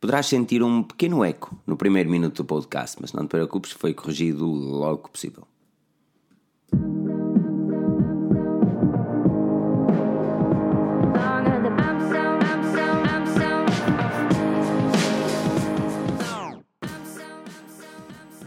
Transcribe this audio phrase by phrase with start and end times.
[0.00, 3.94] Poderás sentir um pequeno eco no primeiro minuto do podcast, mas não te preocupes, foi
[3.94, 5.46] corrigido logo que possível.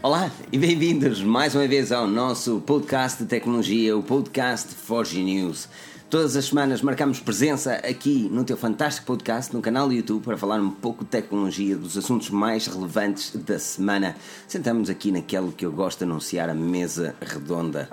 [0.02, 5.68] Olá e bem-vindos mais uma vez ao nosso podcast de tecnologia, o podcast Forge News.
[6.10, 10.36] Todas as semanas marcamos presença aqui no teu fantástico podcast, no canal do YouTube, para
[10.36, 14.16] falar um pouco de tecnologia, dos assuntos mais relevantes da semana.
[14.48, 17.88] Sentamos aqui naquele que eu gosto de anunciar, a mesa redonda.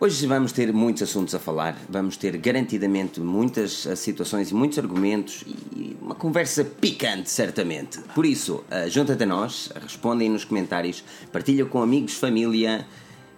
[0.00, 4.78] Hoje vamos ter muitos assuntos a falar, vamos ter garantidamente muitas eh, situações e muitos
[4.78, 5.44] argumentos
[5.76, 7.98] e uma conversa picante, certamente.
[8.14, 12.86] Por isso, uh, junta-te a nós, respondem nos comentários, partilha com amigos, família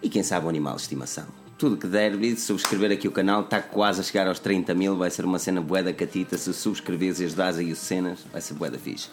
[0.01, 1.48] e quem sabe o animal de estimação.
[1.59, 4.97] Tudo que der, e subscrever aqui o canal, está quase a chegar aos 30 mil,
[4.97, 8.41] vai ser uma cena bué da catita, se subscreveres e ajudares aí o cenas, vai
[8.41, 9.09] ser bué da fixe.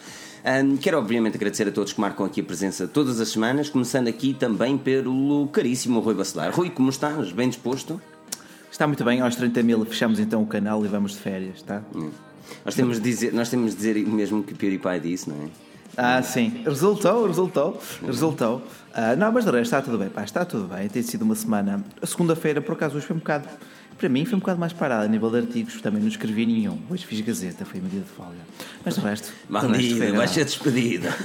[0.46, 4.08] Um, quero obviamente agradecer a todos que marcam aqui a presença todas as semanas, começando
[4.08, 6.54] aqui também pelo caríssimo Rui Bacelar.
[6.54, 7.32] Rui, como estás?
[7.32, 8.00] Bem disposto?
[8.72, 11.82] Está muito bem, aos 30 mil fechamos então o canal e vamos de férias, tá?
[11.96, 12.12] Hum.
[12.64, 15.65] Nós, temos de dizer, nós temos de dizer mesmo que o PewDiePie disse, não é?
[15.98, 16.62] Ah, sim.
[16.66, 18.58] Resultou, resultou, resultou.
[18.96, 20.88] Uh, não, mas de resto está tudo bem, pá, está tudo bem.
[20.90, 21.84] Tem sido uma semana.
[22.02, 23.48] A segunda-feira, por acaso, hoje foi um bocado
[23.98, 26.78] para mim foi um bocado mais parado a nível de artigos, também não escrevi nenhum.
[26.90, 28.34] Hoje fiz Gazeta, foi um dia de folga.
[28.84, 29.32] Mas o resto.
[29.48, 31.16] Maldita, vai ser despedida.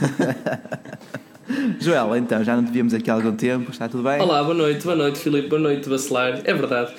[1.81, 4.21] Joel, então, já não te víamos aqui há algum tempo, está tudo bem?
[4.21, 6.41] Olá, boa noite, boa noite, Filipe, boa noite, Bacelar.
[6.45, 6.93] É verdade,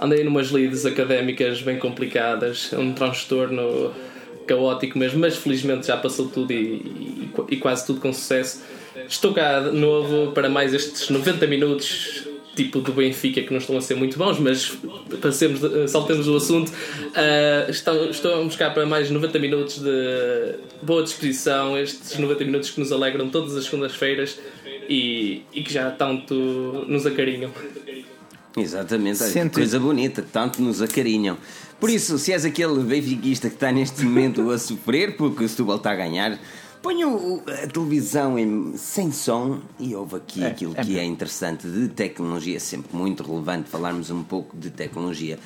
[0.00, 3.92] andei numas lides académicas bem complicadas, um transtorno
[4.46, 8.62] caótico mesmo, mas felizmente já passou tudo e, e, e quase tudo com sucesso.
[9.08, 13.76] Estou cá de novo para mais estes 90 minutos tipo do Benfica que não estão
[13.76, 14.76] a ser muito bons, mas
[15.20, 16.70] passemos, saltemos o assunto.
[16.70, 22.90] Uh, estamos cá para mais 90 minutos de boa disposição, estes 90 minutos que nos
[22.90, 24.38] alegram todas as segundas-feiras
[24.88, 26.34] e, e que já tanto
[26.88, 27.50] nos acarinham.
[28.56, 29.54] Exatamente, Sente...
[29.54, 31.36] coisa bonita, tanto nos acarinham.
[31.78, 35.76] Por isso, se és aquele benfiquista que está neste momento a sofrer porque o Setúbal
[35.76, 36.38] está a ganhar,
[36.86, 41.66] Ponho a televisão em, sem som e houve aqui é, aquilo é que é interessante
[41.68, 45.36] de tecnologia, sempre muito relevante falarmos um pouco de tecnologia.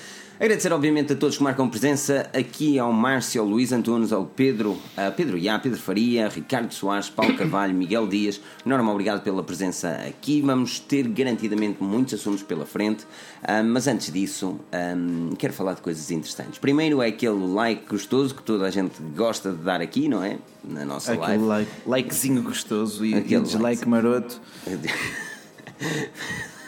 [0.41, 4.79] Agradecer, obviamente, a todos que marcam presença aqui ao Márcio, ao Luís Antunes, ao Pedro,
[4.97, 8.41] a Pedro Iá, Pedro Faria, Ricardo Soares, Paulo Carvalho, Miguel Dias.
[8.65, 10.41] Norma, obrigado pela presença aqui.
[10.41, 13.05] Vamos ter garantidamente muitos assuntos pela frente,
[13.47, 14.59] um, mas antes disso,
[14.97, 16.59] um, quero falar de coisas interessantes.
[16.59, 20.39] Primeiro é aquele like gostoso que toda a gente gosta de dar aqui, não é?
[20.65, 21.45] Na nossa aquele live.
[21.45, 23.87] Like, likezinho gostoso e, aquele e dislike like.
[23.87, 24.41] maroto.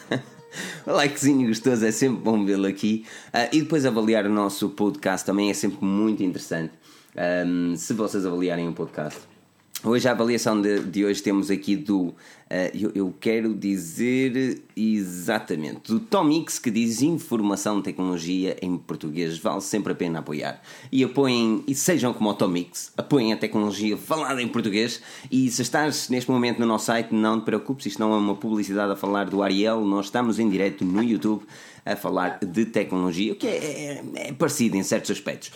[0.87, 3.05] Likezinho gostoso, é sempre bom vê-lo aqui.
[3.29, 6.73] Uh, e depois avaliar o nosso podcast também é sempre muito interessante.
[7.47, 9.21] Um, se vocês avaliarem o podcast,
[9.85, 12.03] Hoje, a avaliação de, de hoje temos aqui do.
[12.03, 12.15] Uh,
[12.73, 15.93] eu, eu, quero dizer exatamente.
[15.93, 19.39] Do Tomix, que diz informação de tecnologia em português.
[19.39, 20.63] Vale sempre a pena apoiar.
[20.93, 25.03] E apoiem, e sejam como o Tomix, apoiem a tecnologia falada em português.
[25.29, 28.37] E se estás neste momento no nosso site, não te preocupes, isto não é uma
[28.37, 29.85] publicidade a falar do Ariel.
[29.85, 31.43] Nós estamos em direto no YouTube
[31.85, 35.51] a falar de tecnologia, o que é, é, é parecido em certos aspectos.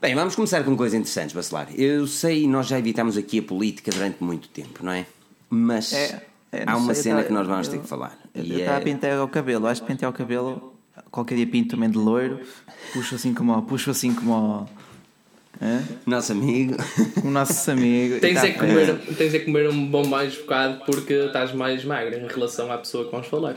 [0.00, 1.68] Bem, vamos começar com coisas interessantes, Bacelar.
[1.76, 5.04] Eu sei, nós já evitamos aqui a política durante muito tempo, não é?
[5.50, 6.22] Mas é,
[6.52, 8.16] é, há uma sei, cena que nós vamos eu, ter que falar.
[8.32, 8.80] Eu estava é...
[8.80, 10.72] a pintar o cabelo, acho que pintei o cabelo,
[11.10, 12.38] qualquer dia pinto também de loiro,
[12.92, 14.68] puxo assim como, puxo assim como
[15.60, 15.82] é?
[16.06, 16.76] Nosso amigo.
[17.24, 18.20] O nosso amigo.
[18.20, 22.16] tens, tá é comer, tens é comer um bom mais bocado porque estás mais magra
[22.16, 23.56] em relação à pessoa que vamos falar.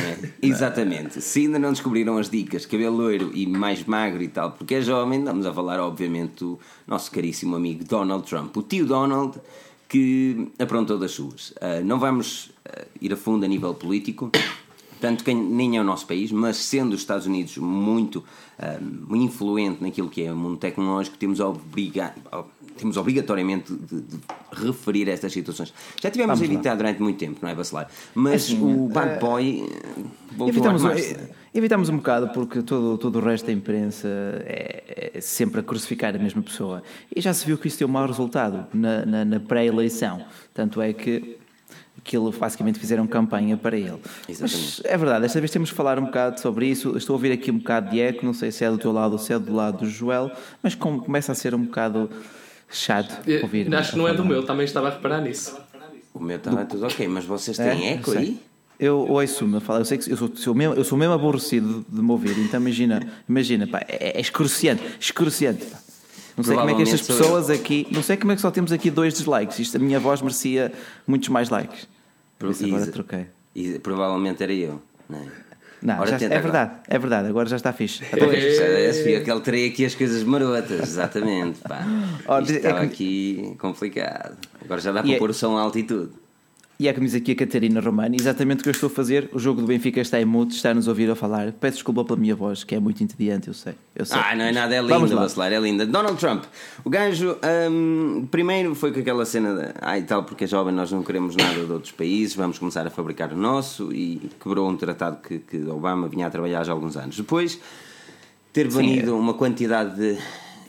[0.42, 1.20] Exatamente.
[1.20, 4.80] Se ainda não descobriram as dicas, cabelo loiro e mais magro e tal, porque é
[4.80, 9.38] jovem, estamos a falar, obviamente, do nosso caríssimo amigo Donald Trump, o tio Donald
[9.88, 11.50] que aprontou das suas.
[11.50, 14.30] Uh, não vamos uh, ir a fundo a nível político,
[15.00, 18.24] tanto que nem é o nosso país, mas sendo os Estados Unidos muito
[18.58, 18.78] ah,
[19.10, 22.16] influente naquilo que é o mundo tecnológico, temos a obrigar
[22.76, 24.18] temos obrigatoriamente de, de,
[24.52, 25.72] referir a estas situações.
[26.00, 26.76] Já tivemos Vamos a evitar lá.
[26.76, 27.88] durante muito tempo, não é, Bacelar?
[28.14, 29.68] Mas assim, o Bad uh, Boy
[30.36, 30.94] voltou evitamos, a
[31.56, 34.08] Evitamos um bocado porque todo, todo o resto da imprensa
[34.44, 36.82] é, é, sempre a crucificar a mesma pessoa.
[37.14, 40.22] E já se viu que isso deu um mau resultado na, na, na pré-eleição.
[40.52, 41.38] Tanto é que
[41.96, 43.98] aquilo basicamente fizeram campanha para ele.
[44.28, 44.82] Exatamente.
[44.82, 46.96] Mas é verdade, esta vez temos que falar um bocado sobre isso.
[46.96, 49.12] Estou a ouvir aqui um bocado de eco, não sei se é do teu lado
[49.12, 50.30] ou se é do lado do Joel,
[50.62, 52.10] mas como começa a ser um bocado
[52.70, 53.72] chato ouvir.
[53.74, 55.56] Acho que não é do meu, também estava a reparar nisso.
[56.12, 56.68] O meu estava do...
[56.68, 57.92] tudo ok, mas vocês têm é?
[57.94, 58.40] eco aí?
[58.78, 61.84] Eu ouço-me a falar, eu sei que eu sou, sou mesmo, eu sou mesmo aborrecido
[61.88, 65.64] de me ouvir, então imagina, imagina, pá, é, é excruciante, excruciante.
[65.64, 65.78] Pá.
[66.36, 67.86] Não sei como é que estas pessoas aqui.
[67.90, 69.58] Não sei como é que só temos aqui dois dislikes.
[69.58, 70.70] Isto, a minha voz merecia
[71.06, 71.88] muitos mais likes.
[72.38, 73.26] Por isso agora troquei.
[73.54, 75.45] E provavelmente era eu, não é?
[75.82, 76.40] Não, já, é agora.
[76.40, 78.02] verdade, é verdade, agora já está fixe.
[78.10, 81.60] Pois, é, que alterei aqui as coisas marotas, exatamente.
[81.60, 81.84] Pá.
[82.42, 82.86] Isto é estava que...
[82.86, 84.36] aqui complicado.
[84.64, 85.18] Agora já dá para é...
[85.18, 86.25] pôr o som alto e tudo.
[86.78, 89.30] E é como diz aqui a Catarina Romani, exatamente o que eu estou a fazer.
[89.32, 91.52] O jogo do Benfica está em mute, está-nos a ouvir a falar.
[91.52, 93.72] Peço desculpa pela minha voz, que é muito entediante, eu sei.
[93.94, 94.18] Eu sei.
[94.18, 95.86] Ah, não é nada, é linda, Bacelar, é linda.
[95.86, 96.44] Donald Trump,
[96.84, 97.38] o gajo,
[97.70, 101.02] um, primeiro foi com aquela cena de, ah, e tal, porque é jovem, nós não
[101.02, 105.22] queremos nada de outros países, vamos começar a fabricar o nosso, e quebrou um tratado
[105.26, 107.16] que, que Obama vinha a trabalhar já há alguns anos.
[107.16, 107.58] Depois,
[108.52, 109.18] ter banido Sim.
[109.18, 110.18] uma quantidade de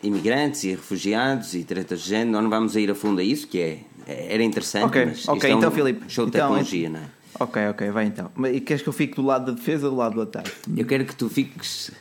[0.02, 3.24] imigrantes e refugiados e tretas de género, nós não vamos a ir a fundo a
[3.24, 6.48] isso, que é era interessante, Ok, mas okay, é então, um Filipe, show de então,
[6.50, 7.04] tecnologia, não é?
[7.40, 8.32] Ok, ok, vai então.
[8.52, 10.52] E queres que eu fique do lado da defesa ou do lado do ataque?
[10.76, 11.92] Eu quero que tu fiques.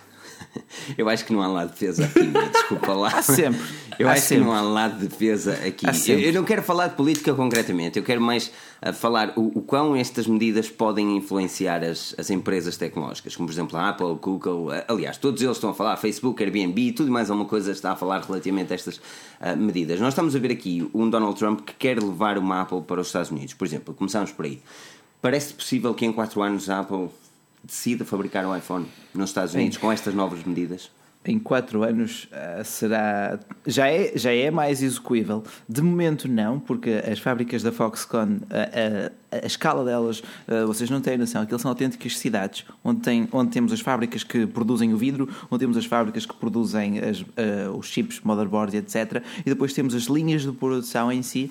[0.96, 3.08] Eu acho que não há lado de defesa aqui, desculpa lá.
[3.16, 3.60] Há sempre.
[3.98, 4.44] Eu há acho sempre.
[4.44, 5.86] que não há lado de defesa aqui.
[6.06, 8.52] Eu, eu, não quero falar de política concretamente, eu quero mais
[8.86, 13.54] uh, falar o, o quão estas medidas podem influenciar as, as empresas tecnológicas, como por
[13.54, 17.30] exemplo a Apple, Google, uh, aliás, todos eles estão a falar, Facebook, Airbnb, tudo mais
[17.30, 19.98] alguma coisa está a falar relativamente a estas uh, medidas.
[19.98, 23.06] Nós estamos a ver aqui um Donald Trump que quer levar uma Apple para os
[23.06, 24.60] Estados Unidos, por exemplo, começamos por aí.
[25.22, 27.08] Parece possível que em 4 anos a Apple
[27.66, 29.80] decida fabricar um iPhone nos Estados Unidos Sim.
[29.80, 30.90] com estas novas medidas?
[31.26, 35.42] em 4 anos uh, será já é, já é mais execuível.
[35.68, 40.22] De momento não, porque as fábricas da Foxconn, a, a, a escala delas,
[40.66, 44.46] vocês não têm noção, aqueles são autênticas cidades, onde, tem, onde temos as fábricas que
[44.46, 47.24] produzem o vidro, onde temos as fábricas que produzem as,
[47.76, 49.22] os chips, motherboards, etc.
[49.40, 51.50] E depois temos as linhas de produção em si,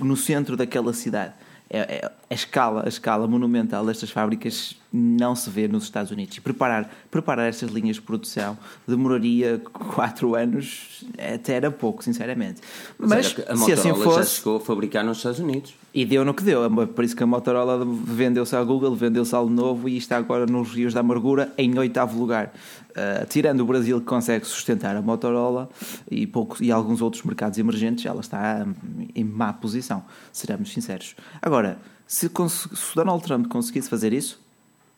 [0.00, 1.32] no centro daquela cidade.
[1.68, 6.36] É, é, a escala, a escala monumental destas fábricas não se vê nos Estados Unidos.
[6.36, 9.60] E preparar, preparar estas linhas de produção demoraria
[9.94, 11.04] 4 anos,
[11.34, 12.60] até era pouco, sinceramente.
[12.98, 14.18] Mas, Mas se assim fosse.
[14.18, 15.74] já chegou a fabricar nos Estados Unidos.
[15.92, 16.64] E deu no que deu.
[16.64, 20.46] É por isso que a Motorola vendeu-se à Google, vendeu-se ao novo e está agora
[20.46, 22.52] nos rios da amargura em oitavo lugar.
[22.96, 25.68] Uh, tirando o Brasil que consegue sustentar a Motorola
[26.10, 28.66] e, poucos, e alguns outros mercados emergentes, ela está
[29.14, 30.02] em má posição,
[30.32, 31.14] seremos sinceros.
[31.42, 34.40] Agora, se, se Donald Trump conseguisse fazer isso,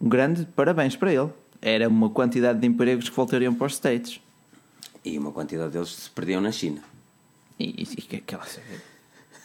[0.00, 1.28] um grande parabéns para ele.
[1.60, 4.20] Era uma quantidade de empregos que voltariam para os States.
[5.04, 6.80] E uma quantidade deles se perdiam na China.
[7.58, 8.44] E, e, aquela.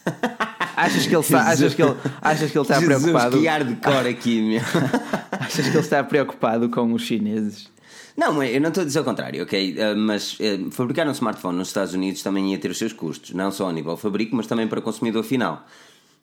[0.75, 3.39] Achas que ele está, achas que ele, achas que ele está Jesus, preocupado?
[3.39, 4.61] Que ar de cor aqui, meu.
[5.31, 7.69] achas que ele está preocupado com os chineses?
[8.15, 9.73] Não, eu não estou a dizer o contrário, ok?
[9.73, 13.31] Uh, mas uh, fabricar um smartphone nos Estados Unidos também ia ter os seus custos,
[13.31, 15.65] não só a nível fabrico, mas também para o consumidor final.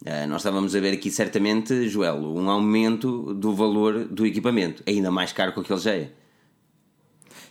[0.03, 5.11] Uh, nós estávamos a ver aqui certamente, Joel, um aumento do valor do equipamento, ainda
[5.11, 6.13] mais caro que aquele já é.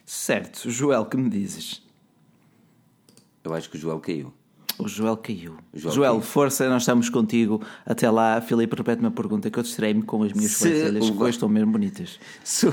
[0.06, 1.84] Certo, Joel, que me dizes?
[3.44, 4.34] Eu acho que o Joel caiu.
[4.80, 5.58] O Joel caiu.
[5.74, 6.22] Joel, Joel caiu.
[6.22, 7.62] força, nós estamos contigo.
[7.86, 11.30] Até lá, Filipe, repete-me a pergunta que eu distraí-me com as minhas sobrancelhas, que hoje
[11.32, 12.18] estão mesmo bonitas.
[12.46, 12.68] Se,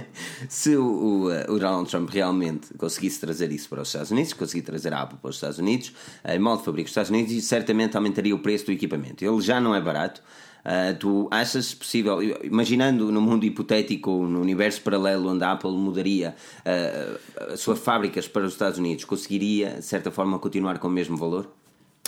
[0.48, 4.62] se o, o, o, Donald Trump realmente conseguisse trazer isso para os Estados Unidos, conseguir
[4.62, 5.92] trazer a Apple para os Estados Unidos,
[6.24, 9.22] em modo de fabrico dos Estados Unidos, certamente aumentaria o preço do equipamento.
[9.22, 10.22] Ele já não é barato.
[10.64, 16.34] Uh, tu achas possível, imaginando no mundo hipotético, no universo paralelo onde a Apple mudaria
[16.60, 20.90] uh, as suas fábricas para os Estados Unidos, conseguiria, de certa forma, continuar com o
[20.90, 21.48] mesmo valor?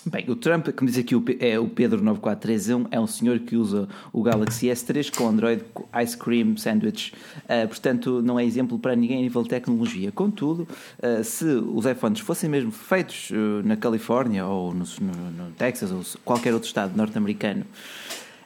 [0.05, 3.55] Bem, o Trump, como diz aqui o, é o Pedro 9431, é um senhor que
[3.55, 5.63] usa o Galaxy S3 com Android
[6.03, 7.13] Ice Cream Sandwich.
[7.45, 10.11] Uh, portanto, não é exemplo para ninguém a nível de tecnologia.
[10.11, 10.67] Contudo,
[10.99, 15.93] uh, se os iPhones fossem mesmo feitos uh, na Califórnia ou no, no, no Texas
[15.93, 17.65] ou qualquer outro estado norte-americano,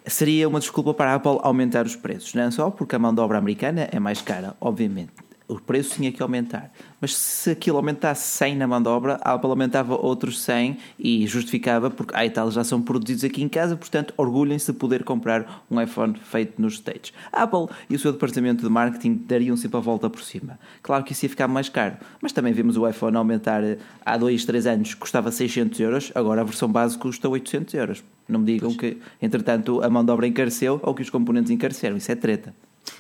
[0.07, 2.35] seria uma desculpa para a Apple aumentar os preços.
[2.35, 5.26] Não é só porque a mão de obra americana é mais cara, obviamente.
[5.49, 6.73] O preço tinha que aumentar.
[7.01, 11.25] Mas se aquilo aumentasse 100 na mão de obra, a Apple aumentava outros 100 e
[11.27, 15.65] justificava, porque a Itália já são produzidos aqui em casa, portanto, orgulhem-se de poder comprar
[15.71, 17.13] um iPhone feito nos States.
[17.33, 20.59] A Apple e o seu departamento de marketing dariam sempre a volta por cima.
[20.83, 23.63] Claro que isso ia ficar mais caro, mas também vimos o iPhone aumentar
[24.05, 28.05] há 2, 3 anos, custava 600 euros, agora a versão base custa 800 euros.
[28.29, 28.95] Não me digam pois.
[28.95, 31.97] que, entretanto, a mão de obra encareceu ou que os componentes encareceram.
[31.97, 32.53] Isso é treta.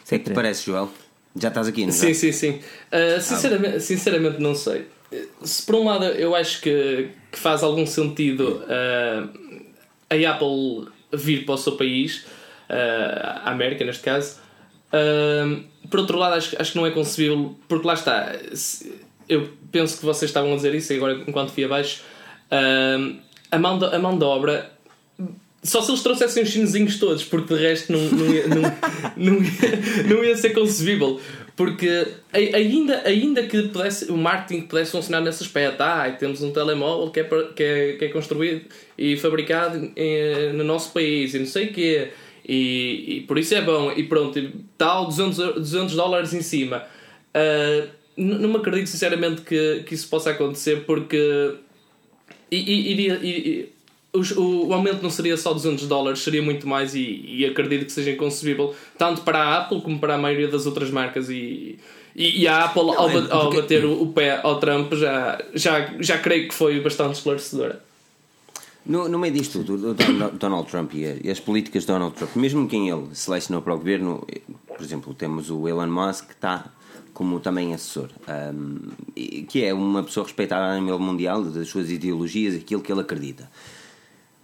[0.04, 0.88] O que é que te parece, Joel?
[1.38, 1.92] Já estás aqui, não é?
[1.92, 2.50] Sim, sim, sim.
[2.50, 4.86] Uh, sinceramente, sinceramente, não sei.
[5.42, 9.28] Se por um lado eu acho que, que faz algum sentido uh,
[10.10, 12.26] a Apple vir para o seu país,
[12.68, 14.40] uh, a América neste caso,
[15.90, 18.34] por outro lado acho, acho que não é concebível, porque lá está.
[19.28, 22.02] Eu penso que vocês estavam a dizer isso agora enquanto fui abaixo.
[23.50, 24.75] a, mão de, a mão de obra
[25.66, 28.62] só se eles trouxessem os chinesinhos todos, porque de resto não, não, ia, não,
[29.16, 31.20] não, ia, não ia ser concebível.
[31.56, 37.10] Porque ainda, ainda que pudesse, o marketing pudesse funcionar nesse aspecto, ah, temos um telemóvel
[37.10, 38.66] que é, que é, que é construído
[38.98, 42.08] e fabricado eh, no nosso país e não sei o quê,
[42.46, 44.38] e, e, por isso é bom, e pronto,
[44.76, 46.84] tal 200, 200 dólares em cima.
[47.34, 51.54] Uh, não me acredito sinceramente que, que isso possa acontecer porque
[52.50, 53.68] iria, iria,
[54.16, 57.92] o, o, aumento não seria só 200 dólares, seria muito mais e, e, acredito que
[57.92, 61.78] seja inconcebível tanto para a Apple como para a maioria das outras marcas e,
[62.14, 65.40] e, e a Apple não, ao, é ao bater o, o, pé ao Trump já,
[65.54, 67.84] já, já creio que foi bastante esclarecedora.
[68.84, 69.94] No, no meio disto tudo,
[70.38, 74.24] Donald Trump e as políticas de Donald Trump, mesmo quem ele selecionou para o governo,
[74.68, 76.70] por exemplo, temos o Elon Musk que está
[77.16, 78.10] como também assessor,
[78.54, 78.78] um,
[79.48, 83.50] que é uma pessoa respeitada a nível mundial das suas ideologias, aquilo que ele acredita.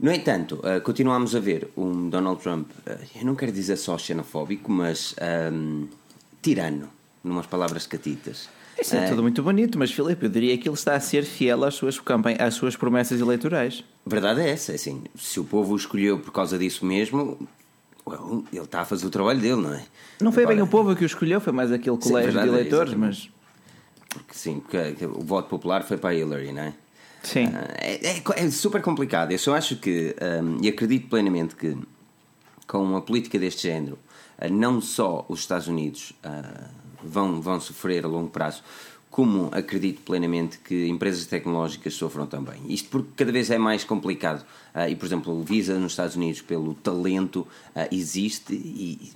[0.02, 3.96] No entanto, uh, continuamos a ver um Donald Trump, uh, eu não quero dizer só
[3.96, 5.14] xenofóbico, mas
[5.52, 5.86] um,
[6.42, 6.88] tirano,
[7.22, 8.48] numas palavras catitas.
[8.76, 11.22] Isso é uh, tudo muito bonito, mas Filipe, eu diria que ele está a ser
[11.22, 12.02] fiel às suas,
[12.40, 13.84] às suas promessas eleitorais.
[14.04, 17.38] Verdade é essa, é assim, se o povo o escolheu por causa disso mesmo,
[18.04, 19.84] well, ele está a fazer o trabalho dele, não é?
[20.20, 22.48] Não foi Agora, bem o povo que o escolheu, foi mais aquele colégio sim, de
[22.48, 23.30] eleitores, é, mas.
[24.08, 26.74] Porque sim, porque o voto popular foi para a Hillary, não é?
[27.22, 27.46] Sim.
[27.46, 29.32] Uh, é, é, é, super complicado.
[29.32, 31.76] Eu só acho que, um, e acredito plenamente que,
[32.66, 33.98] com uma política deste género,
[34.38, 36.68] uh, não só os Estados Unidos uh,
[37.02, 38.62] vão, vão sofrer a longo prazo,
[39.10, 42.62] como acredito plenamente que empresas tecnológicas sofram também.
[42.68, 44.42] Isto porque cada vez é mais complicado.
[44.88, 47.46] e, por exemplo, o Visa nos Estados Unidos, pelo talento,
[47.90, 49.12] existe e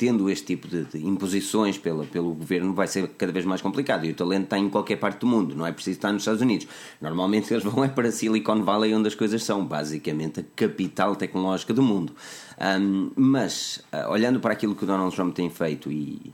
[0.00, 4.06] tendo este tipo de, de, imposições pela, pelo governo, vai ser cada vez mais complicado.
[4.06, 6.40] E o talento está em qualquer parte do mundo, não é preciso estar nos Estados
[6.40, 6.66] Unidos.
[7.02, 11.74] Normalmente eles vão é para Silicon Valley, onde as coisas são basicamente a capital tecnológica
[11.74, 12.14] do mundo.
[12.58, 16.32] Um, mas, uh, olhando para aquilo que o Donald Trump tem feito e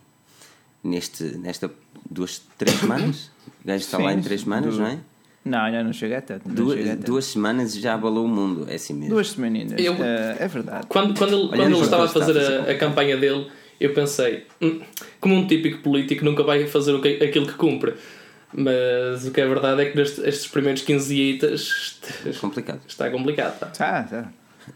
[0.85, 1.68] neste, nesta
[2.08, 4.80] duas, três semanas, o gajo está Sim, lá em três semanas, do...
[4.80, 4.99] não é?
[5.46, 6.49] Não, ainda não chega a tanto.
[6.49, 7.06] Duas, chega a tanto.
[7.06, 9.11] duas semanas já abalou o mundo, é assim mesmo.
[9.14, 10.88] Duas semaninhas, eu, uh, é verdade.
[10.88, 13.46] Quando, quando ele, quando ele estava a fazer a, a, campanha dele,
[13.80, 14.80] eu pensei, hum,
[15.21, 17.95] como um típico político nunca vai fazer o que, aquilo que cumpre.
[18.52, 22.80] Mas o que é verdade é que nestes estes primeiros 15 dias é complicado.
[22.87, 23.59] está complicado.
[23.59, 23.66] Tá?
[23.66, 24.33] Tá, tá.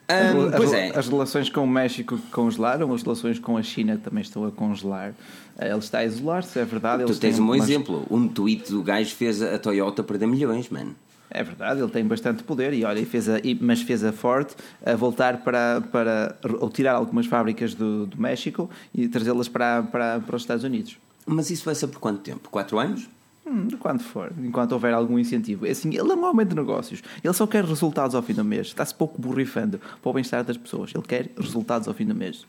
[0.08, 0.92] Um, as, pois é.
[0.96, 5.14] as relações com o México congelaram, as relações com a China também estão a congelar.
[5.58, 7.04] Ele está a isolar-se, é verdade.
[7.04, 8.06] Tu tens um bom exemplo.
[8.10, 10.94] Um tweet do gajo fez a Toyota perder milhões, mano.
[11.30, 14.48] É verdade, ele tem bastante poder e olha, fez a, mas fez a Ford
[14.84, 20.20] a voltar para, para ou tirar algumas fábricas do, do México e trazê-las para, para,
[20.20, 20.98] para os Estados Unidos.
[21.24, 22.48] Mas isso vai ser por quanto tempo?
[22.50, 23.08] Quatro anos?
[23.46, 25.66] Hum, de quando for, enquanto houver algum incentivo.
[25.66, 28.68] É assim, ele não aumenta negócios, ele só quer resultados ao fim do mês.
[28.68, 30.92] Está-se pouco borrifando para o bem-estar das pessoas.
[30.94, 32.44] Ele quer resultados ao fim do mês.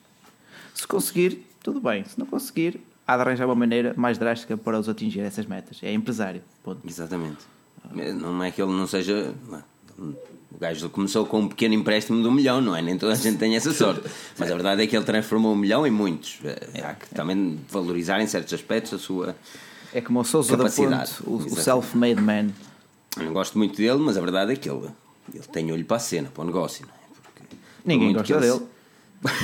[0.74, 2.04] Se conseguir, tudo bem.
[2.04, 5.80] Se não conseguir, há de arranjar uma maneira mais drástica para os atingir essas metas.
[5.82, 6.42] É empresário.
[6.64, 6.82] Ponto.
[6.88, 7.40] Exatamente.
[7.94, 9.34] Não é que ele não seja.
[9.98, 12.82] O gajo começou com um pequeno empréstimo de um milhão, não é?
[12.82, 14.02] Nem toda a gente tem essa sorte.
[14.38, 16.40] Mas a verdade é que ele transformou um milhão em muitos.
[16.44, 19.36] É, há que também valorizar em certos aspectos a sua.
[19.94, 22.50] É como o Sousa da Ponte, o, o self-made man.
[23.18, 24.88] Eu não gosto muito dele, mas a verdade é que ele,
[25.34, 26.98] ele tem olho para a cena, para o negócio, não é?
[27.22, 28.62] Porque, Ninguém gosta dele.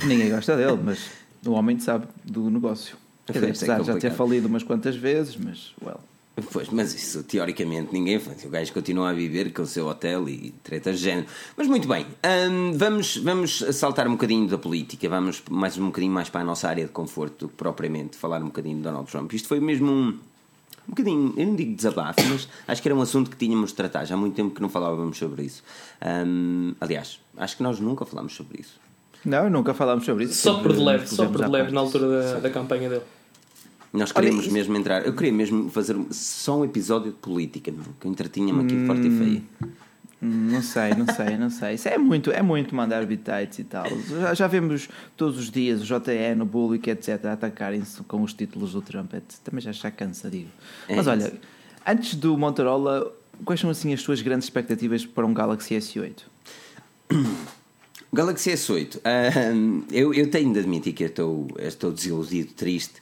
[0.06, 1.00] Ninguém gosta dele, mas
[1.46, 2.98] o homem sabe do negócio.
[3.28, 6.00] Quer dizer, de já ter falido umas quantas vezes, mas, well.
[6.52, 8.46] Pois, mas isso teoricamente ninguém faz.
[8.46, 11.26] O gajo continua a viver com o seu hotel e tretas de género.
[11.56, 12.06] Mas muito bem,
[12.52, 16.44] hum, vamos, vamos saltar um bocadinho da política, vamos mais um bocadinho mais para a
[16.44, 19.34] nossa área de conforto do que propriamente falar um bocadinho de Donald Trump.
[19.34, 23.02] Isto foi mesmo um, um bocadinho, eu não digo desabafo, mas acho que era um
[23.02, 24.06] assunto que tínhamos de tratar.
[24.06, 25.64] Já há muito tempo que não falávamos sobre isso.
[26.06, 28.80] Hum, aliás, acho que nós nunca falámos sobre isso.
[29.26, 30.36] Não, nunca falámos sobre isso.
[30.36, 33.04] Só por de leve, só por de leve na altura da, da campanha dele.
[33.98, 35.06] Nós queremos Olha, mesmo entrar.
[35.06, 39.44] Eu queria mesmo fazer só um episódio de política, que entretinha-me aqui hum, forte e.
[40.22, 41.74] Hum, não sei, não sei, não sei.
[41.76, 43.86] Isso é muito, é muito mandar bitites e tal.
[44.10, 48.74] Já, já vemos todos os dias o JN, o Bullock, etc., atacarem-se com os títulos
[48.74, 49.14] do Trump.
[49.44, 50.50] Também já está cansa, digo.
[50.88, 51.34] É Mas olha,
[51.86, 53.12] antes do Motorola,
[53.44, 56.18] quais são assim as tuas grandes expectativas para um Galaxy S8?
[58.14, 63.02] Galaxy S8, uh, eu, eu tenho de admitir que estou, estou desiludido, triste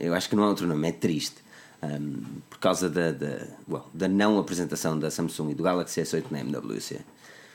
[0.00, 1.36] eu acho que não há outro nome, é triste.
[1.82, 6.24] Um, por causa da, da, well, da não apresentação da Samsung e do Galaxy S8
[6.30, 7.00] na MWC.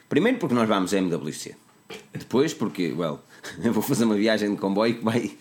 [0.10, 1.55] Primeiro porque nós vamos à MWC.
[2.12, 3.20] Depois porque, well,
[3.63, 5.32] eu vou fazer uma viagem de comboio que vai,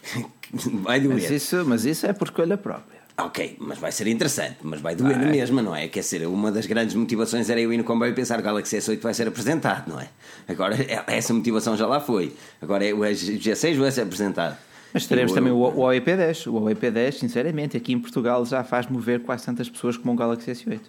[0.82, 1.14] vai doer.
[1.14, 3.02] Mas isso, mas isso é por escolha própria.
[3.18, 5.86] Ok, mas vai ser interessante, mas vai doer na mesma, não é?
[5.86, 8.44] Quer dizer, uma das grandes motivações era eu ir no comboio e pensar que o
[8.44, 10.08] Galaxy S8 vai ser apresentado, não é?
[10.48, 10.74] Agora,
[11.06, 12.34] essa motivação já lá foi.
[12.60, 14.56] Agora, o G6 vai ser apresentado.
[14.92, 16.46] Mas teremos também o, o Huawei P10.
[16.46, 20.16] O Huawei P10, sinceramente, aqui em Portugal já faz mover quase tantas pessoas como o
[20.16, 20.80] Galaxy S8.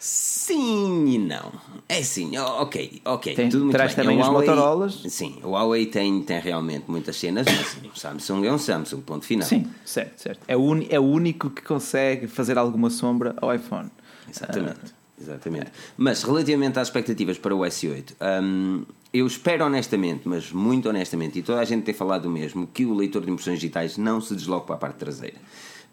[0.00, 1.52] Sim e não.
[1.88, 3.34] É sim, ok, ok.
[3.34, 4.04] Tem, tudo traz bem.
[4.04, 5.02] também os Huawei- Motorolas.
[5.08, 9.24] Sim, o Huawei tem, tem realmente muitas cenas, mas o Samsung é um Samsung, ponto
[9.26, 9.48] final.
[9.48, 10.40] Sim, certo, certo.
[10.46, 13.90] É o, uni- é o único que consegue fazer alguma sombra ao iPhone.
[14.30, 15.72] Exatamente, exatamente.
[15.96, 18.12] Mas relativamente às expectativas para o S8,
[18.42, 22.66] hum, eu espero honestamente, mas muito honestamente, e toda a gente tem falado o mesmo,
[22.66, 25.38] que o leitor de impressões digitais não se desloque para a parte traseira,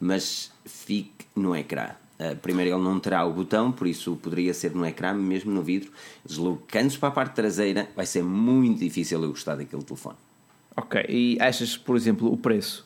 [0.00, 1.90] mas fique no ecrã.
[2.18, 5.62] Uh, primeiro, ele não terá o botão, por isso poderia ser no ecrã, mesmo no
[5.62, 5.90] vidro.
[6.24, 10.16] Deslocando-se para a parte traseira, vai ser muito difícil eu gostar daquele telefone.
[10.74, 12.85] Ok, e achas, por exemplo, o preço?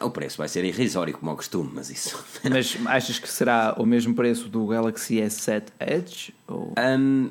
[0.00, 2.24] O preço vai ser irrisório, como ao costume, mas isso.
[2.48, 6.34] Mas achas que será o mesmo preço do Galaxy S7 Edge?
[6.48, 6.72] Ou...
[6.78, 7.28] Hum,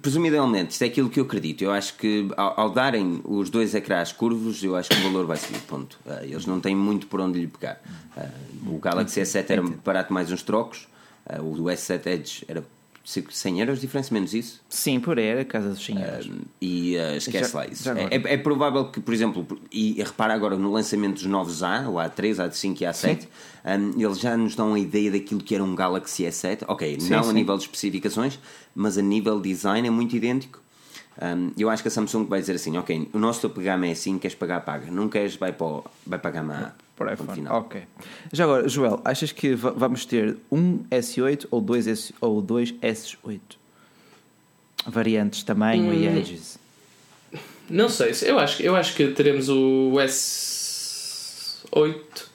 [0.00, 1.62] presumivelmente, isto é aquilo que eu acredito.
[1.62, 5.26] Eu acho que ao, ao darem os dois ecrãs curvos, eu acho que o valor
[5.26, 5.60] vai subir.
[5.60, 5.98] Ponto.
[6.06, 7.80] Ah, eles não têm muito por onde lhe pegar.
[8.16, 8.28] Ah,
[8.66, 10.88] o Galaxy S7 era barato mais uns trocos,
[11.26, 12.64] ah, o do S7 Edge era
[13.30, 14.60] 100 euros, diferença menos isso.
[14.68, 16.30] Sim, por era casa dos 100 Ah, euros.
[16.60, 17.88] E ah, esquece Já- lá isso.
[17.90, 21.88] É, é- é provável que, por exemplo, e repara agora no lançamento dos novos A,
[21.88, 23.26] o A3, A5 e A7,
[23.64, 26.64] hum, eles já nos dão a ideia daquilo que era um Galaxy S7.
[26.68, 27.30] Ok, Sim, não sim.
[27.30, 28.38] a nível de especificações,
[28.74, 30.60] mas a nível de design é muito idêntico.
[31.20, 33.86] Hum, eu acho que a Samsung vai dizer assim: ok, o nosso topo de gama
[33.86, 34.90] é assim, queres pagar, paga.
[34.90, 36.87] Não queres, vai para, o- vai para a gama A.
[36.98, 37.36] Por Ponto iPhone.
[37.38, 37.60] final.
[37.60, 37.80] Ok.
[38.32, 42.74] Já agora, Joel, achas que va- vamos ter um S8 ou dois, S, ou dois
[42.82, 43.38] S8?
[44.84, 46.18] Variantes, tamanho e Hum.
[46.18, 46.58] edges.
[47.70, 52.26] Não sei, eu acho, eu acho que teremos o S8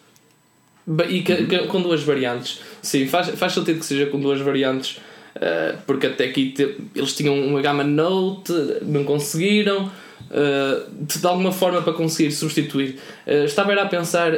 [0.85, 2.59] ba- e que- que- com duas variantes.
[2.81, 4.99] Sim, faz, faz sentido que seja com duas variantes,
[5.35, 8.51] eh, porque até aqui te- eles tinham uma gama Note,
[8.83, 9.91] não conseguiram.
[10.31, 12.97] Eh, de, alguma forma para conseguir substituir.
[13.25, 14.31] Eh, estava era a pensar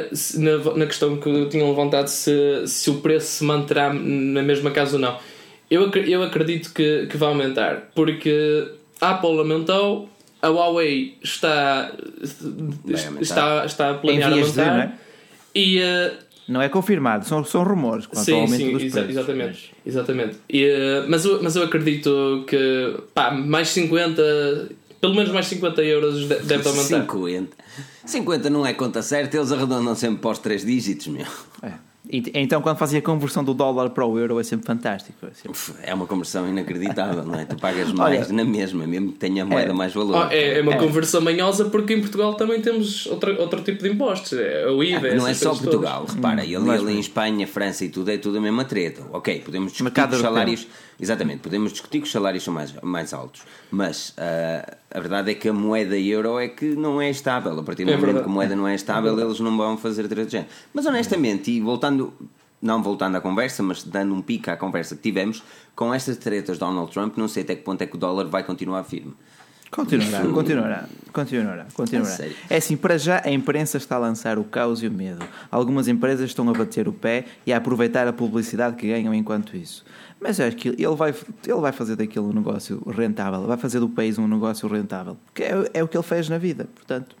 [0.74, 5.00] na, questão que tinham levantado se, se o preço se manterá na mesma casa ou
[5.00, 5.18] não.
[5.70, 8.68] Eu, eu acredito que, que vai aumentar, porque
[9.00, 10.08] a Apple aumentou,
[10.40, 11.90] a Huawei está,
[13.20, 14.66] está, está a de, aumentar.
[14.66, 14.92] não é?
[15.54, 16.12] E, eh,
[16.46, 19.16] Não é confirmado, são, são rumores quanto ao sim, aumento sim, dos exa- preços.
[19.16, 19.70] exatamente.
[19.84, 20.36] exatamente.
[20.48, 24.68] E, mas, eu, mas eu acredito que pá, mais 50,
[25.00, 27.00] pelo menos mais 50 euros de- deve aumentar.
[27.02, 27.56] 50.
[28.04, 31.26] 50 não é conta certa, eles arredondam sempre para os 3 dígitos, meu.
[31.62, 31.72] É.
[32.08, 35.26] E- Então, quando fazia a conversão do dólar para o euro, é sempre fantástico.
[35.26, 37.44] É sempre- É uma conversão inacreditável, não é?
[37.44, 39.74] Tu pagas mais Olha, na mesma, mesmo que tenha a moeda É.
[39.74, 40.28] mais valor.
[40.28, 40.78] Oh, é, é uma É.
[40.78, 44.34] conversão manhosa porque em Portugal também temos outro, outro tipo de impostos.
[44.38, 45.16] É o IVA.
[45.16, 46.14] não é só Portugal, todas.
[46.14, 47.00] repara, Hum, mas ele em.
[47.00, 49.02] Espanha, França e tudo é tudo a mesma treta.
[49.12, 50.64] Ok, podemos discutir Mercado os salários.
[51.00, 55.34] Exatamente, podemos discutir que os salários são mais, mais altos, mas ah, a verdade é
[55.34, 57.60] que a moeda euro é que não é estável.
[57.60, 60.08] A partir do É momento que a moeda não é estável, eles não vão fazer
[60.26, 60.48] género.
[60.72, 62.14] Mas honestamente, e voltando.
[62.62, 65.42] Não voltando à conversa, mas dando um pico à conversa que tivemos,
[65.74, 68.24] com estas tretas de Donald Trump, não sei até que ponto é que o dólar
[68.24, 69.14] vai continuar firme.
[69.76, 72.10] Continuará, continuará, continuará, continuará.
[72.10, 72.34] Sério?
[72.48, 75.22] É assim, para já a imprensa está a lançar o caos e o medo.
[75.50, 79.54] Algumas empresas estão a bater o pé e a aproveitar a publicidade que ganham enquanto
[79.54, 79.84] isso.
[80.18, 81.14] Mas é que ele vai,
[81.46, 85.18] ele vai fazer daquilo um negócio rentável, vai fazer do país um negócio rentável.
[85.34, 87.14] Que é, é o que ele fez na vida, portanto.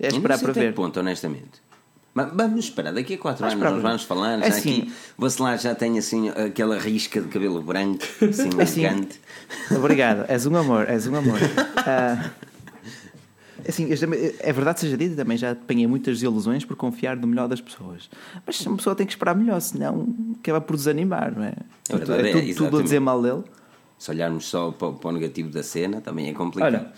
[0.00, 0.72] É Eu esperar para ver.
[0.72, 1.67] ponto, honestamente.
[2.14, 4.38] Mas vamos esperar, daqui a 4 Vamos anos nós vamos falar.
[4.38, 8.50] É Já assim- aqui, você lá já tem assim aquela risca de cabelo branco, assim,
[8.58, 9.20] É assim, elegante.
[9.76, 11.38] Obrigado, és um amor, és um amor.
[11.86, 12.30] Ah,
[13.68, 17.48] assim, também- é verdade seja dito, também já apanhei muitas desilusões por confiar no melhor
[17.48, 18.08] das pessoas.
[18.46, 20.08] Mas uma pessoa tem que esperar melhor, senão
[20.40, 21.54] acaba por desanimar, não é?
[21.88, 23.42] É verdade, é, tudo, tudo a dizer mal dele.
[23.98, 26.74] Se olharmos só para, o- para o negativo da cena, também é complicado.
[26.74, 26.92] Olha,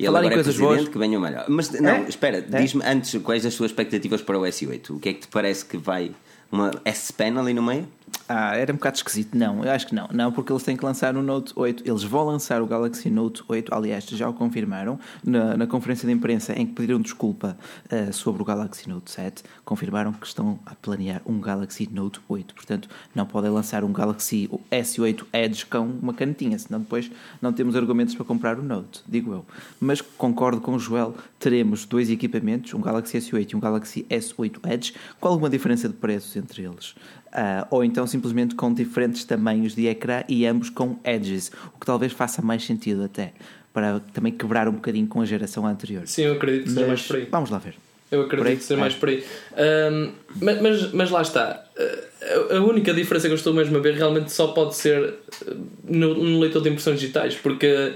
[0.00, 1.44] ele falar em agora é coisas presidente, boas- que venha o melhor.
[1.48, 2.00] Mas não, É?
[2.08, 2.60] espera, É?
[2.60, 4.90] diz-me antes quais as suas expectativas para o S8.
[4.90, 6.12] O que é que te parece que vai.
[6.52, 7.86] Uma S-Pen ali no meio?
[8.32, 9.36] Ah, era um bocado esquisito.
[9.36, 10.06] Não, eu acho que não.
[10.12, 11.82] Não, porque eles têm que lançar o Note 8.
[11.84, 13.74] Eles vão lançar o Galaxy Note 8.
[13.74, 17.58] Aliás, já o confirmaram na, na conferência de imprensa em que pediram desculpa
[17.90, 19.42] ah, sobre o Galaxy Note 7.
[19.64, 22.54] Confirmaram que estão a planear um Galaxy Note 8.
[22.54, 27.10] Portanto, não podem lançar um Galaxy S8 Edge com uma canetinha, senão depois
[27.42, 29.46] não temos argumentos para comprar o Note, digo eu.
[29.80, 34.70] Mas concordo com o Joel, teremos dois equipamentos, um Galaxy S8 e um Galaxy S8
[34.72, 36.94] Edge, com alguma diferença de preços entre eles.
[37.32, 41.86] Ah, ou então simplesmente com diferentes tamanhos de ecrã e ambos com edges, o que
[41.86, 43.32] talvez faça mais sentido até,
[43.72, 46.02] para também quebrar um bocadinho com a geração anterior.
[46.06, 47.28] Sim, eu acredito que seja mais por aí.
[47.30, 47.74] vamos lá ver.
[48.10, 48.82] Eu acredito que seja É.
[48.82, 49.24] mais por aí.
[49.56, 51.64] Ahm, mas, mas, mas lá está.
[51.78, 55.14] Ah, A única diferença que eu estou mesmo a ver realmente só pode ser
[55.46, 57.36] ah, no, no leitor de impressões digitais.
[57.36, 57.94] Porque,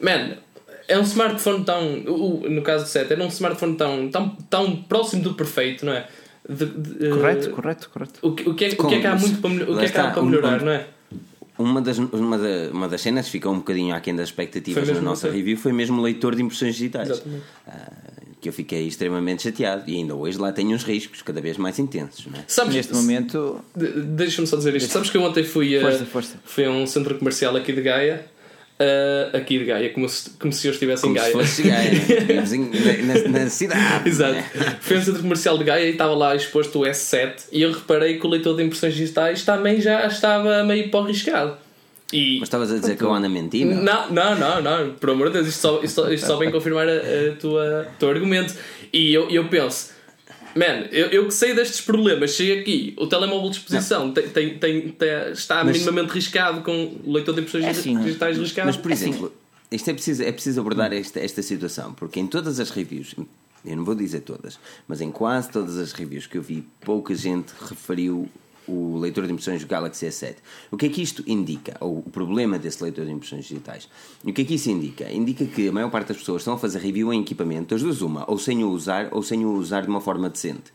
[0.00, 0.38] man,
[0.88, 1.96] é um smartphone tão.
[1.98, 6.08] No caso do 7, era um smartphone tão, tão, tão próximo do perfeito, não é?
[6.48, 8.18] De- de- Correto, eh, correto, correto.
[8.22, 9.66] O que, o, que é, o que é que há muito para, o que é
[9.74, 10.86] que há está, para melhorar, um- não é?
[11.58, 15.00] Uma das, uma, da- uma das cenas que ficou um bocadinho aquém das expectativas na
[15.00, 15.36] nossa você.
[15.36, 17.22] review foi mesmo o leitor de impressões digitais.
[17.68, 17.92] Ah,
[18.40, 21.78] que eu fiquei extremamente chateado e ainda hoje lá tenho uns riscos cada vez mais
[21.78, 22.26] intensos.
[22.26, 22.44] Não é?
[22.48, 24.90] Sabes, Neste momento, de- Deixa-me só dizer isto.
[24.90, 26.36] Sabes que eu ontem fui a, Força, força.
[26.44, 28.26] fui a um centro comercial aqui de Gaia.
[28.80, 31.32] Ah, aqui de Gaia, como se, como se eu estivesse Como em se Gaia.
[31.32, 31.90] fosse Gaia,
[33.04, 34.08] na, na- na cidade.
[34.08, 34.32] Exato.
[34.34, 34.76] né?
[34.80, 37.72] Fui a um centro comercial de Gaia e estava lá exposto o S7 e eu
[37.72, 41.56] reparei que o leitor de impressões digitais também já estava meio para o riscado.
[42.12, 43.64] E Mas estavas a dizer que eu ando a mentir?
[43.64, 44.10] não?
[44.10, 46.86] Não, não, não, por amor de Deus, isto só, isto só, isto só vem confirmar
[46.86, 48.54] a, a tua, o teu argumento.
[48.92, 49.92] E eu, eu penso,
[50.54, 54.58] man, eu, eu que sei destes problemas, chego aqui, o telemóvel de exposição tem, tem,
[54.58, 58.66] tem, tem- está Mas- minimamente riscado com leitor de impressões É assim, digitais riscado.
[58.66, 59.32] Mas, por exemplo,
[59.70, 63.14] isto é preciso, é preciso abordar esta, esta situação, porque em todas as reviews,
[63.64, 67.14] eu não vou dizer todas, mas em quase todas as reviews que eu vi, pouca
[67.14, 68.28] gente referiu
[68.66, 70.36] o leitor de impressões do Galaxy S7.
[70.70, 71.76] O que é que isto indica?
[71.80, 73.88] Ou o problema desse leitor de impressões digitais?
[74.24, 75.10] O que é que isso indica?
[75.10, 78.02] Indica que a maior parte das pessoas estão a fazer review em equipamento, das duas
[78.02, 80.72] uma, ou sem o usar, ou sem o usar de uma forma decente.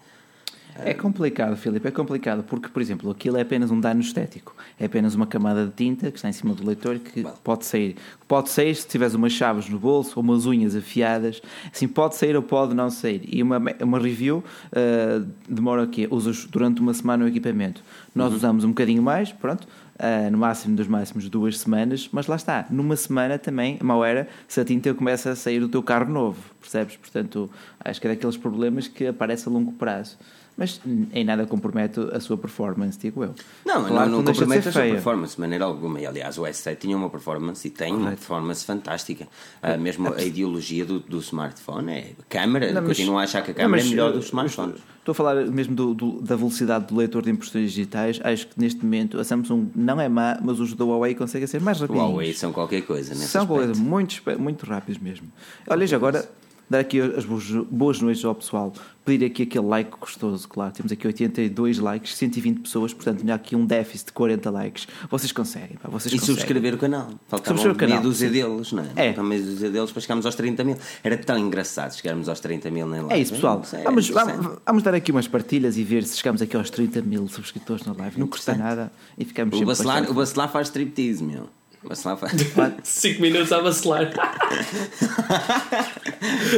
[0.84, 4.56] É complicado, Filipe, é complicado, porque, por exemplo, aquilo é apenas um dano estético.
[4.80, 7.96] É apenas uma camada de tinta que está em cima do leitor que pode sair.
[8.28, 11.42] Pode sair se tiveres umas chaves no bolso ou umas unhas afiadas.
[11.74, 13.22] Assim, pode sair ou pode não sair.
[13.28, 16.08] E uma, uma review uh, demora o quê?
[16.12, 17.84] Usas durante uma semana o equipamento.
[18.14, 19.68] Nós usamos um bocadinho mais, pronto.
[19.98, 24.28] Uh, no máximo dos máximos duas semanas, mas lá está, numa semana também, mal era,
[24.48, 26.96] se a tinta começa a sair do teu carro novo, percebes?
[26.98, 27.50] Portanto,
[27.84, 30.16] acho que é daqueles problemas que aparece a longo prazo.
[30.58, 30.82] Mas
[31.14, 33.36] em nada compromete a sua performance, digo eu.
[33.64, 36.02] Não, Claro não, não compromete a sua performance de maneira alguma.
[36.02, 38.18] E, aliás, o S7 tinha uma performance e tem uma Correto.
[38.18, 39.28] performance fantástica.
[39.62, 42.74] Ah, mesmo a ideologia do, do smartphone é câmera.
[42.74, 44.82] Não, mas- continuo a achar que a câmera é melhor uh, dos smartphones.
[44.98, 48.20] Estou a falar mesmo do- do- da velocidade do leitor de impressões digitais.
[48.24, 51.62] Acho que neste momento a Samsung não é má, mas os da Huawei conseguem ser
[51.62, 52.02] mais rápidos.
[52.02, 53.48] Huawei são qualquer coisa São aspecto.
[53.48, 55.28] coisas muito, muito rápidos mesmo.
[55.70, 56.28] Olha, já agora,
[56.70, 57.26] dar aqui as
[57.70, 58.74] boas, noites ao pessoal.
[59.06, 60.74] Pedir aqui aquele like gostoso, claro.
[60.74, 64.86] Temos aqui 82 likes, 120 pessoas, portanto, tinha aqui um déficit de 40 likes.
[65.10, 66.36] Vocês conseguem, pá, vocês E conseguem.
[66.36, 67.12] subscrever o canal.
[67.26, 68.34] Faltavam Subscrever o meia canal, dúzia sim.
[68.34, 68.88] deles, não é?
[68.98, 69.06] É.
[69.14, 70.76] Faltavam meia dúzia deles para chegarmos aos 30 mil.
[71.02, 73.14] Era tão engraçado chegarmos aos 30 mil na live.
[73.14, 73.62] É isso, pessoal.
[73.72, 77.02] É Vamos, vamos, vamos dar aqui umas partilhas e ver se chegamos aqui aos 30
[77.02, 78.20] mil subscritores na live.
[78.20, 81.48] Não custa nada e ficamos O Bacelar, bastante- o Bacelar faz striptease, meu.
[81.86, 84.12] Faz 5 minutos a vacilar.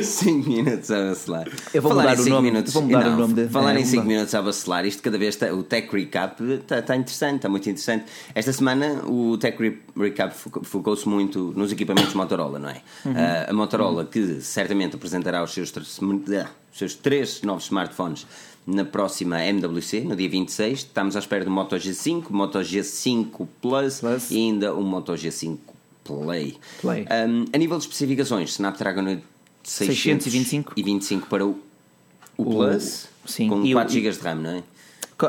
[0.01, 1.47] 5 minutos a vacilar.
[1.73, 3.47] Eu vou Falar mudar em o cinco nome- Minutos, vou mudar não, o nome de-
[3.49, 4.13] Falar é, em vou 5 mudar.
[4.15, 7.69] minutos a vacilar, isto cada vez está, o Tech Recap está, está interessante, está muito
[7.69, 8.05] interessante.
[8.33, 12.81] Esta semana o Tech Re- Recap focou- focou-se muito nos equipamentos Motorola, não é?
[13.05, 13.13] Uhum.
[13.15, 18.25] Ah, a Motorola que certamente apresentará os seus, os seus três novos smartphones
[18.69, 20.79] na próxima MWC, no dia 26.
[20.79, 24.31] Estamos à espera do Moto G5, Moto G5 Plus, Plus.
[24.31, 25.57] e ainda o Moto G5
[26.03, 26.57] Play.
[26.81, 27.03] Play.
[27.03, 29.19] Um, a nível de especificações, Snapdragon
[29.63, 30.73] 625.
[30.75, 31.59] 625 para o,
[32.37, 34.63] o Plus, sim, com e o- 4 GB de RAM, não é?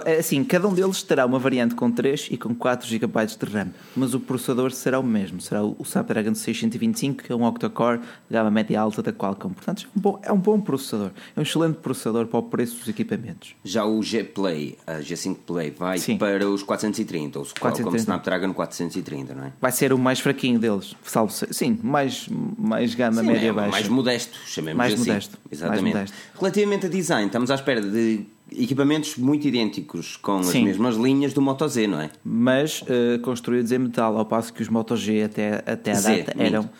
[0.04, 3.46] É Assim, cada um deles terá uma variante com 3 e com 4 GB de
[3.46, 7.98] RAM, mas o processador será o mesmo, será o Snapdragon 625, que é um octa-core
[7.98, 9.52] de gama média alta da Qualcomm.
[9.52, 12.78] Portanto, é um, bom, é um bom processador, é um excelente processador para o preço
[12.78, 13.54] dos equipamentos.
[13.64, 16.18] Já o G Play, a G5 Play, vai Sim.
[16.18, 17.96] para os 430, ou 430.
[17.96, 19.52] Snapdragon 430, não é?
[19.60, 23.70] Vai ser o mais fraquinho deles, salvo sim, mais, mais gama Sim, média é baixa.
[23.70, 25.08] mais modesto, chamemos Mais assim.
[25.10, 25.94] modesto, mais Exatamente.
[25.94, 26.16] modesto.
[26.38, 30.64] Relativamente a design, estamos à espera de equipamentos muito idênticos com as Sim.
[30.64, 32.10] mesmas linhas do Moto Z, não é?
[32.24, 36.16] mas eh, construídos em metal, ao passo que os Moto G até, até a Z,
[36.22, 36.46] data minto.
[36.46, 36.70] eram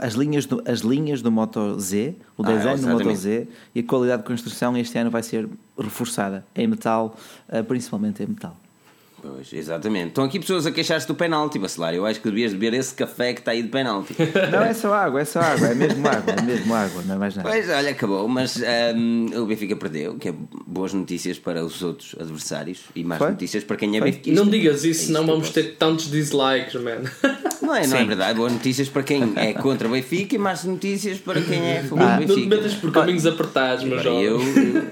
[0.00, 3.14] as linhas, do, as linhas do Moto Z, o Ah, design do Moto.
[3.14, 7.16] Z e a qualidade de construção este ano vai ser reforçada em metal,
[7.48, 8.56] eh, principalmente em metal.
[9.26, 10.08] Pois, exatamente.
[10.08, 11.94] Estão aqui pessoas a queixar-se do penalti, Bacelar.
[11.94, 14.14] Eu acho que devias beber esse café que está aí de penalti.
[14.52, 17.18] Não é só água, é só água, é mesmo água, é mesmo água, não é
[17.18, 17.48] mais nada.
[17.48, 20.34] Pois, olha, acabou, mas ahm, o Benfica perdeu, que é
[20.66, 23.30] boas notícias para os outros adversários e más Foi?
[23.30, 24.42] notícias para quem é benfiquista.
[24.44, 27.02] Não digas É isso, senão que eu vamos ter tantos dislikes, man.
[27.62, 28.06] Não é, não é Sim.
[28.06, 28.34] verdade.
[28.38, 31.82] Boas notícias para quem é contra o Benfica e más notícias para quem é a
[31.84, 32.56] favor Ah, do Não te Benfica.
[32.56, 34.22] metas por caminhos apertados, meu jovem.
[34.22, 34.40] eu,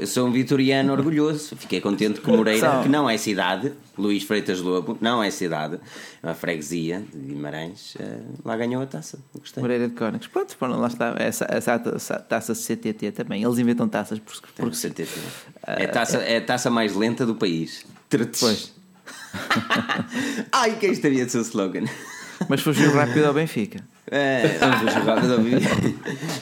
[0.00, 1.54] eu sou um vitoriano orgulhoso.
[1.56, 2.82] Fiquei contente que o Moreira, Só.
[2.82, 5.78] que não é cidade, Luís Freitas Lobo, não é cidade,
[6.22, 9.18] é uma freguesia de Guimarães, eh, lá ganhou a taça.
[9.38, 9.60] Gostei.
[9.60, 13.88] Moreira de Cónicos, pronto, foram, lá está, essa, essa, essa taça CTT também, eles inventam
[13.88, 15.12] taças por, Por porque certeza.
[15.64, 17.86] É a taça, é a taça mais lenta do país.
[18.40, 18.74] Pois.
[20.50, 21.84] Ai, quem estaria de seu slogan?
[22.48, 23.82] mas fugiu rápido ao Benfica.
[24.14, 25.22] É, vamos jogar.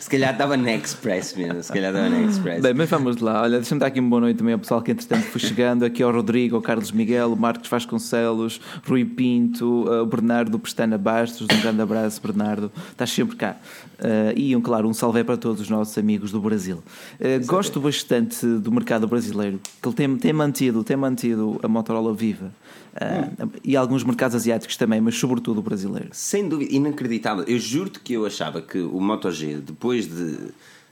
[0.00, 1.62] Se calhar estava na Express mesmo.
[1.62, 2.62] Se calhar estava na Express.
[2.62, 3.42] Bem, mas vamos lá.
[3.42, 5.84] Olha, deixa-me dar aqui uma boa noite também ao pessoal que entretanto foi chegando.
[5.84, 11.46] Aqui ao Rodrigo, ao Carlos Miguel, o Marcos Vasconcelos, Rui Pinto, o Bernardo Pestana Bastos.
[11.52, 12.72] Um grande abraço, Bernardo.
[12.90, 13.56] Estás sempre cá.
[14.00, 16.82] Uh, e, um, claro, um salve para todos os nossos amigos do Brasil.
[17.20, 22.14] Uh, gosto bastante do mercado brasileiro, que ele tem, tem mantido, tem mantido a Motorola
[22.14, 22.50] viva.
[22.94, 23.50] Uh, hum.
[23.62, 26.08] E alguns mercados asiáticos também, mas sobretudo o brasileiro.
[26.12, 27.44] Sem dúvida, inacreditável.
[27.46, 30.36] Eu juro-te que eu achava que o Moto G, depois de,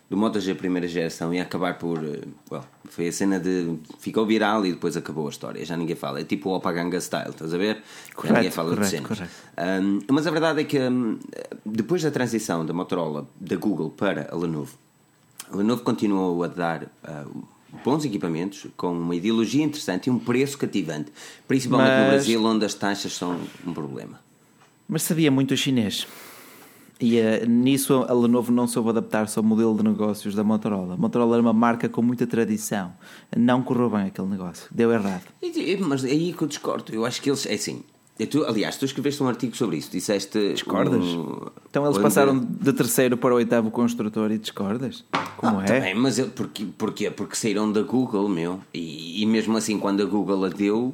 [0.08, 1.98] do Moto G primeira geração, ia acabar por.
[2.04, 3.76] Eh, well, foi a cena de.
[3.98, 5.64] ficou viral e depois acabou a história.
[5.64, 6.20] Já ninguém fala.
[6.20, 7.82] É tipo o Opaganga Style, estás a ver?
[8.14, 9.08] Correto, Já ninguém fala correto, de cenas.
[9.08, 9.32] correto.
[9.82, 11.18] Um, mas a verdade é que um,
[11.64, 14.76] depois da transição da Motorola, da Google para a Lenovo,
[15.52, 16.84] a Lenovo continuou a dar.
[16.84, 17.42] Uh,
[17.84, 21.12] bons equipamentos, com uma ideologia interessante e um preço cativante,
[21.46, 24.18] principalmente no Mas- Brasil, onde as taxas são um problema.
[24.88, 26.06] Mas sabia muito chinês.
[27.00, 30.94] E eh, nisso a Lenovo não soube adaptar-se ao modelo de negócios da Motorola.
[30.94, 32.92] A Motorola era uma marca com muita tradição.
[33.36, 34.66] Não correu bem aquele negócio.
[34.72, 35.22] Deu errado.
[35.86, 36.92] Mas é aí que eu discordo.
[36.92, 37.46] Eu acho que eles.
[37.46, 37.82] É assim.
[38.18, 39.92] eu- Tu, aliás, tu escreveste um artigo sobre isso.
[39.92, 40.52] Disseste.
[40.54, 41.04] Discordas?
[41.04, 45.04] um- Então eles passaram de terceiro para o oitavo construtor e discordas?
[45.36, 45.66] Como Ah, é?
[45.66, 47.10] tá bem, mas eu, porquê, porquê?
[47.12, 48.58] Porque saíram da Google, meu.
[48.74, 50.92] E, e mesmo assim, quando a Google a deu,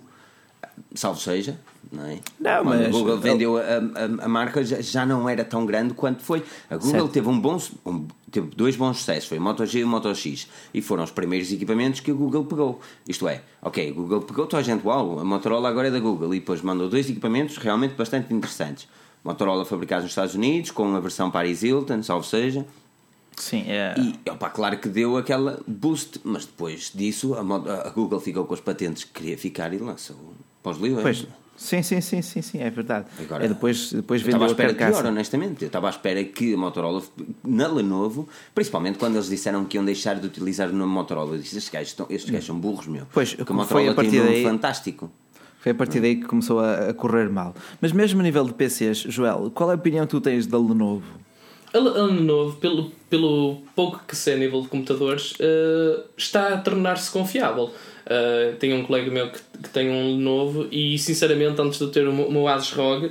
[0.94, 1.58] salvo seja,
[1.94, 2.18] não é?
[2.40, 5.64] Não, quando a mas- Google vendeu a, a, a marca, já, já não era tão
[5.64, 6.42] grande quanto foi.
[6.68, 7.08] A Google Certo.
[7.08, 7.58] teve um bom.
[7.86, 10.48] um- teve dois bons sucessos, foi o Moto G e o Moto X.
[10.74, 12.80] E foram os primeiros equipamentos que a Google pegou.
[13.08, 16.00] Isto é, ok, a Google pegou toda a gente, uau, a Motorola agora é da
[16.00, 16.34] Google.
[16.34, 18.88] E depois mandou dois equipamentos realmente bastante interessantes.
[19.22, 22.66] Motorola fabricados nos Estados Unidos, com a versão Paris Hilton, salvo seja.
[23.36, 23.94] Sim, é.
[23.98, 27.40] E opa, claro que deu aquela boost, mas depois disso a,
[27.86, 30.16] a Google ficou com as patentes que queria ficar e lançou
[30.62, 31.02] para os livros.
[31.02, 33.06] Pois, sim, sim, sim, sim, sim, é verdade.
[33.20, 35.02] Agora, é depois, depois Eu estava à vendeu espera carcaça.
[35.02, 35.62] pior, honestamente.
[35.62, 37.02] Eu estava à espera que a Motorola,
[37.44, 41.38] na Lenovo, principalmente quando eles disseram que iam deixar de utilizar o nome Motorola, eu
[41.40, 43.06] disse: estes gajos, estão, estes gajos são burros, meu.
[43.12, 45.10] Pois, Porque a foi Motorola a partir tem um nome daí- fantástico.
[45.60, 47.54] Foi a partir daí que começou a, correr mal.
[47.80, 50.58] Mas mesmo a nível de PCs, Joel, qual é a opinião que tu tens da
[50.58, 51.02] Lenovo?
[51.72, 56.52] A Le- a Lenovo, pelo, pelo pouco que sei a nível de computadores, eh, está
[56.52, 57.70] a tornar-se confiável.
[58.06, 62.06] Eh, tenho um colega meu que, que tem um Lenovo e, sinceramente, antes de ter
[62.06, 63.10] o meu- Asus ROG,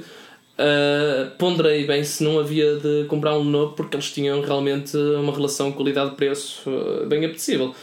[0.58, 5.34] eh, ponderei bem se não havia de comprar um Lenovo porque eles tinham realmente uma
[5.34, 7.74] relação qualidade-preço eh, bem apetecível.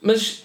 [0.00, 0.44] Mas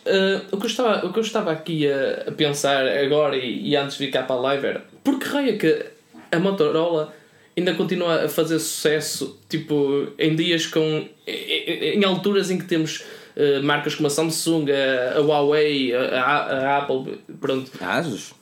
[0.51, 3.75] o, que eu estava, o que eu estava aqui a, a pensar agora e, e
[3.75, 5.83] antes de vir cá para a live era por que raio é que
[6.31, 7.11] a Motorola
[7.57, 11.07] ainda continua a fazer sucesso tipo, em dias com.
[11.25, 13.03] em, em alturas em que temos
[13.37, 17.71] eh, marcas como a Samsung, a, a Huawei, a, a- Apple, pronto.
[17.79, 18.33] Asus?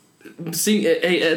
[0.54, 0.84] Sim,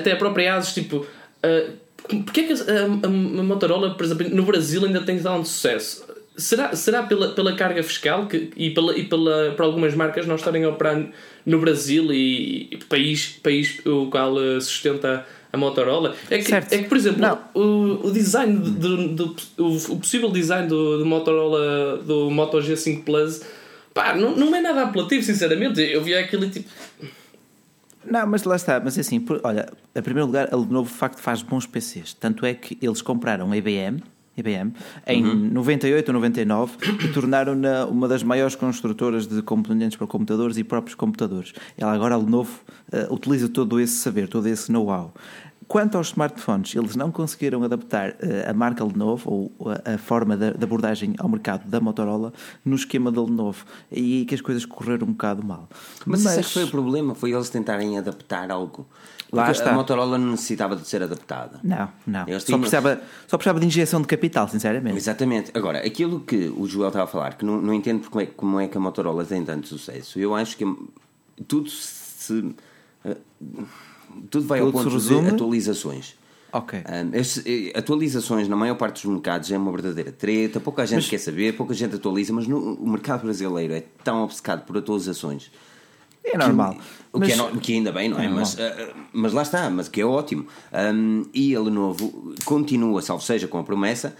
[0.00, 1.06] até a própria Asus, tipo.
[1.44, 6.06] Uh, Porquê é que a, Motorola, por exemplo, no Brasil ainda tem tanto sucesso?
[6.36, 10.36] Será, será pela, pela carga fiscal que, e, pela, e pela, por algumas marcas não
[10.36, 11.04] estarem a operar
[11.44, 15.26] no Brasil e, e país, país o qual uh, sustenta
[15.58, 16.14] a Motorola?
[16.30, 16.72] É que, Certo.
[16.72, 17.38] é que por exemplo, Não.
[17.54, 23.04] o, o design do, do, o, o possível design do, do Motorola do Moto G5
[23.04, 23.42] Plus
[23.92, 25.80] pá, não, não é nada apelativo, sinceramente.
[25.80, 26.68] Eu vi aquilo e tipo.
[28.08, 28.80] Não, mas lá está.
[28.80, 32.14] Mas assim, por- olha, em primeiro lugar, a Lenovo de facto faz bons PCs.
[32.14, 34.02] Tanto é que eles compraram a IBM,
[34.36, 34.72] IBM
[35.06, 40.64] em 98 ou 99 e tornaram-na uma das maiores construtoras de componentes para computadores e
[40.64, 41.52] próprios computadores.
[41.76, 42.60] Ela agora, a Lenovo,
[42.92, 45.12] eh, utiliza todo esse saber, todo esse know-how.
[45.68, 50.34] Quanto aos smartphones, eles não conseguiram adaptar eh, a marca Lenovo ou a, a forma
[50.34, 52.32] de, abordagem ao mercado da Motorola
[52.64, 53.66] no esquema da Lenovo.
[53.92, 55.68] E que as coisas correram um bocado mal.
[56.06, 58.86] Mas, é que foi o problema, foi eles tentarem adaptar algo.
[59.30, 59.72] Lá Porque está.
[59.72, 61.60] A Motorola não necessitava de ser adaptada.
[61.62, 62.26] Não, não.
[62.26, 64.96] Eles Só tinham- precisava, só precisava de injeção de capital, sinceramente.
[64.96, 65.50] Exatamente.
[65.52, 68.58] Agora, aquilo que o Joel estava a falar, que não, não entendo como é, como
[68.58, 70.64] é que a Motorola tem tanto sucesso, eu acho que
[71.46, 72.54] tudo se.
[73.04, 73.18] eh,
[74.30, 76.14] tudo vai ao Tudo se ponto resume- de atualizações.
[76.52, 76.80] Ok.
[76.80, 81.08] Um, esse- eh, atualizações na maior parte dos mercados é uma verdadeira treta, pouca gente
[81.08, 85.50] quer saber, pouca gente atualiza, mas no, o mercado brasileiro é tão obcecado por atualizações
[86.24, 86.76] É normal.
[87.12, 88.24] o Mas- que, é no- que ainda bem, não é?
[88.24, 90.46] É mas, ah, mas lá está, mas que é ótimo.
[90.72, 94.16] Um, e a Lenovo continua, salvo seja, com a promessa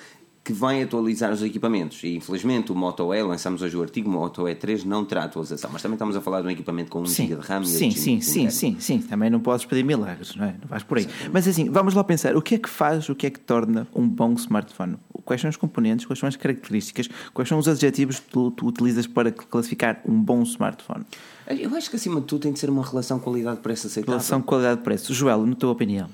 [0.49, 2.03] que vai atualizar os equipamentos.
[2.03, 5.69] E infelizmente o Moto E, lançamos hoje o artigo, o Moto E3 não terá atualização.
[5.71, 7.67] Mas também estamos a falar de um equipamento com 1 Sim, GB de RAM e
[7.67, 8.99] sim, 8 sim, sim, sim, sim.
[9.03, 10.55] Também não podes pedir milagres, não é?
[10.59, 11.07] Não vais por aí.
[11.31, 12.35] Mas assim, vamos lá pensar.
[12.35, 14.97] O que é que faz, o que é que torna um bom smartphone?
[15.23, 18.67] Quais são os componentes, quais são as características, quais são os adjetivos que tu, tu
[18.67, 21.05] utilizas para classificar um bom smartphone?
[21.47, 24.15] Eu acho que acima de tudo tem de ser uma relação qualidade-preço aceitável.
[24.15, 25.13] Relação qualidade-preço.
[25.13, 26.09] Joel, na tua opinião?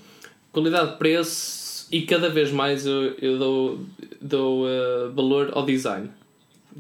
[0.50, 3.78] Qualidade-preço isso e cada vez mais eu, eu dou,
[4.20, 6.08] dou uh, valor ao design.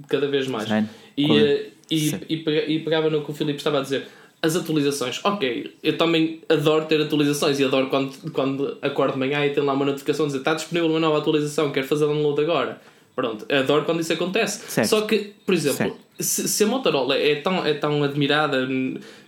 [0.08, 0.64] Cada vez mais.
[0.64, 0.88] Design.
[1.16, 4.06] E, uh, e, e, pega- e pegava no que o Filipe estava a dizer.
[4.42, 9.46] As atualizações, ok, eu também adoro ter atualizações e adoro quando, quando acordo de manhã
[9.46, 12.38] e tem lá uma notificação a dizer está disponível uma nova atualização, quero fazer download
[12.42, 12.78] agora.
[13.16, 14.70] Pronto, adoro quando isso acontece.
[14.70, 14.88] Certo.
[14.88, 18.68] Só que, por exemplo, se, se a Motorola é tão, é tão admirada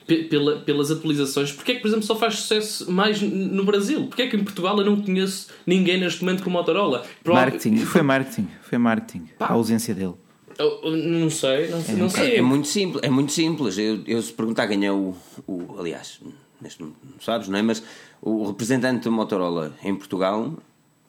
[0.07, 4.07] pela, pelas atualizações, porque é que, por exemplo, só faz sucesso mais no Brasil?
[4.07, 7.05] Porque é que em Portugal eu não conheço ninguém neste momento com Motorola?
[7.25, 9.27] Prova- Marketing, foi marketing, foi marketing.
[9.39, 9.47] Pá.
[9.47, 10.15] A ausência dele.
[10.59, 12.31] Eu- não sei, não, sei- não sei.
[12.33, 13.77] É, é muito simples, é muito simples.
[13.77, 15.15] Eu, eu se perguntar quem é o,
[15.47, 16.21] o aliás,
[16.61, 17.63] neste não sabes, não é?
[17.63, 17.83] Mas
[18.23, 20.55] o representante da Motorola em Portugal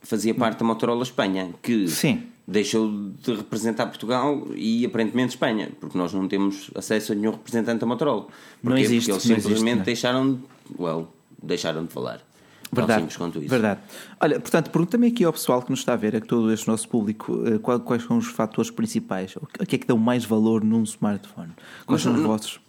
[0.01, 2.23] fazia parte da Motorola Espanha, que Sim.
[2.47, 2.89] Deixou
[3.21, 7.85] de representar Portugal e aparentemente Espanha, porque nós não temos acesso a nenhum representante da
[7.85, 8.27] Motorola.
[8.63, 8.81] Não Porquê?
[8.81, 9.85] existe, Porque eles não existe, simplesmente não é?
[9.85, 10.41] deixaram, de-
[10.79, 11.07] well,
[11.43, 12.21] deixaram de falar.
[12.69, 12.99] Verdade.
[12.99, 13.47] simples quanto isso.
[13.49, 13.79] Verdade.
[14.19, 16.87] Olha, portanto, pergunta-me aqui ao pessoal que nos está a ver, a todo este nosso
[16.89, 19.35] público, eh, quais são os fatores principais?
[19.37, 21.51] O que é que dão mais valor num smartphone?
[21.85, 22.59] Quais Mas são os não- vossos?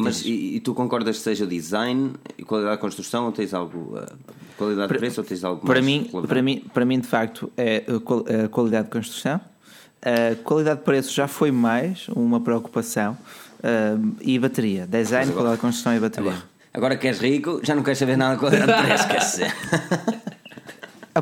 [0.00, 3.98] Mas e, e tu concordas que seja design e qualidade de construção ou tens algo
[3.98, 4.06] uh,
[4.56, 7.82] qualidade de preço ou tens algo Para mim, para, mim, para mim, de facto, é
[7.88, 9.40] a qual- a qualidade de construção.
[10.00, 13.18] A qualidade de preço já foi mais uma preocupação.
[14.20, 14.86] e bateria.
[14.86, 16.30] Design, agora- qualidade de construção e bateria.
[16.30, 19.40] Agora, agora que és rico, já não queres saber nada de qualidade de preço,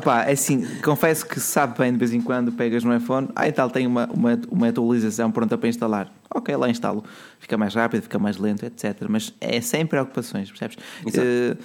[0.01, 0.19] quer dizer.
[0.19, 3.29] Ah pá, é assim, confesso que sabe bem de vez em quando pegas no iPhone,
[3.35, 6.11] ah e tal, tem uma, uma, uma atualização pronta para instalar.
[6.33, 7.03] Ok, lá instalo.
[7.39, 9.05] Fica mais rápido, fica mais lento, etc.
[9.09, 10.77] Mas é sem preocupações, percebes?
[11.13, 11.57] Eh,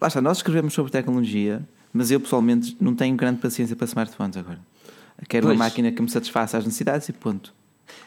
[0.00, 4.36] lá está, nós escrevemos sobre tecnologia, mas eu pessoalmente não tenho grande paciência para smartphones
[4.36, 4.58] agora.
[5.28, 5.58] Quero Pois.
[5.58, 7.54] uma máquina que me satisfaça as necessidades e ponto.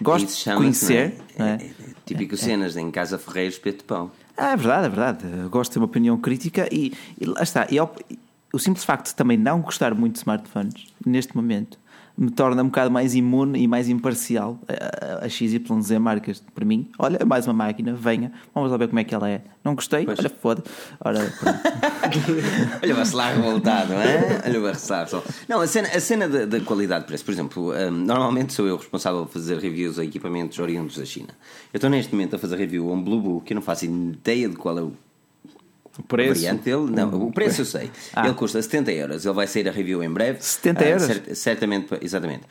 [0.01, 1.15] Gosto de conhecer.
[1.37, 1.55] não não é?
[1.55, 1.63] é?
[1.63, 1.73] É, é
[2.05, 4.11] típico cenas em casa Ferreiros, espeto de pão.
[4.37, 5.49] Ah, é verdade, é verdade.
[5.49, 7.67] Gosto de ter uma opinião crítica e, e lá está.
[7.69, 7.77] E
[8.53, 11.79] o simples facto de também não gostar muito de smartphones neste momento
[12.17, 15.59] me torna um bocado mais imune e mais imparcial a, a, a XYZ
[15.99, 16.43] marcas.
[16.53, 19.41] Para mim, olha, mais uma máquina, venha, vamos lá ver como é que ela é.
[19.63, 20.05] Não gostei?
[20.05, 20.19] Pois.
[20.19, 20.63] Olha, foda.
[20.99, 21.19] Ora.
[22.83, 24.41] Olha, vai-se lá revoltado, não é?
[24.45, 25.23] Olha, vai resar só.
[25.47, 28.67] Não, a cena, a cena da, da qualidade de preço, por exemplo, hum, normalmente sou
[28.67, 31.29] eu responsável por fazer reviews a equipamentos oriundos da China.
[31.71, 34.49] Eu estou neste momento a fazer review a um Bluebook que eu não faço ideia
[34.49, 34.93] de qual é o
[35.99, 36.33] o preço.
[36.41, 36.91] variante dele.
[36.91, 37.91] Não, o preço eu sei.
[38.13, 38.25] Ah.
[38.25, 39.25] Ele custa 70 euros.
[39.25, 40.41] Ele vai sair a review em breve.
[40.43, 41.03] 70 Ah, euros?
[41.05, 42.43] cer- certamente, exatamente.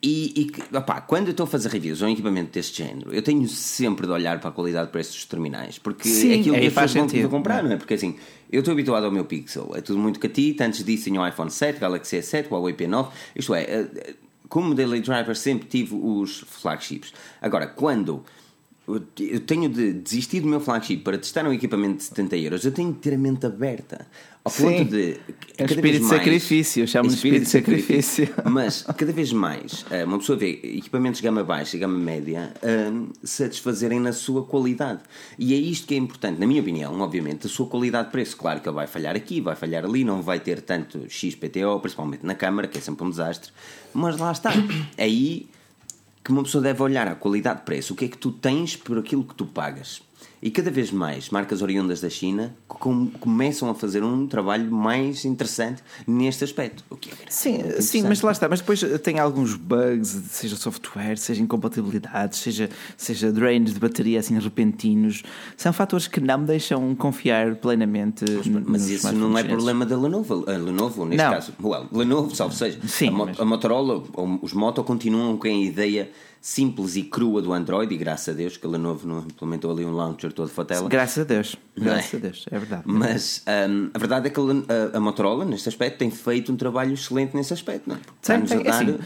[0.00, 3.20] E, e opá, quando eu estou a fazer reviews a um equipamento deste género, eu
[3.20, 6.54] tenho sempre de olhar para a qualidade de preços dos terminais, porque Sim, é aquilo
[6.54, 7.22] que as pessoas sentido.
[7.28, 7.76] vão comprar, não é?
[7.76, 8.14] Porque assim,
[8.52, 10.64] eu estou habituado ao meu Pixel, é tudo muito catita.
[10.64, 13.08] Antes disso, tinha o iPhone 7, Galaxy S7, Huawei P9.
[13.34, 14.14] Isto é, eh, eh,
[14.48, 17.12] como daily driver, sempre tive os flagships.
[17.42, 18.22] Agora, quando
[18.88, 22.72] eu tenho de desistir do meu flagship para testar um equipamento de 70 euros, eu
[22.72, 24.06] tenho de ter a mente aberta.
[24.42, 24.62] Ao Sim.
[24.62, 25.20] ponto de.
[25.58, 28.28] É cada espírito de sacrifício, eu chamo-lhe espírito de sacrifício.
[28.50, 32.50] Mas cada vez mais eh, uma pessoa vê equipamentos de gama baixa e gama média
[32.62, 32.90] eh,
[33.22, 35.00] satisfazerem na sua qualidade.
[35.38, 38.38] E é isto que é importante, na minha opinião, obviamente, a sua qualidade de preço.
[38.38, 42.24] Claro que ele vai falhar aqui, vai falhar ali, não vai ter tanto XPTO, principalmente
[42.24, 43.50] na câmara, que é sempre um desastre.
[43.92, 44.52] Mas lá está.
[44.96, 45.46] Aí
[46.28, 48.76] que uma pessoa deve olhar a qualidade de preço, o que é que tu tens
[48.76, 50.02] por aquilo que tu pagas.
[50.40, 55.24] E cada vez mais marcas oriundas da China com- começam a fazer um trabalho mais
[55.24, 56.84] interessante neste aspecto.
[56.88, 58.48] O que é Sim, sim, mas lá está.
[58.48, 64.38] Mas depois tem alguns bugs, seja software, seja incompatibilidades, seja, seja drains de bateria assim
[64.38, 65.24] repentinos.
[65.56, 68.24] São fatores que não me deixam confiar plenamente.
[68.64, 70.44] Mas nos isso não é problema da Lenovo.
[70.48, 71.32] A Lenovo, neste Não.
[71.32, 71.52] caso.
[71.60, 72.78] Well, Lenovo, salvo seja.
[72.86, 74.04] Sim, a, Mo- mas- a Motorola,
[74.40, 76.08] os Moto continuam com a ideia
[76.40, 79.84] simples e crua do Android, e graças a Deus que a Lenovo não implementou ali
[79.84, 80.88] um launcher todo fatela.
[80.88, 81.56] Graças a Deus.
[81.76, 81.80] É?
[81.80, 82.82] Graças a Deus, é verdade.
[82.86, 86.92] Mas hum, a verdade é que a, a- Motorola, neste aspecto, tem feito um trabalho
[86.94, 87.88] excelente nesse aspecto.
[87.88, 88.00] Não é?
[88.22, 88.98] Está-nos a dar- assim,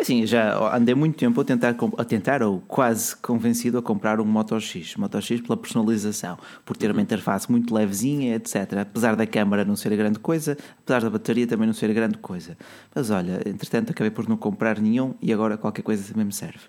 [0.00, 4.24] assim, já andei muito tempo a tentar, a tentar, ou quase convencido a comprar um
[4.24, 4.94] Moto X.
[4.96, 6.92] Moto X pela personalização, por ter Uhum.
[6.96, 8.74] uma interface muito levezinha, etc.
[8.82, 12.56] Apesar da câmara não ser grande coisa, apesar da bateria também não ser grande coisa.
[12.94, 16.60] Mas olha, entretanto acabei por não comprar nenhum e agora qualquer coisa também me serve.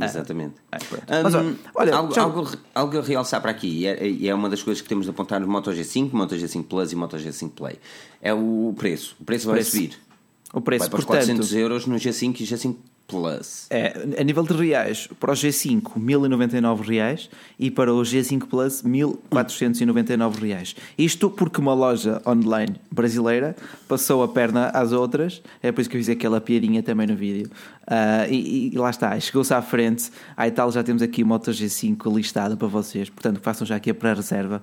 [0.00, 0.54] Exatamente.
[0.70, 1.02] Ah, pronto.
[1.02, 1.34] Hum, Mas,
[1.74, 4.80] olha, algo, já- algo, algo a realçar para aqui, e é, é uma das coisas
[4.80, 7.78] que temos de apontar no Moto G5, Moto G5 Plus e Moto G5 Play.
[8.22, 9.16] É o preço.
[9.18, 9.72] O preço vai Preço.
[9.72, 9.98] subir.
[10.52, 12.76] O preço, vai para os portanto, 400 euros no G5 e G5
[13.08, 13.66] Plus.
[13.70, 18.82] É, a nível de reais, para o G5, 1099 reais e para o G5 Plus,
[18.82, 20.76] 1499 reais.
[20.98, 23.56] Isto porque uma loja online brasileira
[23.88, 27.16] passou a perna às outras, é por isso que eu fiz aquela piadinha também no
[27.16, 27.50] vídeo.
[27.86, 30.10] Uh, e, e, lá está, chegou-se à frente.
[30.36, 33.94] Aí tal, já temos aqui Moto G5 listado para vocês, portanto façam já aqui a
[33.94, 34.60] pré-reserva,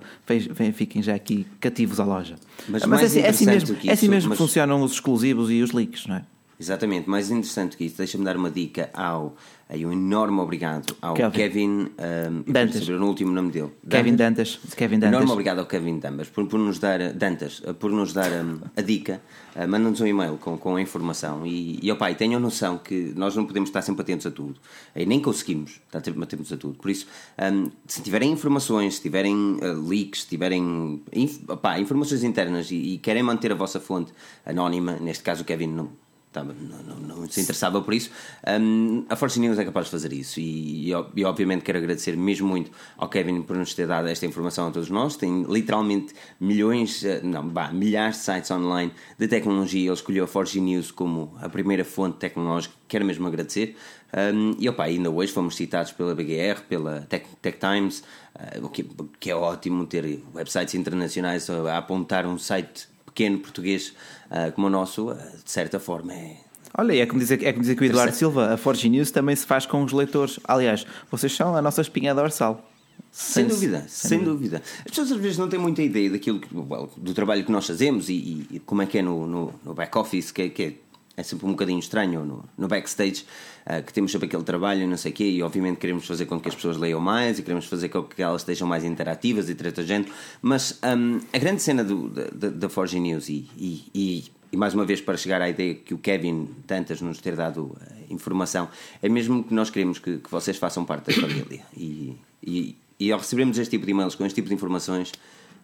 [0.72, 2.36] fiquem já aqui cativos à loja.
[2.68, 4.38] Mas, mas é, assim, é, assim mesmo, é assim mesmo mas...
[4.38, 6.22] que funcionam os exclusivos e os leaks, não é?
[6.58, 9.36] Exatamente, mais interessante que isso, deixa-me dar uma dica ao.
[9.68, 12.84] Aí um enorme obrigado ao Kevin, Kevin um, Dantas.
[12.84, 13.72] saber o último nome dele.
[13.90, 14.60] Kevin Dantas.
[14.76, 15.16] Kevin Dantas.
[15.16, 18.80] Enorme obrigado ao Kevin Dantas por, por nos dar Dantas, por nos dar um, a
[18.80, 19.20] dica.
[19.56, 23.34] Uh, Manda-nos um e-mail com, com a informação e, e opa, tenham noção que nós
[23.34, 24.54] não podemos estar sempre atentos a tudo.
[24.94, 26.74] E nem conseguimos estar sempre atentos a tudo.
[26.74, 27.06] Por isso,
[27.52, 32.76] um, se tiverem informações, se tiverem uh, leaks, se tiverem inf, opa, informações internas e,
[32.76, 34.12] e, querem manter a vossa fonte
[34.44, 36.05] anónima, neste caso o Kevin não
[36.44, 38.10] não, não, não, se interessava por isso.
[38.46, 42.16] Um, a Force News é capaz de fazer isso e, e, e, obviamente quero agradecer
[42.16, 45.16] mesmo muito ao Kevin por nos ter dado esta informação a todos nós.
[45.16, 49.86] Tem literalmente milhões, eh, não, bah, milhares de sites online de tecnologia.
[49.88, 52.74] Ele escolheu a Forge News como a primeira fonte tecnológica.
[52.88, 53.76] Quero mesmo agradecer.
[54.16, 58.02] Um, e opa, ainda hoje fomos citados pela BGR, pela Tech, Tech Times,
[58.34, 58.84] uh, que,
[59.18, 63.94] que, é ótimo ter websites internacionais a apontar um site pequeno português
[64.30, 66.36] uh, como o nosso, uh, de certa forma é.
[66.78, 69.34] Olha, é como, dizer, é como dizer que o Eduardo Silva, a Forge News também
[69.34, 70.38] se faz com os leitores.
[70.44, 72.70] Aliás, vocês são a nossa espinha dorsal.
[73.10, 74.62] Sem, sem dúvida, sem, sem dúvida.
[74.80, 77.66] As pessoas às vezes não têm muita ideia daquilo que, well, do trabalho que nós
[77.66, 80.72] fazemos e, e como é que é no, no, no back-office, que, que é
[81.16, 83.24] é sempre um bocadinho estranho no, no backstage,
[83.66, 86.26] uh, que temos sempre aquele trabalho e não sei o quê, e obviamente queremos fazer
[86.26, 89.48] com que as pessoas leiam mais e queremos fazer com que elas estejam mais interativas
[89.48, 90.12] e trata gente,
[90.42, 94.74] mas um, a grande cena do, da, da Forge News e, e, e, e, mais
[94.74, 97.76] uma vez para chegar à ideia que o Kevin tantas nos ter dado uh,
[98.10, 98.68] informação,
[99.02, 101.62] é mesmo que nós queremos que, que vocês façam parte da família.
[101.74, 105.12] E, e, e ao recebermos este tipo de e-mails com este tipo de informações,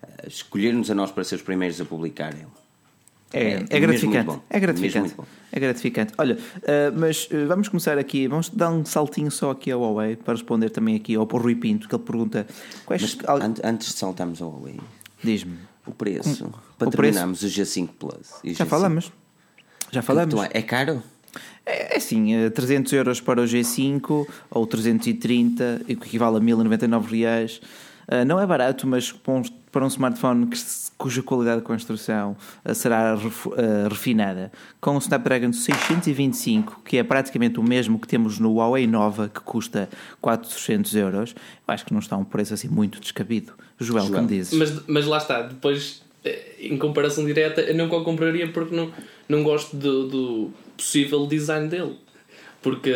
[0.03, 2.35] uh, escolher-nos a nós para ser os primeiros a publicar
[3.33, 4.41] é é, gratificante.
[4.51, 5.15] É gratificante.
[5.51, 6.13] É gratificante.
[6.19, 8.29] Olha, uh, mas uh, vamos começar aqui.
[8.29, 11.89] Vamos dar um saltinho só aqui ao Huawei para responder também aqui ao Rui Pinto,
[11.89, 12.47] que ele pergunta.
[12.85, 13.03] Quais...
[13.03, 14.79] Mas, an antes de saltarmos ao Huawei,
[15.23, 15.57] diz-me
[15.87, 16.47] o preço.
[16.47, 17.61] Um, para o terminarmos preço?
[17.61, 18.29] o G5 Plus.
[18.45, 18.69] Já G5.
[18.69, 19.13] falamos.
[19.91, 20.35] Já falamos.
[20.45, 21.03] É, é caro?
[21.65, 27.61] É, é assim, 300 euros para o G5 ou 330, que equivale a 1099 reais.
[28.09, 29.13] Uh, não é barato, mas
[29.73, 30.59] para um smartphone que,
[30.99, 37.59] cuja qualidade de construção uh, será uh, refinada, com o Snapdragon 625, que é praticamente
[37.59, 39.89] o mesmo que temos no Huawei Nova, que custa
[40.21, 41.35] 400 euros,
[41.67, 43.55] eu acho que não está um preço assim muito descabido.
[43.81, 44.15] Joel, Joel.
[44.15, 44.53] como dizes?
[44.53, 48.93] Mas, mas lá está, depois, eh, em comparação direta, eu não compraria porque não,
[49.29, 51.97] não gosto do, do possível design dele.
[52.61, 52.95] Porque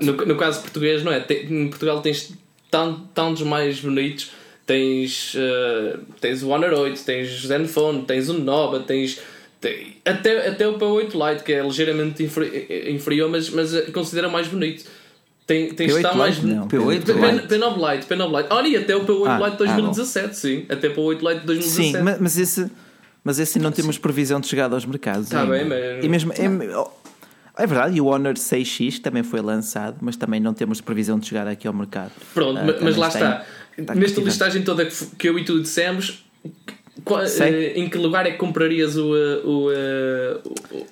[0.00, 1.20] no, no, caso português, não é?
[1.20, 2.32] Tem, em Portugal tens
[2.70, 4.30] tantos mais bonitos.
[4.68, 9.18] Tens, uh, tens o Honor 8, tens o Zenfone, tens o Nova, tens.
[9.58, 14.84] Tem, até, até o P8 Lite, que é ligeiramente inferior, mas, mas considera mais bonito.
[15.46, 18.48] Tem, tens P8 mais não, P8 P9 Lite, P9 Lite.
[18.50, 20.66] Olha, e até o P8 ah, Lite 2017, ah, sim.
[20.68, 21.92] Até o P8 Lite 2017.
[21.92, 22.70] Sim, mas esse,
[23.24, 25.24] mas esse não temos previsão de chegada aos mercados.
[25.24, 26.04] Está bem, mas.
[26.04, 30.52] E mesmo, é, é verdade, e o Honor 6X também foi lançado, mas também não
[30.52, 32.12] temos previsão de chegar aqui ao mercado.
[32.34, 33.36] Pronto, uh, mas lá está.
[33.36, 33.46] Tá
[33.94, 36.24] Nesta listagem toda que eu e tu dissemos,
[37.40, 40.40] eh, em que lugar é que comprarias o, eh, o, eh,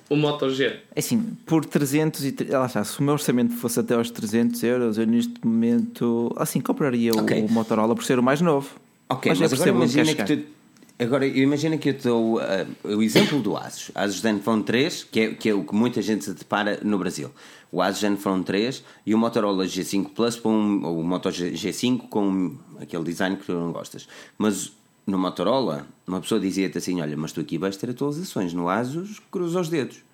[0.09, 0.65] o, o Moto G?
[0.95, 2.35] É assim, por 300 e...
[2.49, 6.61] Lá está, se o meu orçamento fosse até aos 300 euros, eu neste momento, assim,
[6.61, 7.41] compraria okay.
[7.41, 8.69] o Motorola por ser o mais novo.
[9.09, 10.57] Ok, mas, mas agora imagina que, que tu,
[10.99, 15.33] Agora, imagina que eu dou uh, o exemplo do Asus, Asus Zenfone 3, que é,
[15.33, 17.29] que é o que muita gente se depara no Brasil.
[17.71, 22.57] O Asus Zenfone 3 e o Motorola G5 Plus, com, ou o Moto G5 com
[22.79, 24.07] aquele design que tu não gostas.
[24.37, 24.71] Mas
[25.05, 28.53] no Motorola, uma pessoa dizia-te assim: Olha, mas tu aqui vais ter atualizações.
[28.53, 30.06] No Asus, cruza os dedos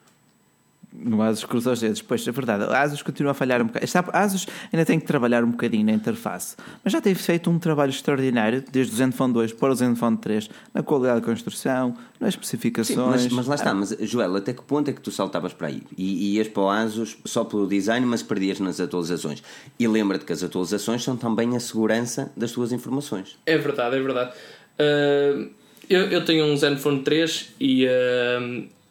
[0.93, 2.01] no Asus cruza os dedos.
[2.01, 2.63] Pois, é verdade.
[2.65, 3.85] A Asus continua a falhar um bocado.
[4.11, 6.55] A Asus ainda tem que trabalhar um bocadinho na interface.
[6.83, 10.49] Mas já teve feito um trabalho extraordinário, desde o Zenfone 2 para o Zenfone 3,
[10.73, 13.21] na qualidade de construção, nas especificações.
[13.21, 13.73] Sim, mas, mas, lá está.
[13.73, 15.81] Mas, Joel, até que ponto é que tu saltavas para aí?
[15.97, 19.41] E, e ias para o Asus só pelo design, mas perdias nas atualizações.
[19.79, 23.37] E lembra-te que as atualizações são também a segurança das tuas informações.
[23.45, 24.33] É verdade, é verdade.
[24.79, 25.49] Uh,
[25.89, 27.87] eu, eu tenho um Zenfone 3 e...
[27.87, 28.82] Uh,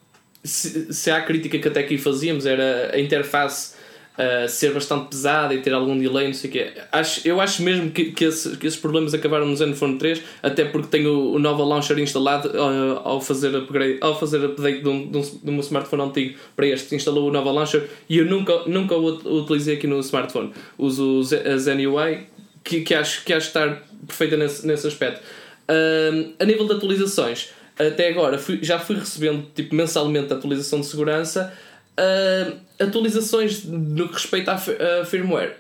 [0.45, 3.75] se, se há crítica que até aqui fazíamos era a interface
[4.19, 6.73] uh, ser bastante pesada e ter algum delay, não sei o quê.
[6.91, 10.65] Acho, eu acho mesmo que, que, esse, que esses problemas acabaram no Zenfone 3, até
[10.65, 14.89] porque tenho o, o Nova Launcher instalado uh, ao fazer upgrade, ao fazer update de
[14.89, 18.27] um, de, um, de um smartphone antigo para este, instalou o Nova Launcher e eu
[18.27, 20.53] nunca, nunca o utilizei aqui no smartphone.
[20.77, 22.27] Uso a Zen UI,
[22.65, 25.21] que, que, acho, que acho estar perfeita nesse, nesse aspecto.
[25.69, 30.81] Uh, a nível de atualizações, até agora fui, já fui recebendo tipo, mensalmente a atualização
[30.81, 31.53] de segurança
[31.99, 35.57] uh, atualizações no que respeita à firmware.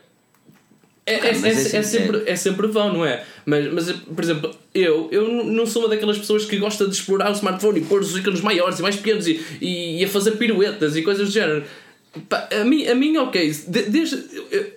[1.04, 3.24] É, é, é, é, é, sempre, é sempre vão, não é?
[3.44, 7.30] Mas, mas, por exemplo, eu, eu não sou uma daquelas pessoas que gosta de explorar
[7.30, 10.32] o smartphone e pôr os ícones maiores e mais pequenos e, e, e a fazer
[10.32, 11.64] piruetas e coisas do género.
[12.28, 14.16] Pá, a, mim, a mim, ok, desde,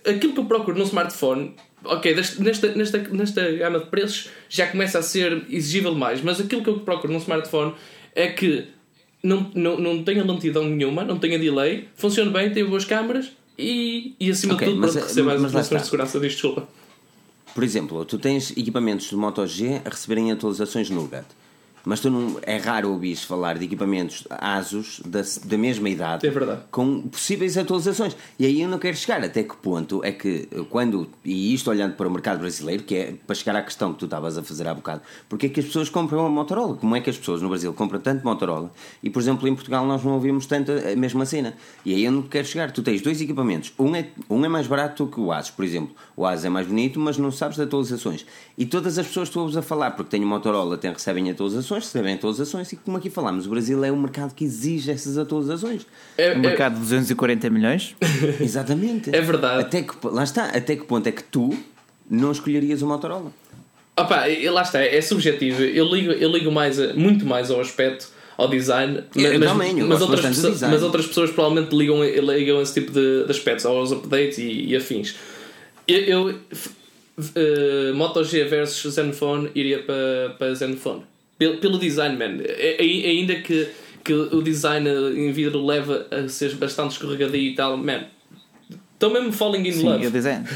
[0.04, 1.54] aquilo que eu procuro no smartphone,
[1.86, 6.64] ok, nesta, nesta, nesta gama de preços já começa a ser exigível mais, mas aquilo
[6.64, 7.74] que eu procuro no smartphone
[8.14, 8.68] é que
[9.24, 14.16] não, não, não tenha lentidão nenhuma, não tenha delay, funciona bem, tem boas câmaras e,
[14.20, 16.68] e acima okay, de tudo, mas, pronto, receba as informações de segurança disto, desculpa.
[17.54, 21.26] Por exemplo, tu tens equipamentos do Moto G a receberem atualizações Nougat
[21.86, 26.30] mas tu não, é raro ouvir falar de equipamentos ASUS da, da mesma idade é
[26.30, 26.62] verdade.
[26.72, 28.18] com possíveis atualizações.
[28.38, 31.96] E aí eu não quero chegar até que ponto é que quando, e isto olhando
[31.96, 34.68] para o mercado brasileiro, que é para chegar à questão que tu estavas a fazer
[34.68, 36.76] há bocado, porque é que as pessoas compram a Motorola?
[36.76, 38.72] Como é que as pessoas no Brasil compram tanto Motorola
[39.04, 41.54] e, por exemplo, em Portugal nós não ouvimos tanto a mesma cena?
[41.86, 42.72] E aí eu não quero chegar.
[42.72, 45.96] Tu tens dois equipamentos, um é, um é mais barato que o ASUS, por exemplo.
[46.16, 48.26] O ASUS é mais bonito, mas não sabes de atualizações.
[48.58, 51.75] E todas as pessoas que tu ouves a falar, porque têm Motorola, têm, recebem atualizações
[51.76, 55.18] atualizações, recebem atualizações e como aqui falámos, o Brasil é um mercado que exige essas
[55.18, 55.86] atualizações.
[56.18, 56.38] É, um é...
[56.38, 57.96] mercado de 240 milhões?
[58.40, 59.16] Exatamente.
[59.16, 59.62] É verdade.
[59.62, 61.58] Até que, lá está, até que ponto é que tu
[62.10, 63.32] não escolherias o Motorola?
[63.98, 65.64] Opa, lá está, é subjetivo.
[65.64, 70.22] Eu ligo, eu ligo mais, muito mais ao aspecto, ao design, mas, também, mas, outras,
[70.22, 74.66] pessoas, mas outras pessoas provavelmente ligam, ligam esse tipo de, de aspectos, aos updates e,
[74.66, 75.16] e afins.
[75.88, 81.04] Eu, eu uh, Moto G versus Zenfone iria para, para Zenfone
[81.38, 82.44] pelo, pelo design, man.
[82.44, 83.70] É, é, ainda que,
[84.04, 88.06] que o design em vidro leva a ser bastante escorregadio e tal, man.
[88.94, 90.08] Estou mesmo falling in Sim, love.
[90.08, 90.46] o design.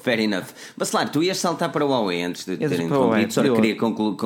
[0.00, 0.46] Fair enough.
[0.76, 4.16] Mas claro, tu ias saltar para o Huawei antes de terem interrompido, só queria conclu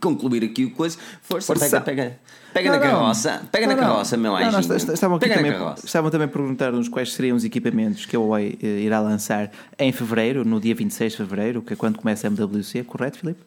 [0.00, 0.98] concluir aqui o coisa.
[1.22, 1.80] Força, Força.
[1.80, 2.20] pega, pega.
[2.52, 4.74] Pega não, na carroça, pega não, na carroça, meu anjo.
[4.74, 5.52] Estavam, aqui também,
[5.82, 9.90] estavam também a perguntar-nos quais seriam os equipamentos que a Huawei eh, irá lançar em
[9.90, 13.40] fevereiro, no dia 26 de fevereiro, que é quando começa a MWC, correto, Filipe?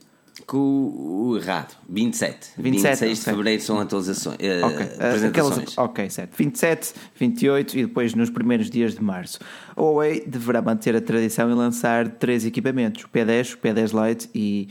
[0.45, 1.75] Com o errado.
[1.89, 2.51] 27.
[2.57, 4.36] 27 26 de fevereiro são atualizações.
[4.36, 4.86] Uh, okay.
[4.86, 5.23] apresentações.
[5.23, 6.36] Aquelas, ok, certo.
[6.36, 9.39] 27, 28 e depois nos primeiros dias de março.
[9.75, 14.29] A Huawei deverá manter a tradição e lançar três equipamentos: o P10, o P10 Lite
[14.36, 14.67] e,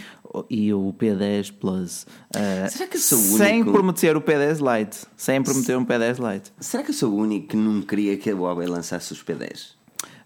[0.50, 2.06] e o P10 Plus.
[2.34, 3.38] Uh, Será que eu sou o único?
[3.38, 4.98] Sem prometer o P10 Lite.
[5.16, 6.52] Sem prometer um P10 Lite.
[6.60, 9.74] Será que eu sou o único que não queria que a Huawei lançasse os P10?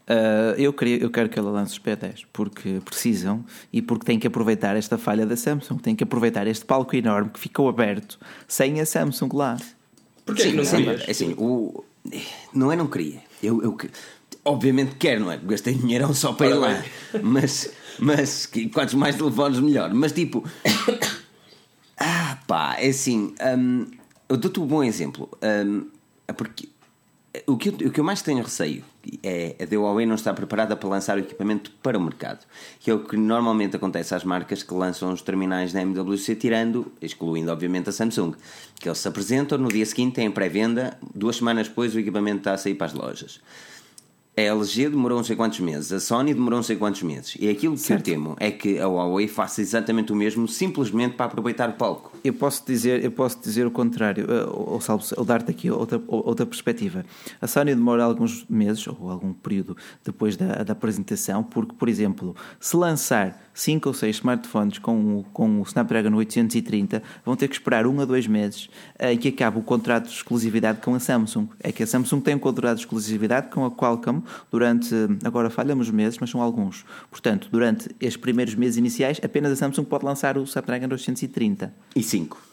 [0.09, 4.17] Uh, eu, queria, eu quero que ela lance os P10 porque precisam e porque tem
[4.17, 8.17] que aproveitar esta falha da Samsung, tem que aproveitar este palco enorme que ficou aberto
[8.47, 9.57] sem a Samsung lá.
[10.25, 11.07] Porquê Sim, que não querias?
[11.07, 11.83] Assim, o,
[12.51, 13.21] não é não queria.
[13.41, 13.77] Eu, eu
[14.43, 15.37] obviamente quero, não é?
[15.37, 16.83] Gastei dinheiro só para ir lá.
[17.21, 19.93] Mas, mas quantos mais telefones melhor.
[19.93, 20.43] Mas tipo,
[21.97, 23.33] ah pá, é assim.
[23.57, 23.85] Um,
[24.27, 25.29] eu dou-te um bom exemplo.
[25.43, 25.85] Um,
[26.35, 26.69] porque
[27.45, 28.83] o que, eu, o que eu mais tenho receio
[29.21, 32.45] é a Huawei não estar preparada para lançar o equipamento para o mercado,
[32.79, 36.91] que é o que normalmente acontece às marcas que lançam os terminais da MWC, tirando,
[36.99, 38.33] excluindo obviamente a Samsung,
[38.79, 42.53] que eles se apresentam, no dia seguinte têm pré-venda, duas semanas depois o equipamento está
[42.53, 43.39] a sair para as lojas.
[44.39, 47.35] A LG demorou não sei quantos meses, a Sony demorou não sei quantos meses.
[47.37, 48.07] E aquilo que certo.
[48.07, 52.17] eu temo é que a Huawei faça exatamente o mesmo, simplesmente para aproveitar o palco.
[52.23, 56.01] Eu posso dizer, eu posso dizer o contrário, eh, ou, ou, ou dar-te aqui outra,
[56.07, 57.05] outra perspectiva.
[57.41, 59.75] A Sony demora alguns meses, ou algum período
[60.05, 65.59] depois da, da apresentação, porque, por exemplo, se lançar 5 ou 6 smartphones com, com
[65.59, 69.61] o Snapdragon 830 vão ter que esperar um a dois meses em que acabe o
[69.61, 71.47] contrato de exclusividade com a Samsung.
[71.59, 75.89] É que a Samsung tem um contrato de exclusividade com a Qualcomm durante, agora falhamos
[75.89, 76.85] meses, mas são alguns.
[77.11, 81.73] Portanto, durante estes primeiros meses iniciais, apenas a Samsung pode lançar o Snapdragon 830.
[81.95, 82.48] E 5.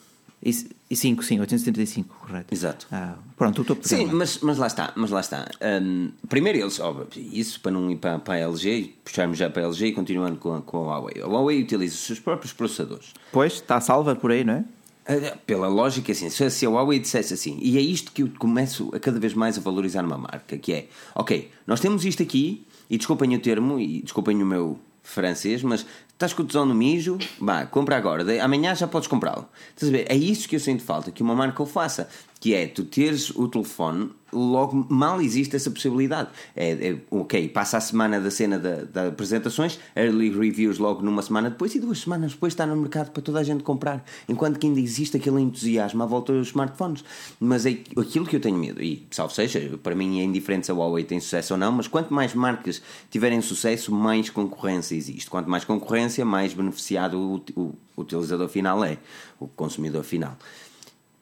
[0.88, 2.54] E 5, sim, 835, correto.
[2.54, 2.86] Exato.
[2.92, 5.48] Ah, pronto, o topo Sim, mas, mas lá está, mas lá está.
[5.82, 9.62] Um, primeiro eles, óbvio, isso para não ir para, para a LG, puxarmos já para
[9.62, 11.20] a LG e continuando com, com a Huawei.
[11.20, 13.12] A Huawei utiliza os seus próprios processadores.
[13.32, 14.64] Pois, está salva por aí, não é?
[15.08, 18.90] Ah, pela lógica, assim, se a Huawei dissesse assim, e é isto que eu começo
[18.94, 20.86] a cada vez mais a valorizar numa marca, que é,
[21.16, 25.86] ok, nós temos isto aqui, e desculpem o termo, e desculpem o meu francês, mas
[26.16, 27.18] Estás com o tesão no mijo?
[27.38, 28.42] Vá, compra agora.
[28.42, 29.46] Amanhã já podes comprá-lo.
[29.74, 30.06] Estás a ver?
[30.08, 32.08] É isso que eu sinto falta, que uma marca o faça.
[32.46, 36.28] Que é, tu teres o telefone, logo mal existe essa possibilidade.
[36.54, 41.22] É, é, ok, passa a semana da cena da, da apresentações, early reviews logo numa
[41.22, 44.04] semana depois e duas semanas depois está no mercado para toda a gente comprar.
[44.28, 47.02] Enquanto que ainda existe aquele entusiasmo à volta dos smartphones.
[47.40, 50.70] Mas é aquilo que eu tenho medo, e salvo seja, para mim é indiferente se
[50.70, 52.80] a Huawei tem sucesso ou não, mas quanto mais marcas
[53.10, 55.28] tiverem sucesso, mais concorrência existe.
[55.28, 58.98] Quanto mais concorrência, mais beneficiado o, o, o utilizador final é,
[59.40, 60.36] o consumidor final.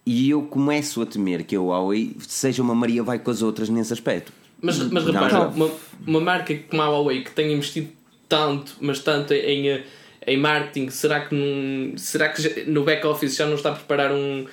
[0.07, 3.69] E eu começo a temer que a Huawei seja uma Maria vai com as outras
[3.69, 4.33] nesse aspecto.
[4.61, 5.71] Mas, mas repara, uma,
[6.07, 7.89] uma marca como a Huawei que tem investido
[8.29, 9.85] tanto, mas tanto em, eh,
[10.27, 14.13] em marketing, será que, num, será que já- no back-office já não está a preparar
[14.13, 14.47] um,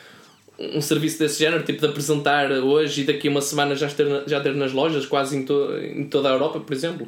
[0.59, 1.63] um serviço desse género?
[1.63, 5.05] Tipo de apresentar hoje e daqui a uma semana já ter, já ter nas lojas,
[5.05, 7.07] quase em, to, em toda a Europa, por exemplo?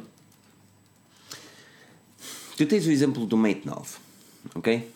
[2.56, 3.80] Tu tens o exemplo do Mate 9,
[4.54, 4.86] ok?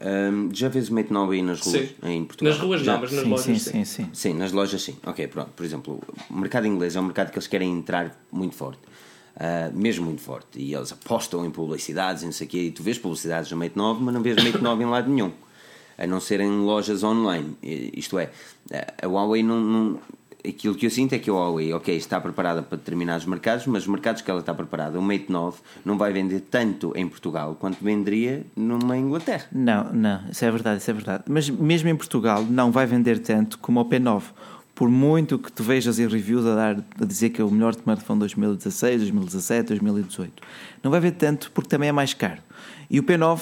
[0.00, 1.94] Ahm, já vês o Mate 9 aí nas ruas, Sim.
[2.02, 2.54] em Portugal?
[2.54, 2.92] Nas ruas Já?
[2.94, 3.70] não, mas nas Sim, lojas sim, sim.
[3.70, 4.08] sim, sim.
[4.12, 4.96] Sim, nas lojas sim.
[5.06, 5.50] Ok, pronto.
[5.54, 8.80] Por exemplo, o mercado inglês é um mercado que eles querem entrar muito forte.
[9.36, 10.58] Ah, mesmo muito forte.
[10.58, 12.58] E eles apostam em publicidades e não sei o quê.
[12.64, 15.32] E tu vês publicidades no Mate 9, mas não vês Mate 9 em lado nenhum.
[15.98, 17.54] A não ser em lojas online.
[17.62, 18.30] Isto é,
[19.02, 19.98] a Huawei não, não-
[20.46, 23.82] Aquilo que eu sinto é que a Huawei, ok, está preparada para determinados mercados, mas
[23.82, 27.56] os mercados que ela está preparada, o Mate 9, não vai vender tanto em Portugal
[27.58, 29.46] quanto venderia numa Inglaterra.
[29.52, 31.24] Não, não, isso é verdade, isso é verdade.
[31.28, 34.22] Mas mesmo em Portugal não vai vender tanto como o P9.
[34.74, 37.74] Por muito que tu vejas em reviews a, dar, a dizer que é o melhor
[37.74, 40.42] smartphone de 2016, 2017, 2018,
[40.82, 42.40] não vai vender tanto porque também é mais caro.
[42.88, 43.40] E o P9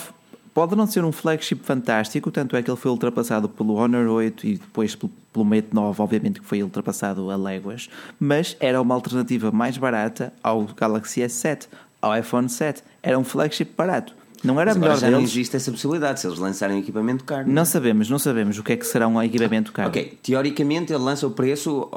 [0.59, 4.45] pode não ser um flagship fantástico, tanto é que ele foi ultrapassado pelo Honor 8
[4.45, 7.89] e depois pelo, Mate 9, obviamente que foi ultrapassado a léguas,
[8.19, 11.69] mas era uma alternativa mais barata ao Galaxy S7,
[12.03, 12.83] ao iPhone 7.
[13.01, 14.17] Era um flagship barato.
[14.45, 15.33] Não era Mas melhor já não deles.
[15.33, 17.49] existe essa possibilidade, se eles lançarem um equipamento caro.
[17.51, 19.89] Não sabemos, não sabemos o que é que será um equipamento caro.
[19.89, 21.89] Ok, teoricamente ele lança o preço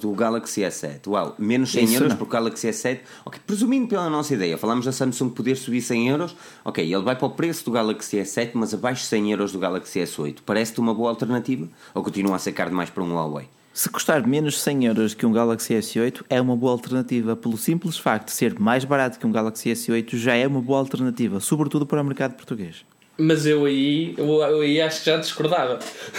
[0.00, 1.06] do Galaxy S7.
[1.08, 2.16] Uau, menos 100 Isso euros não.
[2.16, 3.00] por Galaxy S7.
[3.24, 6.36] Ok, presumindo pela nossa ideia, falámos da Samsung poder subir 100 euros.
[6.64, 9.58] Ok, ele vai para o preço do Galaxy S7, mas abaixo de 100 euros do
[9.58, 10.38] Galaxy S8.
[10.46, 11.68] Parece-te uma boa alternativa?
[11.94, 13.46] Ou continua a ser caro demais para um Huawei?
[13.74, 17.34] Se custar menos 100 euros que um Galaxy S8, é uma boa alternativa.
[17.34, 20.78] Pelo simples facto de ser mais barato que um Galaxy S8, já é uma boa
[20.78, 22.84] alternativa, sobretudo para o mercado português.
[23.16, 25.78] Mas eu aí, eu, eu aí acho que já discordava.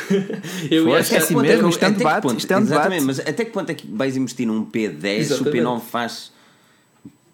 [0.72, 3.20] eu Foi, acho que é assim mesmo, isto é um debate, ponto- é Exatamente, mas
[3.20, 5.58] até que ponto é que vais investir num P10 se o Exatamente.
[5.64, 6.33] P9 faz...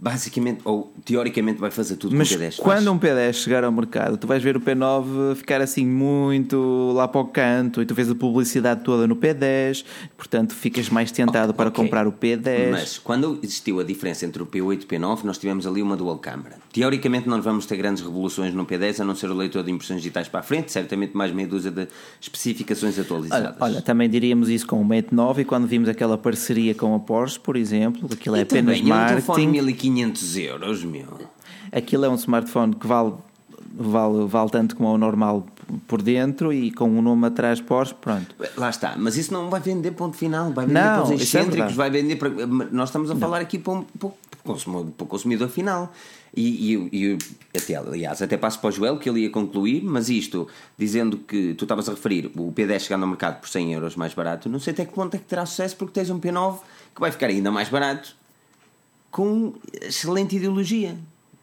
[0.01, 2.55] Basicamente, ou teoricamente vai fazer tudo Mas que o P10 faz.
[2.59, 7.05] quando um P10 chegar ao mercado, tu vais ver o P9 ficar assim muito lá
[7.05, 9.83] para o canto e tu vês a publicidade toda no P10,
[10.15, 11.83] portanto ficas mais tentado para Ok.
[11.83, 12.71] comprar o P10.
[12.71, 15.97] Mas quando existiu a diferença entre o P8 e o P9, nós tivemos ali uma
[15.97, 16.55] dual câmara.
[16.71, 19.99] Teoricamente, não vamos ter grandes revoluções no P10, a não ser o leitor de impressões
[20.01, 21.87] digitais para a frente, certamente mais meia dúzia de
[22.21, 23.55] especificações Olha, atualizadas.
[23.59, 26.99] olha, também diríamos isso com o Mate 9 e quando vimos aquela parceria com a
[26.99, 28.95] Porsche, por exemplo, aquilo é E apenas também, um
[29.93, 30.31] telefone marketing.
[30.31, 31.29] 1500 euros, meu.
[31.71, 33.13] Aquilo é um smartphone que vale,
[33.73, 35.45] vale, vale tanto como o normal
[35.87, 38.35] por dentro e com um nome atrás Porsche, pronto.
[38.57, 41.15] Lá está, mas isso não vai vender ponto final, vai vender Não, para os é
[41.15, 41.73] excêntricos, verdade.
[41.75, 42.29] vai vender para.
[42.71, 44.13] Nós estamos a falar aqui para, um, o
[44.43, 45.91] consumidor, para o consumidor final.
[46.35, 47.17] E, e, e
[47.57, 51.55] até, aliás, até passo para o Joel que ele ia concluir, mas isto, dizendo que
[51.55, 54.59] tu estavas a referir o P10 chegando ao mercado por 100 euros mais barato, não
[54.59, 56.59] sei até que ponto é que terá sucesso porque tens um P9
[56.93, 58.15] que vai ficar ainda mais barato
[59.11, 60.95] com excelente ideologia.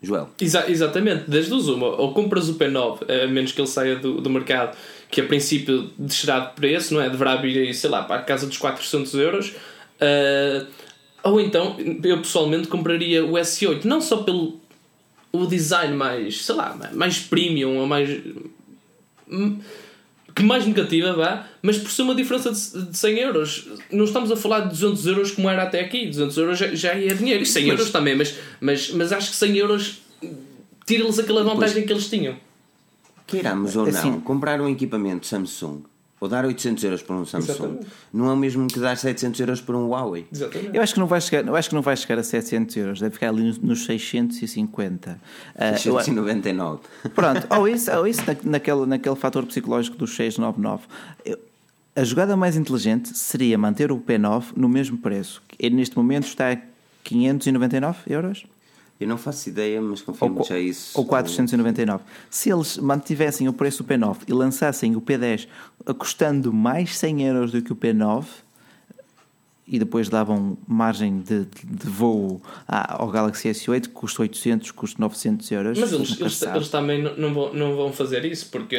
[0.02, 0.28] Joel.
[0.40, 1.86] Exa- exatamente, das duas uma.
[1.88, 4.76] Ou compras o P9, a menos que ele saia do, do mercado,
[5.10, 7.08] que a princípio descerá de preço, não é?
[7.08, 9.54] Deverá vir aí, sei lá, para a casa dos 400 euros.
[10.00, 10.66] Ah,
[11.24, 14.60] ou então, eu pessoalmente compraria o S8, não só pelo
[15.32, 18.08] o design mais, sei lá, mais premium, ou mais.
[20.36, 23.68] Que mais negativa vá, mas por ser uma diferença de de 100 euros.
[23.90, 26.06] Não estamos a falar de 200 euros como era até aqui.
[26.06, 27.42] 200 euros já, já é dinheiro.
[27.42, 30.02] E 100 euros também, mas, mas, mas acho que 100 euros
[30.86, 32.36] tira-lhes aquela vantagem que eles tinham.
[33.26, 35.82] Queiramos ou não, Assim- comprar um equipamento Samsung
[36.26, 37.86] ou dar 800 euros por um Samsung Exatamente.
[38.12, 40.26] não é o mesmo que dar 700 euros por um Huawei.
[40.32, 40.76] Exatamente.
[40.76, 43.00] Eu acho que não vai chegar, eu acho que não vai chegar a 700 euros,
[43.00, 45.18] deve ficar ali nos- nos 650.
[45.56, 46.80] Ah, eu- 699.
[47.14, 50.84] Pronto, ou isso, ou isso na- naquele, naquele fator psicológico dos 699.
[51.24, 51.38] Eu-
[51.94, 55.42] a jogada mais inteligente seria manter o P9 no mesmo preço.
[55.58, 56.58] Ele neste momento está a
[57.04, 58.44] 599 euros
[58.98, 60.98] Eu não faço ideia, mas confirmo já isso.
[60.98, 62.02] ou 499.
[62.30, 65.46] Se eles mantivessem o preço do P9 e lançassem o P10
[65.84, 68.24] a custando mais 100 euros do que o P9,
[69.68, 75.50] e depois davam margem de, de voo ao Galaxy S8 que custa 800, custa 900
[75.50, 75.78] euros.
[75.78, 78.78] Mas eles, eles, eles, também não vão, não vão fazer isso porque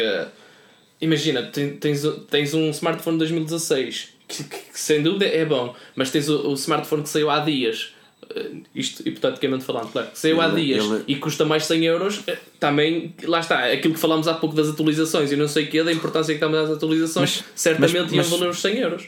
[1.01, 6.09] imagina, tens, tens um smartphone de 2016 que, que, que, sem dúvida é bom, mas
[6.09, 7.93] tens o, o smartphone que saiu há dias.
[8.35, 11.03] Uh, isto hipoteticamente falando, claro, que saiu há dias ele...
[11.07, 14.67] e custa mais 100 euros, uh, também lá está, aquilo que falámos há pouco das
[14.67, 18.29] atualizações e não sei o que, da importância que estamos às atualizações, mas, certamente mas,
[18.29, 19.07] iam valer os 100 euros.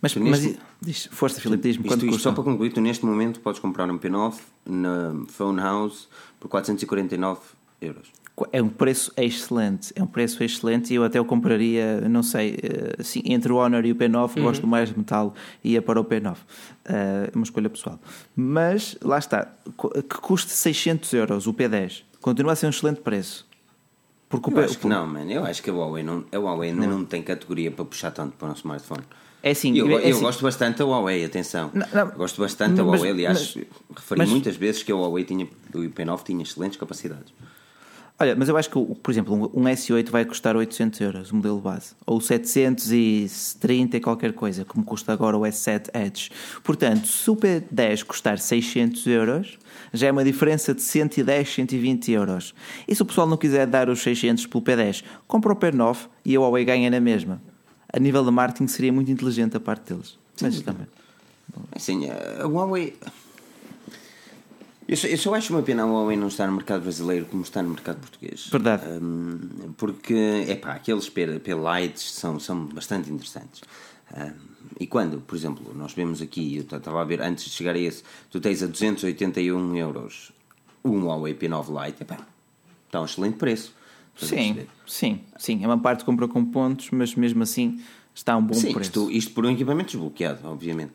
[0.00, 3.60] Mas, mas diz, força, Filipe, diz-me quanto isto, Só para concluir, tu neste momento podes
[3.60, 4.34] comprar um P9
[4.64, 7.40] na Phone House por 449
[7.80, 8.08] euros.
[8.52, 12.58] É um preço excelente, é um preço excelente e eu até o compraria, não sei,
[12.98, 14.42] assim, entre o Honor e o P9, uhum.
[14.42, 15.34] gosto mais de metal
[15.64, 16.34] e ia para o P9.
[16.34, 16.36] Uh,
[16.86, 17.98] é uma escolha pessoal.
[18.34, 19.50] Mas, lá está,
[20.08, 23.46] que custe 600 euros o P10, continua a ser um excelente preço.
[24.28, 24.64] Porque eu o P...
[24.64, 25.30] acho que não, mano.
[25.30, 26.98] Eu acho que a Huawei, não, a Huawei ainda não.
[26.98, 29.04] não tem categoria para puxar tanto para um smartphone.
[29.42, 31.70] É assim, eu, é eu assim, gosto bastante da Huawei, atenção.
[31.72, 33.66] Não, não, gosto bastante da Huawei, aliás, mas,
[33.96, 37.32] referi mas, muitas vezes que a Huawei tinha, o IP9 tinha excelentes capacidades.
[38.18, 41.60] Olha, mas eu acho que, por exemplo, um S8 vai custar 800 euros, o modelo
[41.60, 41.94] base.
[42.06, 46.30] Ou 730 e qualquer coisa, como custa agora o S7 Edge.
[46.64, 49.58] Portanto, se o P10 custar 600 euros,
[49.92, 52.54] já é uma diferença de 110, 120 euros.
[52.88, 56.34] E se o pessoal não quiser dar os 600 pelo P10, compra o P9 e
[56.36, 57.40] a Huawei ganha na mesma
[57.96, 60.18] a nível de marketing seria muito inteligente a parte deles.
[60.40, 60.86] Mas Sim, também.
[61.72, 62.94] Assim, a Huawei.
[64.88, 67.42] Eu só, eu só acho uma pena a Huawei não estar no mercado brasileiro como
[67.42, 68.46] está no mercado português.
[68.46, 68.84] Verdade.
[68.88, 73.62] Um, porque, é pá, aqueles P-Lights são, são bastante interessantes.
[74.16, 74.32] Um,
[74.78, 77.78] e quando, por exemplo, nós vemos aqui, eu estava a ver, antes de chegar a
[77.78, 80.32] esse, tu tens a 281 euros
[80.84, 82.18] um Huawei P9 Lite, pá,
[82.86, 83.74] está um excelente preço.
[84.16, 85.64] Sim, sim, sim.
[85.64, 87.80] É uma parte compra com pontos, mas mesmo assim
[88.14, 88.88] está a um bom sim, preço.
[88.88, 90.92] Isto, isto por um equipamento desbloqueado, obviamente.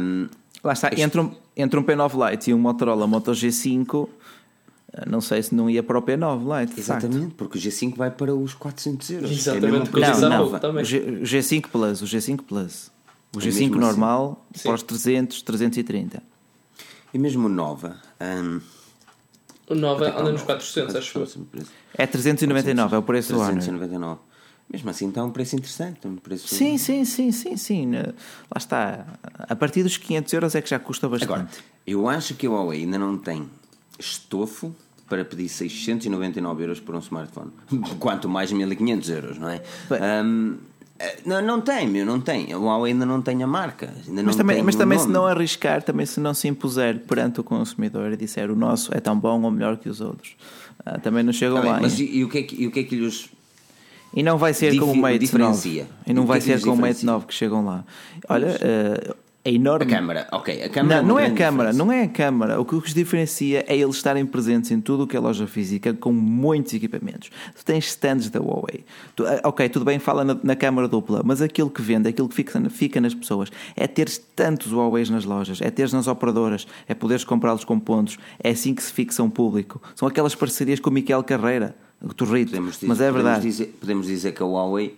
[0.00, 0.28] Um,
[0.66, 1.00] Lá está, isto...
[1.00, 4.08] entre, um, entre um P9 Lite e um Motorola Moto G5,
[4.92, 6.80] eh, não sei se não ia para o P9 Lite.
[6.80, 7.34] Exatamente, facto.
[7.36, 9.30] porque o G5 vai para os 400 euros.
[9.30, 12.90] Exatamente, é não, não, o G5 Plus, o G5 Plus.
[13.32, 13.68] O G5 assim?
[13.68, 14.64] normal assim.
[14.64, 16.20] para os 300, 330.
[17.14, 17.96] E mesmo o Nova.
[18.20, 18.60] Um,
[19.68, 21.28] o Nova anda nos 400, acho eu.
[21.94, 23.86] É 399, é o preço 399.
[23.86, 24.18] do ano.
[24.70, 26.06] Mesmo assim está um preço interessante.
[26.06, 26.48] Um preço...
[26.48, 27.92] Sim, sim, sim, sim, sim.
[27.92, 29.06] Lá está.
[29.38, 31.32] A partir dos 500 euros é que já custa bastante.
[31.32, 31.48] Agora,
[31.86, 33.48] eu acho que a Huawei ainda não tem
[33.98, 34.74] estofo
[35.08, 37.52] para pedir 699 euros por um smartphone.
[37.98, 39.62] Quanto mais 1500 euros, não é?
[40.24, 40.56] Um,
[40.98, 42.54] eh, não, não tem, meu, não tem.
[42.54, 43.92] O Huawei ainda não tem a marca.
[44.24, 48.12] Mas também, mas também se não arriscar, também se não se impuser perante o consumidor
[48.12, 50.36] e disser o nosso é tão bom ou melhor que os outros,
[50.80, 51.80] uh, também não chegam tá lá.
[51.80, 53.30] Mas e, e, o que é que, e o que é que lhes.
[54.16, 55.86] E não vai ser como o Mate 9.
[56.06, 57.84] E não vai ser como o Mate 9 que chegam lá.
[58.28, 59.14] Olha, uh,
[59.46, 59.84] é enorme.
[59.84, 60.62] A câmara, ok.
[60.64, 62.60] A câmara não, é não é a câmara, não é a câmara.
[62.60, 65.94] O que os diferencia é eles estarem presentes em tudo o que é loja física
[65.94, 67.30] com muitos equipamentos.
[67.54, 68.84] Tu tens stands da Huawei.
[69.14, 72.28] Tu, ah, ok, tudo bem, fala na, na câmara dupla, mas aquilo que vende, aquilo
[72.28, 76.66] que fica, fica nas pessoas é teres tantos Huawei nas lojas, é teres nas operadoras,
[76.88, 78.18] é poderes comprá-los com pontos.
[78.42, 79.80] É assim que se fixa um público.
[79.94, 81.76] São aquelas parcerias com o Miquel Carreira,
[82.14, 82.50] Torrito.
[82.50, 83.36] Podemos dizer, mas é verdade.
[83.36, 84.96] Podemos dizer, podemos dizer que a Huawei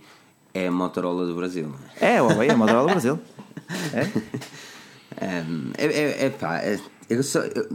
[0.53, 1.73] é a Motorola do Brasil.
[2.01, 3.19] É, a Huawei é a Motorola do Brasil.
[5.21, 5.43] É?
[5.43, 6.79] Um, é, é, é pá, é,
[7.11, 7.69] eu só, eu,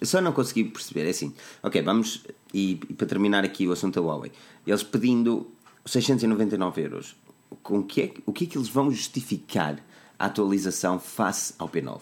[0.00, 1.06] eu só não consegui perceber.
[1.06, 1.32] É assim,
[1.62, 2.24] ok, vamos.
[2.52, 4.32] E, e, para terminar aqui o assunto da Huawei,
[4.66, 5.50] eles pedindo
[5.86, 7.16] 699 euros,
[7.62, 9.78] com que é, o que é que eles vão justificar
[10.18, 12.00] a atualização face ao P9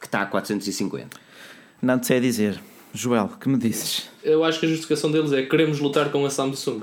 [0.00, 1.18] que está a 450?
[1.82, 2.60] Não te sei dizer.
[2.96, 4.08] Joel, que me dizes?
[4.24, 6.82] Eu acho que a justificação deles é queremos lutar com a Samsung.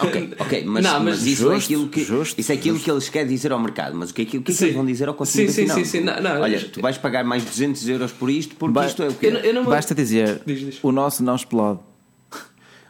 [0.00, 2.54] ok, ok, mas, não, mas, mas isso, é justo, é aquilo que, justo, isso é
[2.54, 2.84] aquilo justo.
[2.84, 3.96] que eles querem dizer ao mercado.
[3.96, 5.68] Mas o que é, que, o que, é que eles vão dizer ao consumidor sim,
[5.68, 8.72] sim, Sim, sim, não, não, Olha, tu vais pagar mais 200 euros por isto porque
[8.72, 9.26] ba isto é o quê?
[9.26, 9.64] Eu, eu não...
[9.64, 10.78] Basta dizer, diz, diz.
[10.82, 11.78] o nosso não explode.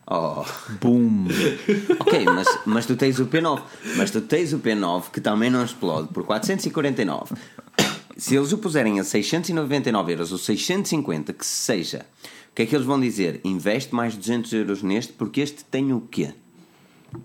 [0.06, 0.44] Oh.
[0.80, 1.26] Boom!
[2.00, 3.60] ok, mas, mas tu tens o P9.
[3.96, 7.34] Mas tu tens o P9 que também não explode por 449
[8.22, 12.06] se eles o puserem a 699 euros ou 650, que seja,
[12.52, 13.40] o que é que eles vão dizer?
[13.42, 16.32] Investe mais 200 euros neste porque este tem o quê?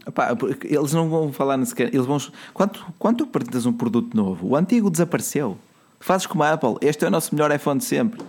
[0.08, 2.18] Epá, eles não vão falar nesse eles vão
[2.52, 5.58] quanto quanto apresentas um produto novo o antigo desapareceu
[5.98, 8.20] fazes como a Apple este é o nosso melhor iPhone de sempre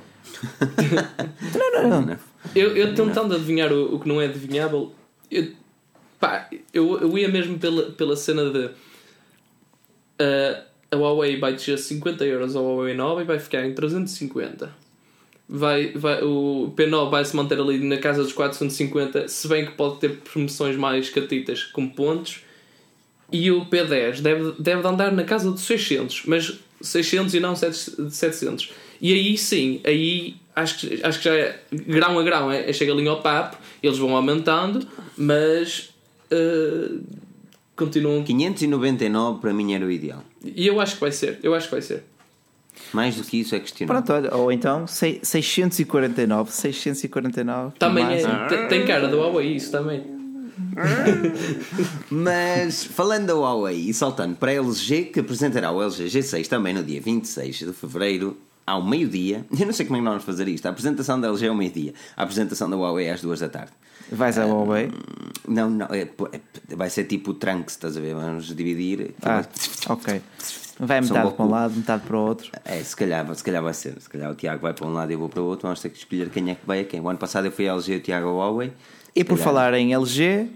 [1.72, 2.18] não, não, não.
[2.54, 4.92] eu, eu tentando adivinhar o, o que não é adivinhável
[5.28, 5.50] eu,
[6.20, 12.24] pá, eu, eu ia mesmo pela, pela cena de uh, a Huawei vai descer 50
[12.24, 14.72] euros ao Huawei 9 e vai ficar em 350.
[15.48, 19.72] Vai, vai, o P9 vai se manter ali na casa dos 450, se bem que
[19.72, 22.40] pode ter promoções mais catitas com pontos.
[23.32, 28.72] e o P10 deve, deve andar na casa dos 600, mas 600 e não 700.
[29.00, 32.92] E aí sim, aí acho que, acho que já é grão a grão, é, chega
[32.92, 34.86] ali ao papo, eles vão aumentando,
[35.16, 35.90] mas
[36.32, 37.00] uh,
[37.78, 38.22] continuam.
[38.24, 40.22] 599 para mim era o ideal.
[40.44, 42.04] E eu acho que vai ser, eu acho que vai ser.
[42.92, 44.02] Mais do que isso é questionável.
[44.02, 47.74] Pronto, olha, ou então 649, 649.
[47.78, 50.18] Também é, tem cara do Huawei isso também.
[52.10, 56.74] Mas falando da Huawei e saltando para a LG, que apresentará o LG G6 também
[56.74, 58.36] no dia 26 de fevereiro,
[58.68, 59.44] ao meio-dia.
[59.58, 60.66] Eu não sei como é que nós vamos fazer isto.
[60.66, 63.48] A apresentação da LG é ao meio-dia, a apresentação da Huawei é às duas da
[63.48, 63.72] tarde.
[64.10, 64.86] Vais à Huawei?
[64.86, 64.90] Hum,
[65.48, 68.14] não, não, é, é, vai ser tipo o Trunks, estás a ver?
[68.14, 69.14] Vamos dividir.
[69.22, 69.44] Ah,
[69.88, 70.22] ok.
[70.80, 72.50] Vai metade para um lado, metade para o outro.
[72.64, 74.00] É, se calhar, se calhar vai ser.
[74.00, 75.66] Se calhar o Tiago vai para um lado e eu vou para o outro.
[75.66, 77.00] Vamos ter que escolher quem é que vai a quem.
[77.00, 78.72] O ano passado eu fui a LG e o Tiago a Huawei.
[79.14, 80.48] E por falar em LG,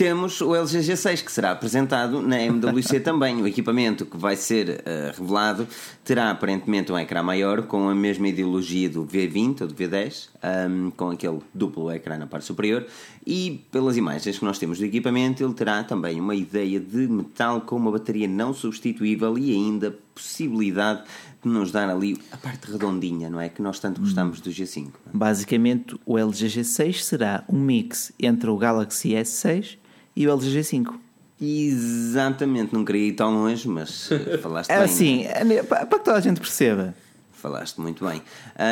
[0.00, 3.42] temos o LG G6 que será apresentado na MWC também.
[3.42, 5.68] O equipamento que vai ser uh, revelado
[6.02, 10.30] terá aparentemente um ecrã maior com a mesma ideologia do V20 ou do V10,
[10.70, 12.86] um, com aquele duplo ecrã na parte superior.
[13.26, 17.60] E pelas imagens que nós temos do equipamento, ele terá também uma ideia de metal
[17.60, 21.02] com uma bateria não substituível e ainda possibilidade
[21.42, 23.50] de nos dar ali a parte redondinha, não é?
[23.50, 24.44] Que nós tanto gostamos hum.
[24.44, 24.86] do G5.
[24.86, 24.90] É?
[25.12, 29.78] Basicamente, o LG G6 será um mix entre o Galaxy S6
[30.14, 30.94] e o LG G5.
[31.40, 34.84] Exatamente, não queria ir tão longe, mas eh, falaste é bem.
[34.84, 36.94] Assim, é, para que toda a gente perceba.
[37.32, 38.20] Falaste muito bem.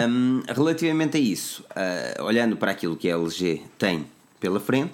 [0.07, 4.05] Um, relativamente a isso, uh, olhando para aquilo que a LG tem
[4.39, 4.93] pela frente,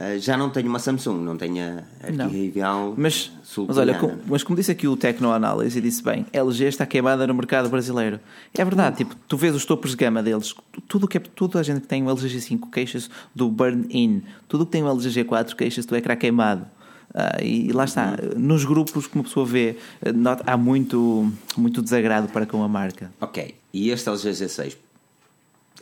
[0.00, 3.30] uh, já não tenho uma Samsung, não tenho a rival mas,
[3.68, 6.86] mas olha, com, mas como disse aqui o Tecnoanálise e disse bem, a LG está
[6.86, 8.18] queimada no mercado brasileiro.
[8.54, 10.54] É verdade, tipo, tu vês os topos de gama deles,
[10.88, 14.64] tudo que é, toda a gente que tem um LG G5 queixas do burn-in, tudo
[14.64, 16.66] que tem um LG G4 queixas do ecrã queimado.
[17.10, 19.76] Uh, e lá está, nos grupos que uma pessoa vê,
[20.14, 23.10] nota, há muito, muito desagrado para com a marca.
[23.20, 24.89] Ok, e este LG G6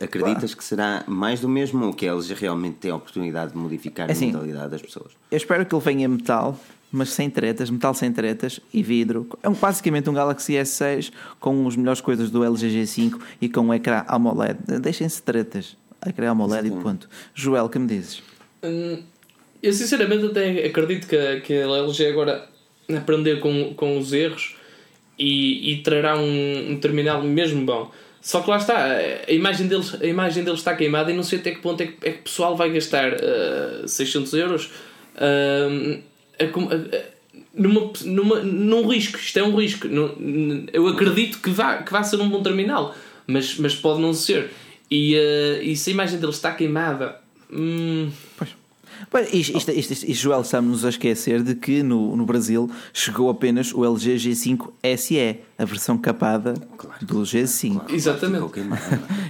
[0.01, 4.09] Acreditas que será mais do mesmo ou que eles realmente têm a oportunidade de modificar
[4.09, 5.11] é assim, a mentalidade das pessoas?
[5.29, 6.59] Eu espero que ele venha metal,
[6.91, 9.27] mas sem tretas, metal sem tretas e vidro.
[9.43, 13.73] É basicamente um Galaxy S6 com as melhores coisas do LG G5 e com um
[13.73, 14.57] ecrã AMOLED.
[14.81, 15.77] Deixem-se tretas.
[16.05, 16.79] Ecrã AMOLED Sim.
[16.79, 17.09] e ponto.
[17.35, 18.23] Joel, que me dizes?
[18.63, 19.03] Hum,
[19.61, 22.47] eu sinceramente até acredito que, que a LG agora
[22.97, 24.55] aprender com, com os erros
[25.17, 27.91] e, e trará um, um terminal mesmo bom.
[28.21, 28.97] Só que lá está,
[29.27, 31.87] a imagem deles, a imagem deles está queimada e não sei até que ponto é
[31.87, 34.65] que, é que o pessoal vai gastar uh, 600 euros
[35.15, 36.01] uh,
[36.37, 37.01] a, a,
[37.53, 39.17] numa, numa, num risco.
[39.17, 39.87] Isto é um risco.
[40.73, 42.93] Eu acredito que vá, que vá ser um bom terminal,
[43.25, 44.51] mas, mas pode não ser.
[44.91, 47.21] E, uh, e se a imagem deles está queimada.
[47.51, 48.58] Hum, pois.
[49.33, 53.73] Isto, isto, isto, isto, Joel, estamos a esquecer de que no, no Brasil chegou apenas
[53.73, 57.73] o LG G5 SE, a versão capada claro, do G5.
[57.73, 58.51] Claro, Exatamente.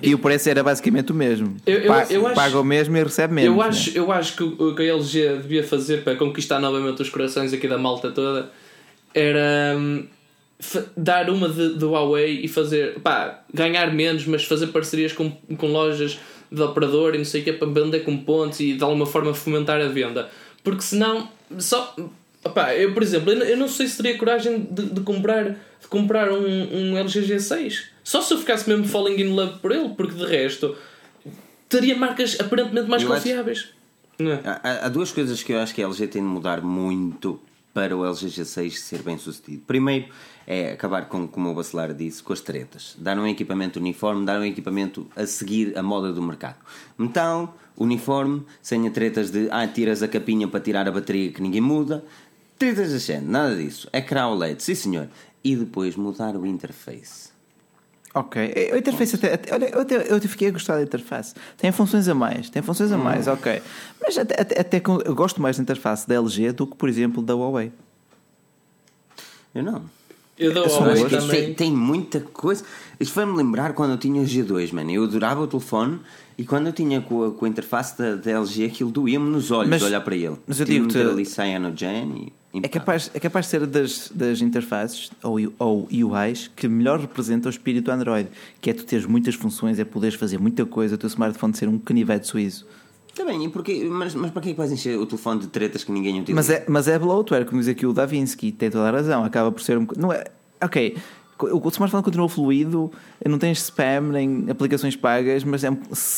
[0.04, 1.56] e o preço era basicamente o mesmo.
[1.66, 3.56] Eu, eu, paga, eu acho, paga o mesmo e recebe menos.
[3.56, 4.00] Eu acho, né?
[4.00, 7.68] eu acho que o que a LG devia fazer para conquistar novamente os corações aqui
[7.68, 8.52] da malta toda
[9.14, 9.76] era.
[9.78, 10.08] Hum,
[10.96, 15.68] dar uma de, de Huawei e fazer pá, ganhar menos, mas fazer parcerias com, com
[15.68, 16.20] lojas
[16.52, 19.34] de operador e não sei o que para vender com pontos e de alguma forma
[19.34, 20.30] fomentar a venda.
[20.64, 21.95] Porque senão, só.
[22.43, 26.32] Opá, eu, por exemplo, eu não sei se teria coragem de, de comprar, de comprar
[26.32, 27.84] um, um LG G6.
[28.04, 30.76] Só se eu ficasse mesmo falling in love por ele, porque de resto
[31.68, 33.70] teria marcas aparentemente mais eu confiáveis.
[34.20, 34.41] Acho, é?
[34.43, 37.39] há, há, duas coisas que eu acho que a LG tem de mudar muito
[37.74, 39.63] para o LG G6 ser bem sucedido.
[39.65, 40.07] Primeiro
[40.45, 42.95] é acabar com, como o Bacelar disse, com as tretas.
[42.97, 46.57] Dar um equipamento uniforme, dar um equipamento a seguir a moda do mercado.
[46.97, 51.61] Metal, uniforme, sem tretas de ah, tiras a capinha para tirar a bateria que ninguém
[51.61, 52.03] muda.
[52.57, 53.88] Tretas assim, nada disso.
[53.93, 55.07] É OLED, sim senhor.
[55.43, 57.29] E depois mudar o interface.
[58.14, 61.36] Ok, a interface até, até, olha, eu, até, eu fiquei a gostar da interface.
[61.57, 63.03] Tem funções a mais, tem funções a hum.
[63.03, 63.62] mais, ok.
[64.01, 67.22] Mas até, até, até eu gosto mais da interface da LG do que, por exemplo,
[67.22, 67.72] da Huawei.
[69.53, 69.84] Eu não.
[70.38, 71.30] Eu da Huawei também.
[71.30, 72.64] Tem, tem, muita coisa.
[72.99, 74.89] Isto foi-me lembrar quando eu tinha o G2, mano.
[74.89, 75.99] Eu adorava o telefone
[76.38, 79.51] e quando eu tinha com a, com a interface da, da LG, aquilo doía-me nos
[79.51, 80.38] olhos mas, olhar para ele.
[80.47, 80.97] Mas eu digo-te.
[80.97, 86.50] ali Cyanogen e é capaz, é capaz de ser das, das interfaces ou, ou UIs
[86.56, 88.30] que melhor representa o espírito Android,
[88.60, 91.70] que é tu teres muitas funções, é poderes fazer muita coisa, o teu smartphone ser
[91.70, 92.66] um canivete suíço.
[93.08, 95.47] Está bem, e porquê, mas, mas para que é que vais encher o telefone de
[95.47, 96.36] tretas que ninguém utiliza?
[96.36, 99.52] Mas é, mas é bloatware, como diz aqui o Davinsky, tem toda a razão, acaba
[99.52, 99.86] por ser um.
[99.97, 100.24] Não é,
[100.62, 100.97] ok,
[101.42, 102.92] O smartphone continua fluido,
[103.26, 105.70] não tens spam nem aplicações pagas, mas é,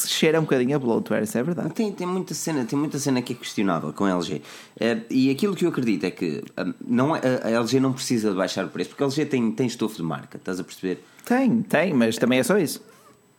[0.08, 1.72] cheira um bocadinho a bloatware, isso é verdade.
[1.74, 4.42] Tem, tem, muita cena, tem muita cena que é questionável com a LG.
[4.80, 8.32] É, e aquilo que eu acredito é que hum, não, é, a LG não precisa
[8.32, 11.04] de baixar o preço, porque a LG tem, tem estofo de marca, estás a perceber?
[11.24, 12.82] Tem, tem, mas também é só isso.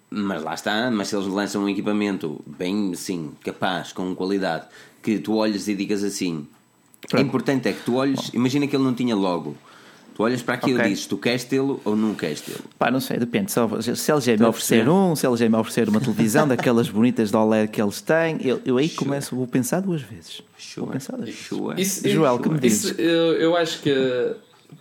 [0.08, 4.66] Mas lá está, mas se eles lançam um equipamento bem, sim, capaz, com qualidade,
[5.02, 6.46] que tu olhas e digas assim.
[7.08, 7.20] Pronto.
[7.20, 9.56] É importante é que tu olhes, imagina que ele não tinha logo
[10.14, 10.86] Tu olhas para aquilo okay.
[10.86, 12.60] e dizes, tu queres tê-lo ou não queres tê-lo?
[12.78, 13.50] Pá, não sei, depende.
[13.50, 17.70] Se LG me oferecer um, se LG me oferecer uma televisão daquelas bonitas de OLED
[17.70, 19.04] que eles têm, eu, eu aí Sure.
[19.04, 20.42] começo, vou pensar duas vezes.
[20.58, 20.84] Sure.
[20.84, 21.46] Vou pensar duas vezes.
[21.46, 21.80] Sure.
[21.80, 22.90] Isso, Joel, que me dizes?
[22.90, 23.94] Isso, eu, eu acho que,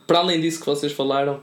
[0.05, 1.39] para além disso que vocês falaram,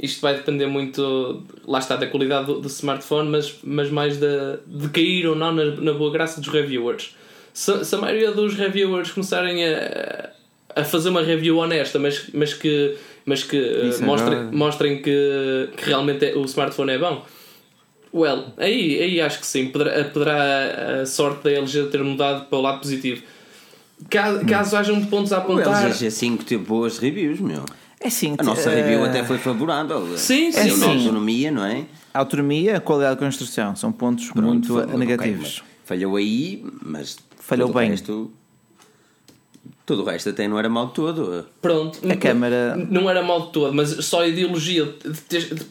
[0.00, 4.58] isto vai depender muito, lá está, da qualidade do, do smartphone, mas, mas mais de,
[4.66, 7.16] de cair ou não na, na boa graça dos reviewers.
[7.52, 10.30] Se, se, a maioria dos reviewers começarem a,
[10.76, 12.96] a fazer uma review honesta, mas, mas que
[13.28, 17.22] mas que uh, mostrem, mostrem que, que realmente é, o smartphone é bom.
[18.12, 22.58] Well, aí, aí acho que sim, poderá, poderá a sorte da LG ter mudado para
[22.58, 23.22] o lado positivo.
[24.08, 24.78] Caso, caso hum.
[24.78, 25.84] hajam pontos a apontar.
[25.84, 27.66] O LG 5 teve boas reviews, meu.
[28.00, 28.34] É sim.
[28.38, 29.04] A nossa review uh...
[29.04, 30.16] até foi favorável.
[30.16, 30.58] Sim, sim.
[30.58, 30.84] É sim.
[30.84, 31.84] A autonomia, não é?
[32.14, 35.58] A autonomia, a qualidade de construção são pontos Pronto, muito foi, negativos.
[35.58, 37.90] Okay, falhou aí, mas falhou bem.
[37.90, 38.32] Resto,
[39.88, 41.46] Todo o resto até não era mal de todo.
[41.62, 41.98] Pronto.
[42.06, 42.76] A câmara...
[42.76, 45.64] Não era mal de todo, mas só a ideologia de teres, de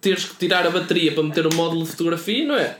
[0.00, 2.78] teres que tirar a bateria para meter o módulo de fotografia, não é?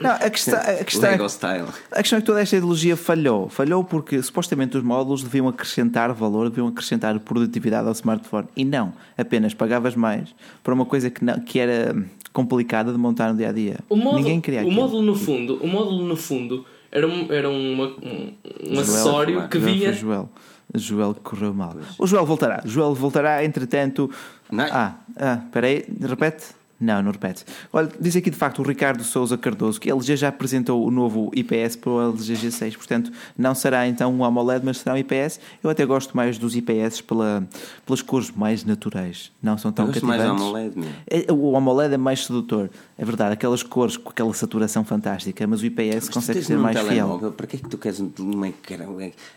[0.00, 1.68] Não, a questão, a, questão Lego é, style.
[1.92, 3.48] a questão é que toda esta ideologia falhou.
[3.48, 8.48] Falhou porque supostamente os módulos deviam acrescentar valor, deviam acrescentar produtividade ao smartphone.
[8.56, 10.34] E não, apenas pagavas mais
[10.64, 11.94] para uma coisa que, não, que era
[12.32, 13.76] complicada de montar no dia a dia.
[13.88, 17.48] O módulo, Ninguém queria O módulo no fundo, o módulo no fundo era um, era
[17.48, 18.32] uma, um,
[18.70, 19.92] um acessório que vinha.
[19.92, 20.28] Joel.
[20.74, 21.74] Joel correu mal.
[21.98, 22.62] O Joel voltará.
[22.64, 24.10] Joel voltará, entretanto.
[24.50, 24.64] Não.
[24.70, 26.44] Ah, ah, espera aí, repete.
[26.82, 27.44] Não, não repete.
[27.72, 30.90] Olha, diz aqui de facto o Ricardo Souza Cardoso que a LG já apresentou o
[30.90, 34.98] novo IPS para o LG G6, portanto não será então um AMOLED, mas será um
[34.98, 35.38] IPS.
[35.62, 37.46] Eu até gosto mais dos IPS pela,
[37.86, 40.26] pelas cores mais naturais, não são tão Eu cativantes.
[40.26, 40.94] mais AMOLED mesmo.
[41.08, 42.68] É, o AMOLED é mais sedutor,
[43.02, 46.78] é verdade, aquelas cores com aquela saturação fantástica, mas o IPS mas consegue ser mais
[46.78, 47.34] fiel.
[47.36, 48.86] Para que é que tu queres um ecrã?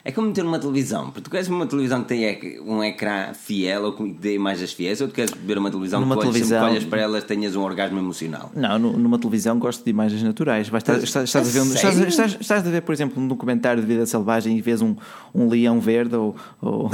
[0.03, 3.85] É como ter uma televisão, porque tu queres uma televisão que tenha um ecrã fiel
[3.85, 6.63] ou que dê imagens fiéis, ou tu queres ver uma televisão Numa que televisão...
[6.63, 8.51] olhas para elas tenhas um orgasmo emocional.
[8.53, 10.69] Não, numa televisão gosto de imagens naturais.
[10.69, 13.81] Vais estar, estás, estás, a ver, estás, estás, estás, a ver, por exemplo, um documentário
[13.81, 14.95] de vida selvagem e vês um,
[15.33, 16.35] um leão verde ou.
[16.61, 16.91] ou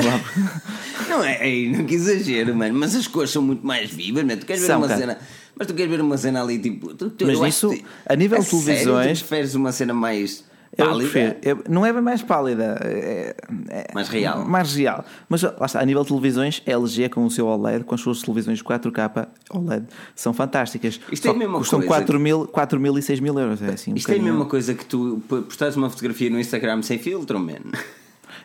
[1.09, 4.37] não é, é, não que exagero, mano, mas as cores são muito mais vivas, né?
[4.37, 4.99] Tu queres ver são, uma cara.
[5.01, 5.17] cena.
[5.55, 6.93] Mas tu queres ver uma cena ali tipo.
[6.93, 7.73] Tu, tu, mas isso,
[8.05, 8.85] a nível de televisões.
[8.85, 10.43] Sério, tu preferes uma cena mais
[10.75, 11.37] Pálida?
[11.41, 13.35] Eu, não é bem mais pálida, é,
[13.67, 14.45] é, mais real.
[14.45, 15.03] Mais real.
[15.27, 18.21] Mas lá está, a nível de televisões, LG com o seu OLED, com as suas
[18.21, 19.85] televisões 4K OLED,
[20.15, 20.99] são fantásticas.
[21.11, 21.95] Isto Só é a mesma custam coisa.
[21.95, 23.61] 4 mil, 4 mil e 6 mil euros.
[23.61, 26.81] É assim, um Isto é a mesma coisa que tu postares uma fotografia no Instagram
[26.81, 27.59] sem filtro, man.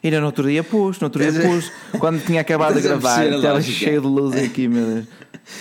[0.03, 3.61] Ainda no outro dia pus, no outro dia pus, quando tinha acabado de gravar, estava
[3.63, 5.07] cheio de luz aqui, meu Deus.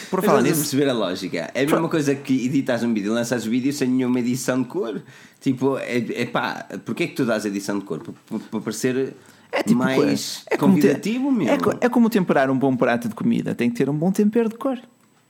[0.09, 0.61] Por falar nisso.
[0.61, 1.51] perceber a lógica.
[1.53, 4.67] É a mesma coisa que editas um vídeo, lanças o vídeo sem nenhuma edição de
[4.67, 5.01] cor.
[5.39, 8.01] Tipo, é, é pá, porquê é que tu dás edição de cor?
[8.49, 9.13] Para, parecer
[9.51, 11.71] é tipo, mais é convidativo mesmo.
[11.81, 14.49] É, é como temperar um bom prato de comida, tem que ter um bom tempero
[14.49, 14.79] de cor.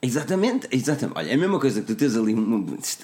[0.06, 1.18] Exatamente, exatamente.
[1.18, 2.36] Olha, é a mesma coisa que tu tens ali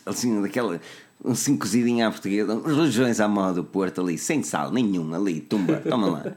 [0.05, 0.79] assim, daquela
[1.25, 5.41] assim cozidinha à portuguesa, uns rojões à moda do Porto ali, sem sal nenhum ali,
[5.41, 6.25] tumba, toma lá.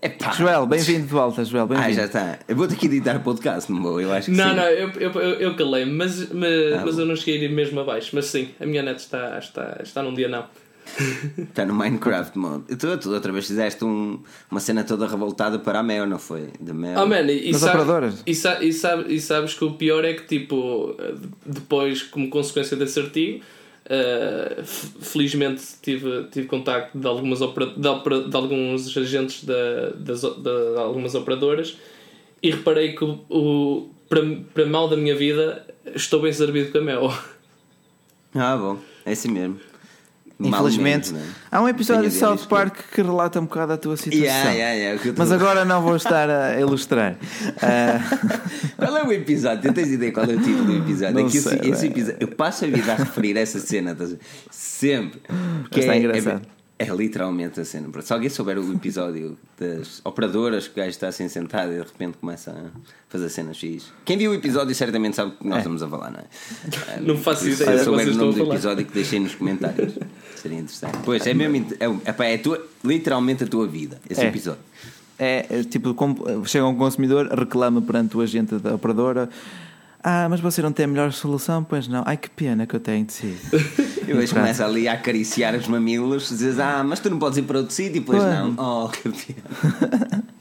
[0.00, 0.30] Epá.
[0.30, 1.66] Joel, bem-vindo de volta, Joel.
[1.66, 2.38] Bem ah, já está.
[2.46, 4.00] Eu vou ter que editar o podcast, não vou?
[4.00, 4.54] Eu acho que Não, sim.
[4.54, 7.52] não, eu, eu, eu, eu calei-me, mas, mas, ah, mas eu não cheguei a ir
[7.52, 8.10] mesmo abaixo.
[8.14, 10.44] Mas sim, a minha net está, está, está num dia não.
[11.38, 12.76] Está no Minecraft mode.
[12.76, 14.20] Tu, tu outra vez fizeste um,
[14.50, 16.48] uma cena toda revoltada para a Mel, não foi?
[16.58, 17.00] Da Mel.
[17.00, 18.22] Oh, man, e, sabe, operadoras.
[18.26, 20.96] E, sa, e, sabe, e sabes que o pior é que, tipo,
[21.44, 23.42] depois, como consequência desse artigo
[23.88, 24.62] Uh,
[25.00, 29.54] felizmente tive, tive contacto de, algumas opera, de, opera, de alguns agentes de,
[29.96, 31.78] de, de, algumas operadoras
[32.42, 34.20] e reparei que o, o, para,
[34.52, 37.12] para mal da minha vida estou bem servido com a Mel.
[38.34, 39.58] Ah, bom, é assim mesmo.
[40.40, 41.32] Infelizmente, menos, é?
[41.50, 44.22] há um episódio de South Park que relata um bocado a tua situação.
[44.22, 47.14] Yeah, yeah, yeah, Mas agora não vou estar a ilustrar.
[47.14, 48.76] Uh...
[48.78, 49.72] Qual é o episódio?
[49.72, 51.18] Tens ideia qual é o título do episódio?
[51.18, 53.96] é que sei, esse, esse episódio, eu passo a vida a referir essa cena
[54.48, 55.20] sempre.
[55.70, 56.57] Que está é, engraçado.
[56.80, 57.88] É, literalmente a cena.
[58.02, 61.80] Se alguém souber o episódio das operadoras que o gajo está assim sentado e de
[61.80, 63.92] repente começa a fazer cenas X.
[64.04, 65.58] Quem viu o episódio certamente sabe o que nós é.
[65.58, 67.00] estamos a falar, não é?
[67.02, 67.78] Não faço ideia.
[67.78, 69.94] Se souber o nome do episódio que deixei nos comentários,
[70.36, 70.98] seria interessante.
[71.04, 71.66] Pois, é mesmo.
[71.80, 74.28] É, é, é, tua, literalmente a tua vida, esse é.
[74.28, 74.62] episódio.
[75.18, 79.28] é, é tipo, como, chega um consumidor, reclama perante o agente da operadora.
[80.02, 81.62] Ah, mas você não tem a melhor solução?
[81.64, 82.02] Pois não.
[82.06, 83.36] Ai, que pena que eu tenho de si.
[84.02, 87.42] E depois começa ali a acariciar os mamilos, dizes, ah, mas tu não podes ir
[87.42, 88.34] para outro sítio, pois Pois.
[88.34, 88.54] não.
[88.56, 90.22] Oh, que pena.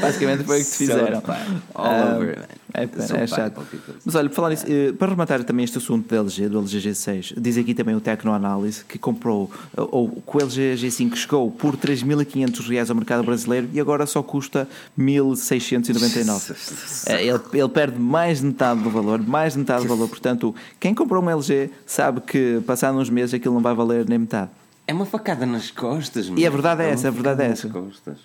[0.00, 1.20] Basicamente foi o que te fizeram.
[1.20, 1.62] So bad.
[1.74, 2.38] All Ah, over.
[2.74, 3.62] É, pena, So é chato.
[4.04, 7.34] Mas olha, falar nisso, eh, para rematar também este assunto da LG, do LG G6,
[7.40, 11.76] diz aqui também o Tecnoanálise que comprou, eh, ou que o LG G5 chegou por
[11.76, 14.68] 3.500 reais ao mercado brasileiro e agora só custa
[14.98, 17.04] 1.699.
[17.06, 20.08] Eh, Ele, ele perde mais de metade do valor, mais de metade do valor.
[20.08, 24.18] Portanto, quem comprou um LG sabe que passado uns meses aquilo não vai valer nem
[24.18, 24.50] metade.
[24.86, 27.68] É uma facada nas costas, E a verdade é uma essa, a verdade é essa.
[27.68, 28.16] nas costas.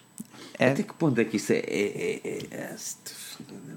[0.59, 0.69] É.
[0.71, 1.57] Até que ponto é que isso é.
[1.57, 2.75] é, é, é- é-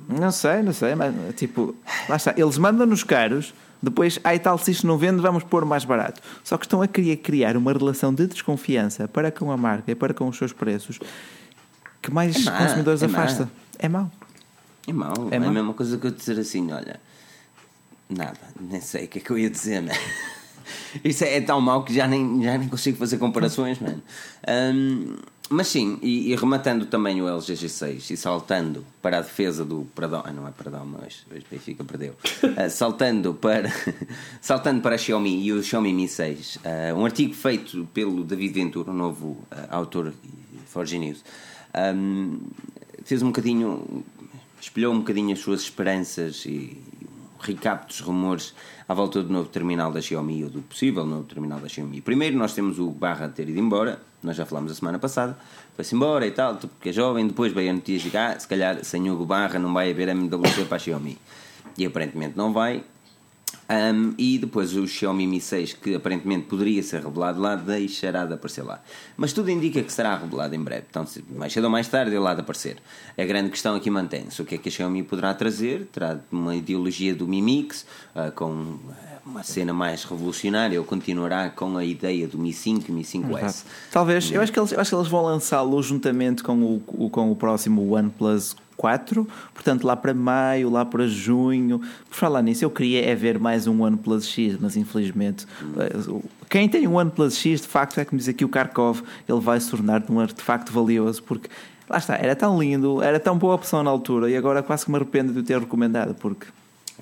[0.09, 1.75] Não sei, não sei, mas tipo,
[2.09, 5.85] lá está, eles mandam-nos caros, depois, ai tal, se isto não vende, vamos pôr mais
[5.85, 6.21] barato.
[6.45, 9.95] Só que estão a querer criar uma relação de desconfiança para com a marca e
[9.95, 10.99] para com os seus preços
[12.03, 13.19] que mais É má, consumidores é má.
[13.19, 13.51] afasta.
[13.79, 14.11] É mau.
[14.87, 15.29] É mau.
[15.31, 17.01] É a mesma coisa que eu dizer assim: olha,
[18.09, 19.93] nada, nem sei o que é que eu ia dizer, né?
[21.05, 24.03] Isso é, é tão mau que já nem, já nem consigo fazer comparações, mano.
[24.49, 25.17] Hum,
[25.49, 29.87] mas sim, e, e rematando também o LG G6 e saltando para a defesa do
[29.95, 32.15] Pradão, ah, não é Pradão, mas o Benfica perdeu.
[32.57, 33.71] Ah, saltando, para,
[34.41, 38.55] saltando para a Xiaomi e o Xiaomi Mi 6, ah, um artigo feito pelo David
[38.55, 41.25] Ventura, um novo ah, autor e Forge News,
[41.95, 42.41] hum,
[43.05, 44.05] fez um bocadinho,
[44.61, 48.55] espelhou um bocadinho as suas esperanças e um recap dos rumores
[48.89, 52.01] à volta do novo terminal da Xiaomi ou do possível novo terminal da Xiaomi.
[52.01, 55.39] Primeiro nós temos o Barra ter ido embora, nós já falámos a semana passada,
[55.75, 58.85] foi-se embora e tal, porque é jovem, depois veio a notícia que ah, se calhar
[58.85, 61.17] sem Hugo Barra não vai haver MWC para a Xiaomi.
[61.79, 62.83] E aparentemente não vai.
[63.69, 68.35] Um, e depois o Xiaomi Mi 6, que aparentemente poderia ser revelado lá, deixará de
[68.35, 68.81] aparecer lá.
[69.17, 70.85] Mas tudo indica que será revelado em breve.
[70.89, 72.77] Então, mais cedo ou mais tarde, ele há de aparecer.
[73.19, 74.41] A grande questão aqui mantém-se.
[74.41, 75.87] O que é que a Xiaomi poderá trazer?
[75.93, 78.79] Terá uma ideologia do Mi Mix, ah, com
[79.27, 83.65] uma cena mais revolucionária, ou continuará com a ideia do Mi 5 e Mi 5S?
[83.91, 87.35] Talvez, eu acho que eles, acho que eles vão lançá-lo juntamente com o, com o
[87.37, 91.81] próximo OnePlus 4, portanto lá para maio, lá para junho.
[92.09, 95.47] Por falar nisso, eu queria é ver mais um OnePlus X, mas infelizmente
[96.09, 99.41] o- quem tem um OnePlus X, de facto, é como diz aqui o Kharkov, ele
[99.41, 101.49] vai se tornar um artefacto valioso porque
[101.89, 104.91] lá está, era tão lindo, era tão boa opção na altura e agora quase que
[104.91, 106.47] me arrependo de o ter recomendado porque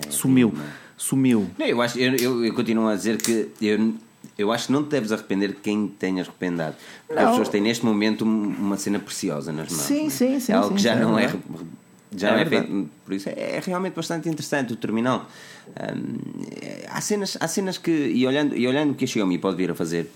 [0.09, 0.53] sumiu,
[0.97, 1.49] sumiu.
[1.57, 3.93] Não, eu, acho, eu, eu, eu continuo a dizer que eu,
[4.37, 6.75] eu acho que não te deves arrepender de quem tenhas arrependido.
[7.07, 9.81] Porque as pessoas têm neste momento um- uma cena preciosa nas mãos.
[9.81, 10.09] Sim, não é?
[10.09, 11.27] sim, sim, É algo sim, que já sim, é não é.
[11.27, 11.43] verdade.
[12.17, 13.27] Já É é feito por isso.
[13.29, 15.29] É, é realmente bastante interessante o terminal.
[15.69, 17.91] Hum, é- há, cenas, há cenas que.
[17.91, 20.09] E olhando, e olhando o que a Xiaomi pode vir a fazer.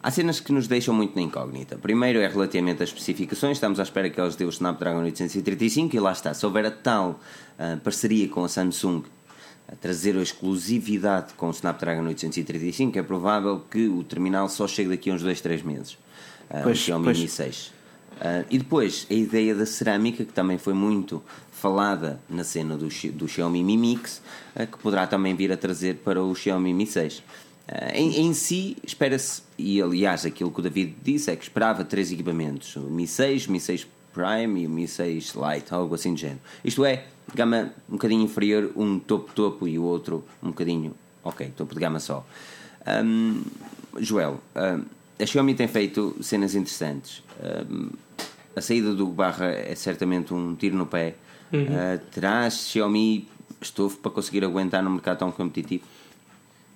[0.00, 1.76] Há cenas que nos deixam muito na incógnita.
[1.76, 5.98] Primeiro é relativamente às especificações, estamos à espera que eles dê o Snapdragon 835 e
[6.00, 6.32] lá está.
[6.32, 7.20] Se houver a tal
[7.58, 9.02] ah, parceria com a Samsung
[9.70, 14.88] a trazer a exclusividade com o Snapdragon 835, é provável que o terminal só chegue
[14.88, 15.98] daqui a uns 2, 3 meses.
[16.48, 17.18] Ah, Pois, o Xiaomi pois.
[17.18, 17.72] Mi 6.
[18.20, 22.88] Ah, e depois a ideia da cerâmica, que também foi muito falada na cena do,
[23.12, 24.22] do Xiaomi Mi Mix,
[24.56, 27.22] ah, que poderá também vir a trazer para o Xiaomi Mi 6.
[27.68, 31.84] Ah, em, em si, espera-se, e aliás aquilo que o David disse é que esperava
[31.84, 35.94] três equipamentos: o Mi 6, o Mi 6 Prime e o Mi 6 Lite, algo
[35.94, 36.40] assim de género.
[36.64, 37.04] Isto é,
[37.34, 42.00] gama um bocadinho inferior, um topo-topo e o outro um bocadinho, ok, topo de gama
[42.00, 42.26] só.
[42.86, 43.42] Hum,
[43.98, 44.84] Joel, hum,
[45.20, 47.22] a Xiaomi tem feito cenas interessantes.
[47.70, 47.90] Hum,
[48.54, 51.14] a saída do Barra é certamente um tiro no pé.
[51.52, 53.26] Uh, terá a Xiaomi
[53.60, 55.84] estofo para conseguir aguentar num mercado tão competitivo?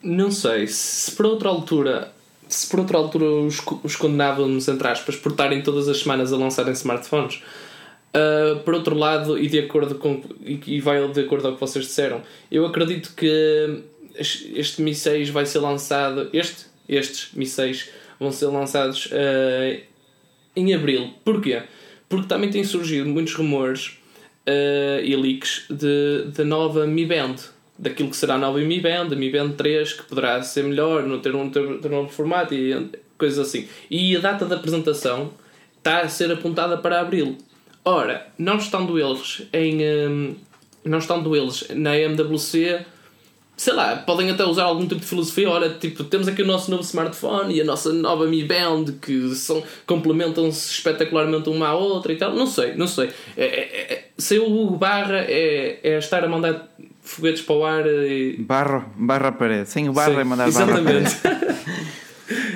[0.02, 2.12] Não sei, se por outra altura,
[2.48, 6.36] se por outra altura os, os condenávamos, entre aspas, por estarem todas as semanas a
[6.36, 7.42] lançarem smartphones,
[8.14, 11.86] ah, por outro lado, e de acordo com e, vai de acordo ao que vocês
[11.86, 13.82] disseram, eu acredito que
[14.18, 17.90] este 6 vai ser lançado, este, estes 6
[18.20, 19.80] vão ser lançados ah,
[20.54, 21.14] em abril.
[21.24, 21.62] Porquê?
[22.08, 23.98] Porque também têm surgido muitos rumores
[24.44, 25.66] eh, e leaks
[26.34, 27.36] da nova Mi Band.
[27.78, 31.04] Daquilo que será a nova Mi Band, a Mi Band 3, que poderá ser melhor,
[31.04, 33.68] não ter um, ter, ter um novo formato e coisas assim.
[33.90, 35.32] E a data da apresentação
[35.78, 37.38] está a ser apontada para abril.
[37.84, 39.80] Ora, não estando eles em.
[40.08, 40.34] hum,
[40.84, 42.84] não estando eles na MWC,
[43.56, 45.50] sei lá, podem até usar algum tipo de filosofia.
[45.50, 49.34] Olha, tipo, temos aqui o nosso novo smartphone e a nossa nova Mi Band que
[49.34, 52.34] são, complementam-se espetacularmente uma à outra e tal.
[52.34, 53.10] Não sei, não sei.
[53.36, 56.68] É, é, é, ser o Hugo Barra é, é estar a mandar
[57.02, 58.36] foguetes para o ar e.
[58.38, 59.68] Barro, barra à parede.
[59.68, 61.06] Sem o barro Sim, é mandar barra à parede.
[61.12, 62.02] Exatamente.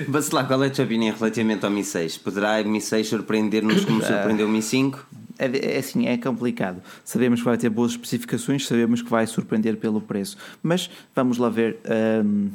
[0.08, 2.18] Bacelar, qual é a tua opinião relativamente ao Mi 6?
[2.18, 5.06] Poderá o Mi 6 surpreender-nos como surpreendeu o Mi 5?
[5.38, 6.82] É, é assim, é complicado.
[7.04, 11.48] Sabemos que vai ter boas especificações, sabemos que vai surpreender pelo preço, mas vamos lá
[11.48, 11.78] ver.
[12.24, 12.50] hum,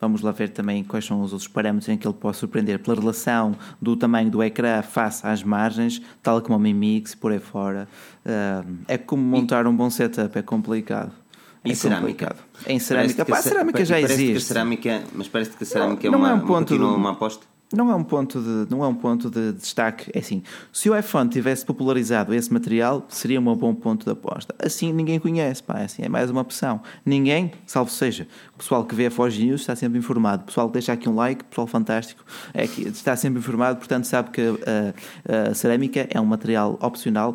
[0.00, 2.98] vamos lá ver também quais são os outros parâmetros em que ele pode surpreender pela
[3.00, 7.38] relação do tamanho do ecrã face às margens, tal como o Mi Mix, por aí
[7.38, 7.88] fora.
[8.26, 11.10] Hum, é como montar um bom setup, é complicado.
[11.64, 12.26] E é cerâmica?
[12.26, 12.44] complicado.
[12.66, 14.40] Em cerâmica, Parece pá, a ce- cerâmica já existe.
[14.48, 17.10] cerâmica, mas parece que a cerâmica Não é uma, é um ponto continua de- uma
[17.12, 17.46] aposta.
[17.72, 20.10] Não é um ponto de, não é um ponto de destaque.
[20.14, 20.42] É assim,
[20.72, 24.54] se o iPhone tivesse popularizado esse material, seria um bom ponto de aposta.
[24.58, 26.80] Assim ninguém conhece, pá, assim, é mais uma opção.
[27.04, 30.42] Ninguém, salvo seja, o pessoal que vê a Forge News está sempre informado.
[30.42, 34.04] O pessoal que deixa aqui um like, pessoal fantástico, é que está sempre informado, portanto
[34.04, 37.34] sabe que a, a cerâmica é um material opcional.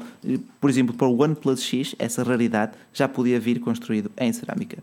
[0.61, 4.77] Por exemplo, para o OnePlus X, essa raridade já podia vir construído em cerâmica.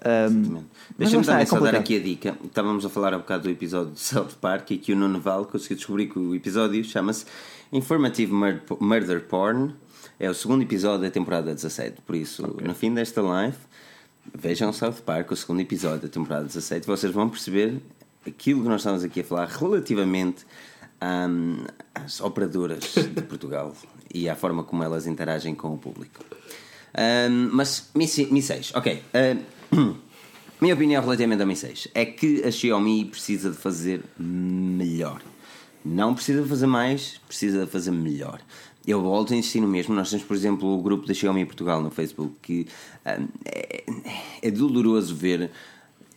[0.00, 2.36] Mas Deixa-me também é só dar aqui a dica.
[2.44, 5.44] Estávamos a falar há bocado do episódio de South Park e que o Nuno Val
[5.46, 7.24] conseguiu descobrir que o episódio chama-se
[7.72, 9.74] Informative Mur- Murder Porn.
[10.18, 12.00] É o segundo episódio da temporada 17.
[12.02, 13.56] Por isso, no fim desta live,
[14.34, 16.86] vejam South Park, o segundo episódio da temporada 17.
[16.86, 17.80] Vocês vão perceber
[18.26, 20.44] aquilo que nós estamos aqui a falar relativamente
[21.02, 21.64] hum,
[21.94, 23.74] às operadoras de Portugal
[24.14, 26.24] e à forma como elas interagem com o público.
[26.96, 29.02] Hum, mas Mi, si- Mi 6, ok.
[29.74, 29.96] Hum,
[30.62, 35.20] minha opinião relativamente ao Mi 6 é que a Xiaomi precisa de fazer melhor.
[35.84, 38.40] Não precisa de fazer mais, precisa de fazer melhor.
[38.86, 39.94] Eu volto a insistir no mesmo.
[39.94, 42.66] Nós temos, por exemplo, o grupo da Xiaomi Portugal no Facebook que
[43.06, 43.84] hum, é,
[44.42, 45.50] é doloroso ver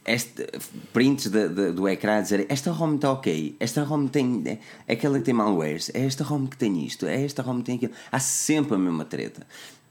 [0.05, 0.45] este,
[0.93, 4.59] prints da- da- do ecrã a dizer esta ROM está ok, esta ROM tem é,
[4.87, 7.63] é aquela que tem malwares, é esta ROM que tem isto, é esta ROM que
[7.65, 7.93] tem aquilo.
[8.11, 9.45] Há sempre a mesma treta.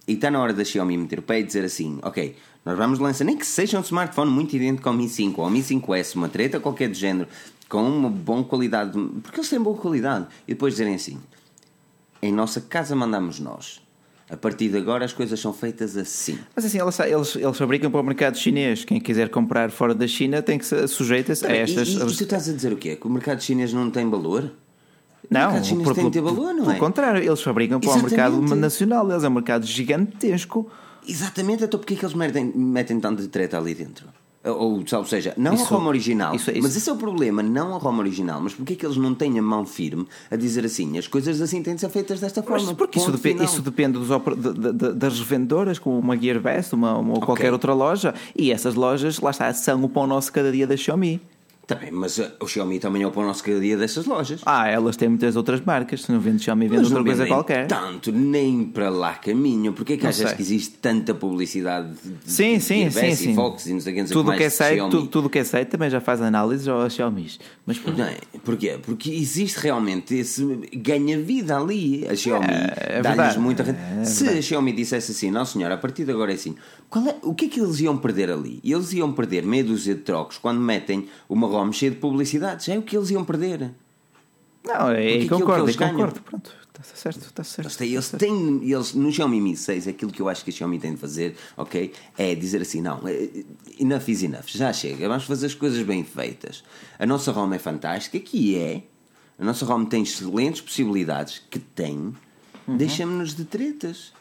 [0.07, 2.99] E está na hora da Xiaomi meter o pé e dizer assim: ok, nós vamos
[2.99, 6.17] lançar, nem que seja um smartphone muito idêntico ao Mi 5 ou ao Mi 5S,
[6.17, 7.29] uma treta qualquer do género,
[7.69, 8.93] com uma boa qualidade,
[9.23, 11.19] porque eles têm boa qualidade, e depois dizerem assim:
[12.23, 13.83] em nossa casa mandamos nós.
[14.31, 16.39] A partir de agora as coisas são feitas assim.
[16.57, 18.83] Mas assim, eles, eles, eles fabricam para o mercado chinês.
[18.83, 21.89] Quem quiser comprar fora da China tem que se sujeita-se a estas.
[21.89, 22.97] E, e, tu estás a dizer o quê?
[22.97, 24.51] Que o mercado chinês não tem valor?
[25.31, 26.79] não, mercado chinês por- tem de ter valor, não pelo é?
[26.79, 28.55] contrário, eles fabricam para o mercado Exatamente.
[28.55, 29.11] nacional.
[29.11, 30.71] Eles é um mercado gigantesco.
[31.07, 34.07] Exatamente, então porquê é que eles metem, metem tanto de treta ali dentro?
[34.47, 36.35] Ou, ou seja, não Isso- a Roma original.
[36.35, 38.43] isso- isso- Mas esse é o problema, não a Roma original.
[38.43, 41.41] Mas porquê é que eles não têm a mão firme a dizer assim, as coisas
[41.41, 42.75] assim têm de ser feitas desta Mas forma?
[42.77, 47.15] porque isso, depe- isso depende dos de- de- das revendedoras, como uma Gearbest uma, uma,
[47.15, 48.13] ou qualquer outra loja.
[48.37, 51.23] E essas lojas, lá está, são o pão nosso cada dia da Xiaomi.
[51.67, 54.43] Bem, mas uh, o Xiaomi também é o pão nosso cada dia dessas lojas.
[54.45, 56.03] Ah, elas têm muitas outras marcas.
[56.03, 57.67] Se não vende Xiaomi, vende outra coisa qualquer.
[57.67, 59.73] tanto, nem para lá caminho.
[59.73, 63.33] Porquê é que achas que existe tanta publicidade de Sim, sim, sim, Gearbest sim.
[63.33, 65.07] e Fox e não sei o que, não sei o Tudo que é site, tudo,
[65.07, 67.31] tudo que é site também já faz análises ao Xiaomi.
[67.65, 67.97] Mas pronto.
[67.99, 68.17] Não é?
[68.45, 68.79] Porquê?
[68.83, 72.07] Porque existe realmente esse ganha-vida ali.
[72.09, 73.63] A Xiaomi É, é dá-lhes muita.
[73.63, 76.55] É Se a Xiaomi dissesse assim, não senhora, a partir de agora é assim,
[76.91, 78.61] qual é- o que é que eles iam perder ali?
[78.63, 82.69] Eles iam perder meia dúzia de trocos quando metem uma ROM cheia de publicidades.
[82.69, 83.71] É o que eles iam perder.
[84.65, 86.21] Não, é, concordo, ganham- concordo.
[86.23, 87.67] Pronto, está certo, está certo.
[87.67, 90.53] Eles têm, eles têm eles, no Xiaomi Mi 6, aquilo que eu acho que a
[90.55, 91.93] Xiaomi tem de fazer, ok?
[92.17, 93.29] É dizer assim: não, é,
[93.79, 96.65] enough is enough, já chega, vamos fazer as coisas bem feitas.
[96.99, 98.83] A nossa ROM é fantástica, que é.
[99.39, 102.15] A nossa ROM tem excelentes possibilidades, que tem.
[102.67, 102.77] Uhum.
[102.79, 104.13] Deixamos-nos de tretas.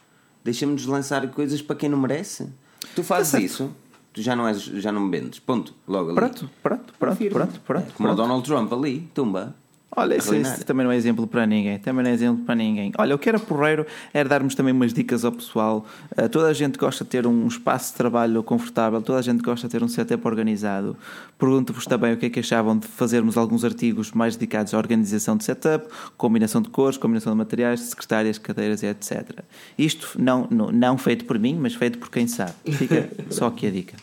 [0.43, 2.49] Deixamos-nos de lançar coisas para quem não merece.
[2.95, 3.43] Tu fazes certo.
[3.45, 3.72] isso,
[4.14, 5.40] tu já não, és, já não me vendes.
[5.40, 5.73] Ponto.
[5.88, 6.15] Logo ali.
[6.15, 7.34] Pronto, pronto, pronto, Confirmo.
[7.38, 7.94] pronto, pronto.
[7.94, 8.15] Como o.
[8.15, 9.56] Donald Trump ali, tumba.
[9.95, 11.78] Olha, isso, isso também não é exemplo para ninguém.
[11.78, 12.91] Também não é exemplo para ninguém.
[12.98, 15.86] Olha, o que era porreiro era darmos também umas dicas ao pessoal.
[16.18, 19.41] Uh, toda a gente gosta de ter um espaço de trabalho confortável, toda a gente
[19.41, 20.98] gosta de ter um setup organizado.
[21.38, 25.38] Pergunto-vos também o que é que achavam de fazermos alguns artigos mais dedicados à organização
[25.38, 25.88] de setup,
[26.18, 29.41] combinação de cores, combinação de materiais, secretárias, cadeiras etc.
[29.78, 32.53] Isto não, não, não feito por mim, mas feito por quem sabe.
[32.72, 33.95] Fica só aqui a dica.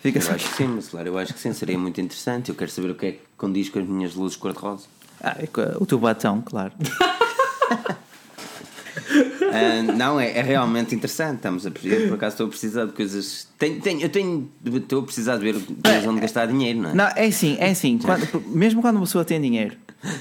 [0.00, 2.50] Fica Eu só acho que sim, claro, eu acho que sim, seria muito interessante.
[2.50, 4.84] Eu quero saber o que é que condiz com as minhas luzes cor-de-rosa.
[5.22, 5.48] Ah, é
[5.80, 6.72] o teu batom, claro.
[9.52, 11.36] Ah, não, é, é realmente interessante.
[11.36, 13.48] Estamos a precisar, por acaso estou a precisar de coisas.
[13.58, 15.56] Tenho, tenho, eu tenho, estou a precisar de ver
[16.08, 16.94] onde gastar dinheiro, não é?
[16.94, 17.98] Não, é assim, é assim.
[17.98, 19.76] Quando- mesmo quando uma pessoa tem dinheiro,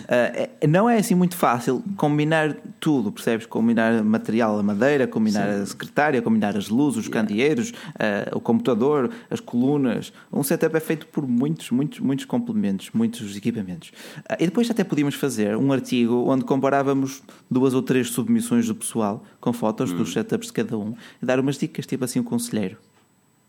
[0.08, 3.46] é- não é assim muito fácil combinar tudo, percebes?
[3.46, 9.12] Combinar material, a madeira, combinar a secretária, combinar as luzes, os candeeiros, ah, o computador,
[9.30, 10.12] as colunas.
[10.32, 13.92] Um setup é feito por muitos, muitos, muitos complementos, muitos equipamentos.
[14.28, 18.76] Ah, e depois até podíamos fazer um artigo onde comparávamos duas ou três submissões do
[18.76, 19.98] pessoal com fotos Hum.
[19.98, 22.78] dos setups de cada um e dar umas dicas, tipo assim, um conselheiro.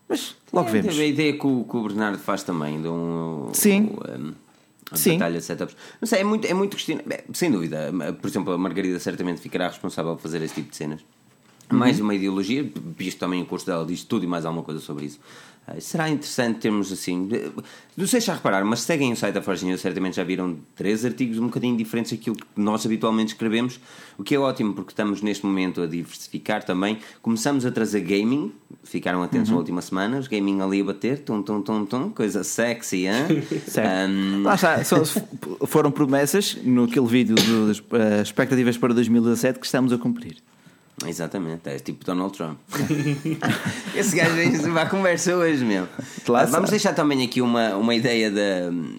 [0.09, 0.87] Mas logo É, vemos.
[0.87, 3.49] teve a ideia que o, que o Bernardo faz também de um.
[3.53, 3.91] Sim.
[3.97, 4.33] o, um,
[4.93, 5.13] Sim.
[5.13, 5.75] batalha de setups.
[5.99, 6.99] Não sei, é muito, é muito questão.
[7.33, 7.91] Sem dúvida.
[8.21, 11.01] Por exemplo, a Margarida certamente ficará responsável por fazer esse tipo de cenas.
[11.69, 15.05] Mais uma ideologia, visto também o curso dela diz tudo e mais alguma coisa sobre
[15.05, 15.19] isso.
[15.67, 17.29] Ah, Será interessante termos assim.
[17.95, 20.57] Não sei se já repararam, mas seguem o site da Forge News, certamente já viram
[20.75, 23.79] três artigos um bocadinho diferentes daquilo que nós habitualmente escrevemos,
[24.17, 26.99] o que é ótimo porque estamos neste momento a diversificar também.
[27.21, 28.53] Começamos a trazer gaming,
[28.83, 33.07] ficaram atentos nas últimas semanas, gaming ali a bater, tum, tum, tum, tum, coisa sexy,
[33.07, 33.43] hein?
[33.77, 34.77] Ahm, Lá está,
[35.65, 37.35] foram promessas no vídeo
[37.67, 40.37] das eh, expectativas para 2017 que estamos a cumprir.
[41.05, 42.57] Exatamente, é tipo Donald Trump.
[43.95, 44.33] Esse gajo
[44.73, 45.87] vai à conversa hoje mesmo.
[46.33, 48.39] Ah, Vamos deixar também aqui uma, uma ideia de,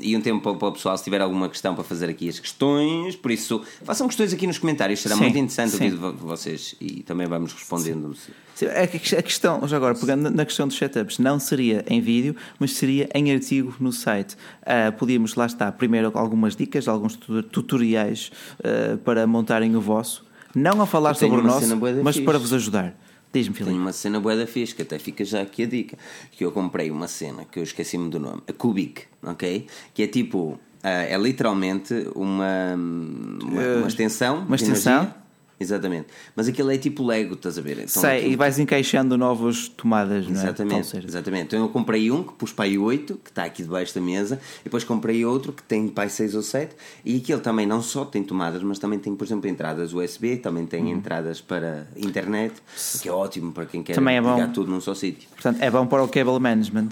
[0.00, 3.16] e um tempo para, o pessoal, se tiver alguma questão para fazer aqui as questões.
[3.16, 5.92] Por isso, façam questões aqui nos comentários, será Sim, muito interessante sim.
[6.00, 8.14] ouvir vocês e também vamos respondendo.
[8.54, 12.00] Sim, A que- a questão, já agora, pegando na questão dos setups, não seria em
[12.00, 14.36] vídeo, mas seria em artigo no site.
[14.64, 18.30] Ah, podíamos, lá está, primeiro algumas dicas, alguns tu- tutoriais
[18.62, 20.27] ah, para montarem o vosso.
[20.58, 22.24] Não a falar tenho sobre o nosso, mas fixe.
[22.26, 22.94] para vos ajudar.
[23.32, 23.82] Diz-me, Tenho Filipe.
[23.82, 25.98] uma cena boa da fixe, que até fica já aqui a dica.
[26.32, 29.66] Que eu comprei uma cena, que eu esqueci-me do nome, a Cubic, ok?
[29.92, 34.38] Que é tipo, ah, é literalmente uma, uma, Eh, uma extensão.
[34.46, 35.12] uma extensão?
[35.60, 36.06] Exatamente.
[36.36, 37.72] Mas aquilo é tipo Lego, estás a ver?
[37.78, 40.44] Então, Sei, aquilo- e vais encaixando novas tomadas, não é?
[40.44, 41.08] Exatamente, certo.
[41.08, 41.44] exatamente.
[41.46, 44.40] Então eu comprei um que pus para aí 8, que está aqui debaixo da mesa,
[44.60, 47.82] e depois comprei outro que tem para aí 6 ou 7, e aquele também não
[47.82, 50.90] só tem tomadas, mas também tem, por exemplo, entradas USB, também tem Uhum.
[50.92, 52.54] entradas para internet,
[53.02, 54.34] que é ótimo para quem quer Também é bom.
[54.34, 55.28] ligar tudo num só sítio.
[55.30, 56.88] Portanto, é bom para o cable management.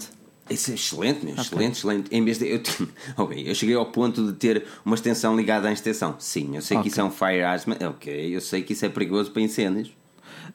[0.49, 2.15] Isso é excelente, meu, excelente, excelente.
[2.15, 2.47] Em vez de.
[2.47, 6.15] Eu, tinha- ok, eu cheguei ao ponto de ter uma extensão ligada à extensão.
[6.19, 6.83] Sim, eu sei Ok.
[6.83, 7.77] que isso é um fire asthma.
[7.89, 9.91] Ok, eu sei que isso é perigoso para incêndios.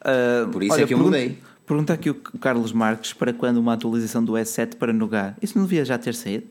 [0.00, 1.38] Ah, Por isso é que eu pergun- mudei.
[1.66, 5.36] Pergunta aqui o Carlos Marques para quando uma atualização do S7 para Nougat.
[5.40, 6.46] Isso não devia já ter saído?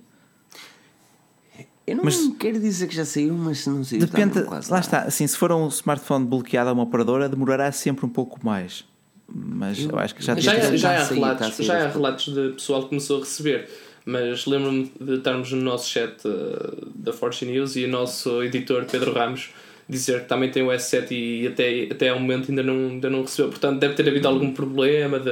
[1.85, 4.71] Eu não Mas- quero dizer que já saiu, mas se não saiu, está Depende, quase
[4.71, 8.39] lá está, assim, se for um smartphone bloqueado a uma operadora, demorará sempre um pouco
[8.45, 8.85] mais.
[9.33, 11.47] Mas eu, acho que já Já, há- ter já, há Está a sair, relatos, está
[11.47, 13.69] a sair já há relatos de pessoal que começou a receber,
[14.05, 18.83] mas lembro-me de estarmos no nosso chat uh, da Fortune News e o nosso editor
[18.85, 19.49] Pedro Ramos
[19.87, 23.21] dizer que também tem o S7 e até, até ao momento ainda não, ainda não
[23.21, 23.49] recebeu.
[23.49, 25.29] Portanto, deve ter havido algum problema de,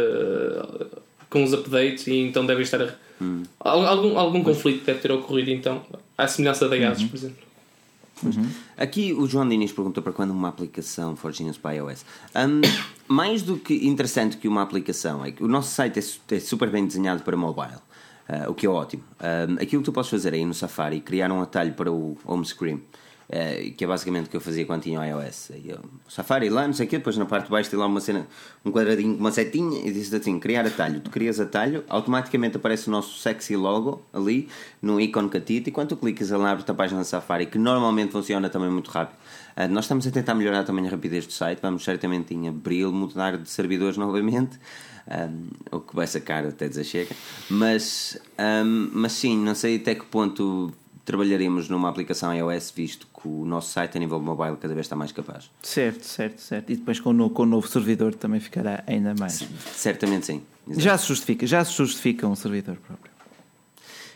[1.29, 2.81] com os updates e então deve estar.
[2.81, 2.93] a-
[3.59, 5.81] Al- Algum, algum conflito deve ter ocorrido então,
[6.17, 7.37] à semelhança da Gases, por exemplo.
[8.77, 12.05] Aqui o João Diniz perguntou para quando uma aplicação Forge News para iOS.
[12.35, 12.61] Hum,
[13.07, 16.69] mais do que interessante que uma aplicação, é que o nosso site é, é super
[16.69, 17.79] bem desenhado para mobile,
[18.27, 19.03] ah, o que é ótimo.
[19.19, 22.45] Hum, aquilo que tu podes fazer aí no Safari, criar um atalho para o home
[22.45, 22.81] screen,
[23.31, 25.51] eh, que é basicamente o que eu fazia quando tinha o iOS.
[25.63, 28.01] Eu, Safari lá, não sei o quê, depois na parte de baixo tem lá uma
[28.01, 28.27] cena,
[28.65, 30.99] um quadradinho com uma setinha e diz assim: criar atalho.
[30.99, 34.49] Tu crias atalho, automaticamente aparece o nosso sexy logo ali
[34.81, 38.11] no ícone catita e quando tu clicas ele abre a página do Safari, que normalmente
[38.11, 39.17] funciona também muito rápido.
[39.55, 42.91] Ah, nós estamos a tentar melhorar também a rapidez do site, vamos certamente em abril
[42.91, 44.57] mudar de servidores novamente.
[45.07, 47.15] Um, o que vai sacar até dizer chega,
[47.49, 48.17] mas,
[48.63, 50.71] um, mas sim, não sei até que ponto
[51.09, 54.95] trabalharemos numa aplicação iOS, visto que o nosso site a nível mobile cada vez está
[54.95, 55.49] mais capaz.
[55.63, 56.71] Certo, certo, certo.
[56.71, 59.43] E depois com o, novo, com o novo servidor também ficará ainda mais.
[59.73, 60.43] Certamente sim.
[60.67, 60.81] Exato.
[60.81, 63.11] Já se justifica, já se justifica um servidor próprio.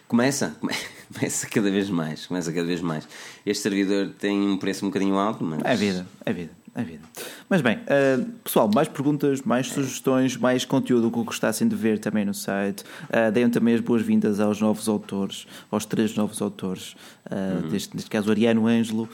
[0.07, 0.73] Começa, come-
[1.11, 3.07] começa cada vez mais, começa cada vez mais.
[3.43, 7.03] Este servidor tem um preço um bocadinho alto, mas É vida, é vida, é vida.
[7.49, 12.25] Mas bem, uh, pessoal, mais perguntas, mais sugestões, mais conteúdo que gostassem de ver também
[12.25, 12.83] no site.
[13.03, 16.95] Uh, deem também as boas-vindas aos novos autores, aos três novos autores,
[17.27, 19.07] uh, deste, neste caso o Ariano Ângelo,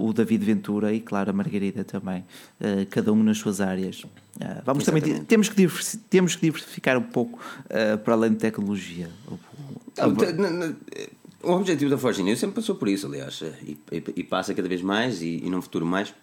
[0.00, 2.24] o David Ventura e, claro, a Margarida também,
[2.90, 4.02] cada um nas suas áreas.
[4.64, 5.26] Vamos também, Exatamente.
[5.26, 5.68] temos que,
[6.08, 7.38] temos que diversificar um pouco
[8.04, 9.08] para além de tecnologia.
[11.42, 14.68] O objetivo da Forge News sempre passou por isso, aliás, e, e- e passa cada
[14.68, 16.14] vez mais e, e num futuro mais.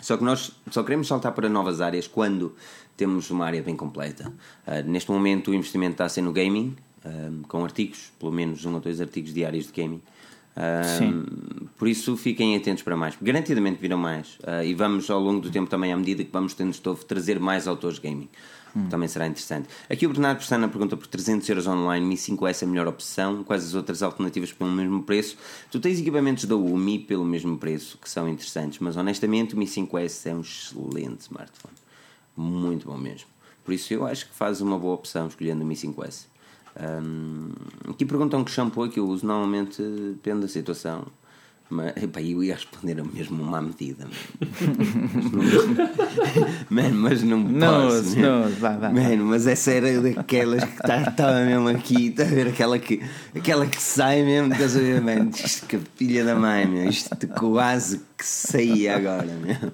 [0.00, 2.54] Só que nós só queremos saltar para novas áreas quando
[2.96, 4.32] temos uma área bem completa.
[4.66, 8.64] Ah, neste momento o investimento está a ser no gaming, ah, com artigos, pelo menos
[8.64, 10.02] um ou dois artigos diários de gaming.
[10.56, 11.24] Ah, Sim.
[11.76, 13.16] Por isso fiquem atentos para mais.
[13.20, 14.38] Garantidamente virão mais.
[14.42, 17.38] Ah, e vamos ao longo do tempo também, à medida que vamos tendo estofo, trazer
[17.38, 18.02] mais autores de
[18.76, 18.88] gaming.
[18.88, 19.68] Também será interessante.
[19.90, 23.42] Aqui o Bernardo Pestana pergunta por 300 euros online, Mi 5S é a melhor opção?
[23.42, 25.36] Quais as outras alternativas pelo mesmo preço?
[25.70, 29.66] Tu tens equipamentos da UMI pelo mesmo preço, que são interessantes, mas honestamente o Mi
[29.66, 31.74] 5S é um excelente smartphone.
[32.36, 33.28] Muito bom mesmo.
[33.64, 36.26] Por isso eu acho que fazes uma boa opção escolhendo o Mi 5S.
[36.78, 37.52] Hum,
[37.88, 39.26] aqui perguntam que shampoo é que eu uso.
[39.26, 41.06] Normalmente depende da situação.
[41.68, 44.06] Mas epá, eu ia responder mesmo uma medida.
[46.70, 48.18] Mano, mas não Não, posso.
[48.18, 48.48] não, man.
[48.60, 48.90] vá, vá.
[48.90, 53.00] Mano, mas essa era daquelas que estava tá, mesmo aqui, está a ver aquela que,
[53.34, 55.30] aquela que sai mesmo, estás a ver, mano?
[55.30, 56.88] Isto que filha da mãe, meu.
[56.88, 59.72] Isto quase que saía agora, meu.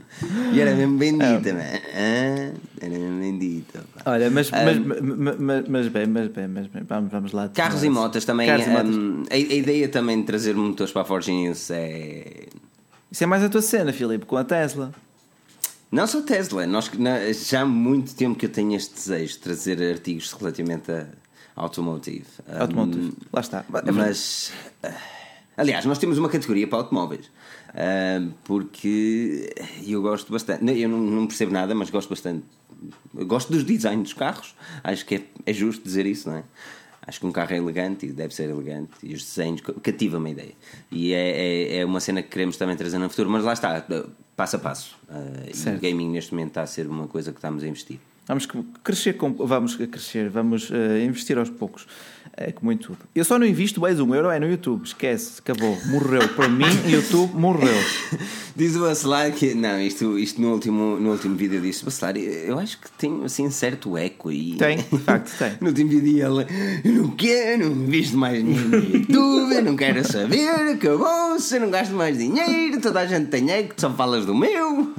[0.52, 1.80] E era mesmo bendita, mano.
[1.94, 3.84] Ah, Era mesmo bendita.
[3.94, 4.12] pá.
[4.12, 7.48] Olha, mas, mas, mas, mas, mas bem, mas bem, mas bem, vamos, vamos lá.
[7.50, 8.48] Carros e motas também.
[8.48, 8.96] Carros e motas.
[8.96, 12.46] hum, a, a ideia também de trazer motores para a Forge News é.
[13.10, 14.92] Isso é mais a tua cena, Filipe, com a Tesla.
[15.90, 16.90] Não só Tesla, nós,
[17.48, 21.06] já há muito tempo que eu tenho este desejo de trazer artigos relativamente a
[21.54, 22.24] automotive.
[22.48, 23.12] Hum, Automotive.
[23.32, 23.64] Lá está.
[23.68, 23.92] Verdade.
[23.92, 24.52] mas.
[25.56, 27.30] Aliás, nós temos uma categoria para automóveis.
[27.74, 29.52] ah, porque
[29.86, 30.64] eu gosto bastante.
[30.78, 32.44] Eu não, não percebo nada, mas gosto bastante.
[33.16, 34.54] Eu gosto dos designs dos carros.
[34.82, 36.44] Acho que é, é justo dizer isso, não é?
[37.04, 38.90] Acho que um carro é elegante e deve ser elegante.
[39.02, 40.52] E os desenhos cativam a ideia.
[40.90, 43.28] E é, é, é uma cena que queremos também trazer no futuro.
[43.28, 43.84] Mas lá está,
[44.36, 44.96] passo a passo.
[45.08, 47.98] Ah, e o gaming neste momento está a ser uma coisa que estamos a investir.
[48.26, 48.46] Vamos
[48.84, 51.88] crescer, com, vamos crescer, vamos eh, investir aos poucos,
[52.36, 52.98] é como em tudo.
[53.12, 56.28] Eu só não invisto mais um euro é no YouTube, esquece, acabou, morreu.
[56.28, 57.74] Para mim, YouTube morreu.
[58.54, 59.54] Diz o Bacelar que.
[59.54, 63.50] Não, isto, isto no, último, no último vídeo disse: Bacelar, eu acho que tem assim
[63.50, 64.54] certo eco aí.
[64.56, 65.54] Tem, de facto, tem.
[65.60, 66.46] No último vídeo ele.
[66.84, 71.60] Eu não quero, não visto mais dinheiro no YouTube, eu não quero saber, acabou-se, eu
[71.60, 74.94] não gasto mais dinheiro, toda a gente tem eco, só falas do meu.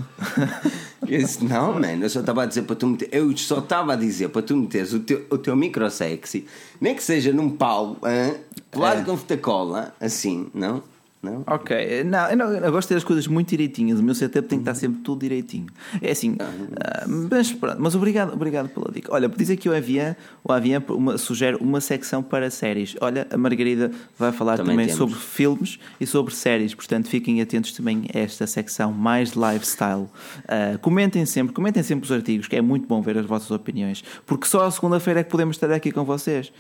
[1.07, 3.09] Eu disse: Não, mano, eu só estava a dizer para tu meter.
[3.11, 6.45] Eu só estava a dizer para tu meteres o teu, o teu micro sexy,
[6.80, 8.34] nem que seja num pau, hã,
[8.71, 9.03] colado É.
[9.03, 10.81] com fita cola, assim, não?
[11.23, 11.41] Não?
[11.47, 13.97] Ok, não eu, não, eu gosto de ter as coisas muito direitinhas.
[13.97, 15.67] O meu setup tem que estar sempre tudo direitinho.
[16.01, 19.13] É assim, ah, mas pronto, mas obrigado, obrigado pela dica.
[19.13, 22.97] Olha, diz aqui o Avian, o Avian uma, sugere uma secção para séries.
[22.99, 23.89] Olha, a Margarida
[24.19, 28.45] vai falar Também também, sobre filmes e sobre séries, portanto fiquem atentos também a esta
[28.45, 30.07] secção mais lifestyle.
[30.45, 34.03] Ah, comentem sempre, comentem sempre os artigos, que é muito bom ver as vossas opiniões,
[34.25, 36.51] porque só a segunda-feira é que podemos estar aqui com vocês.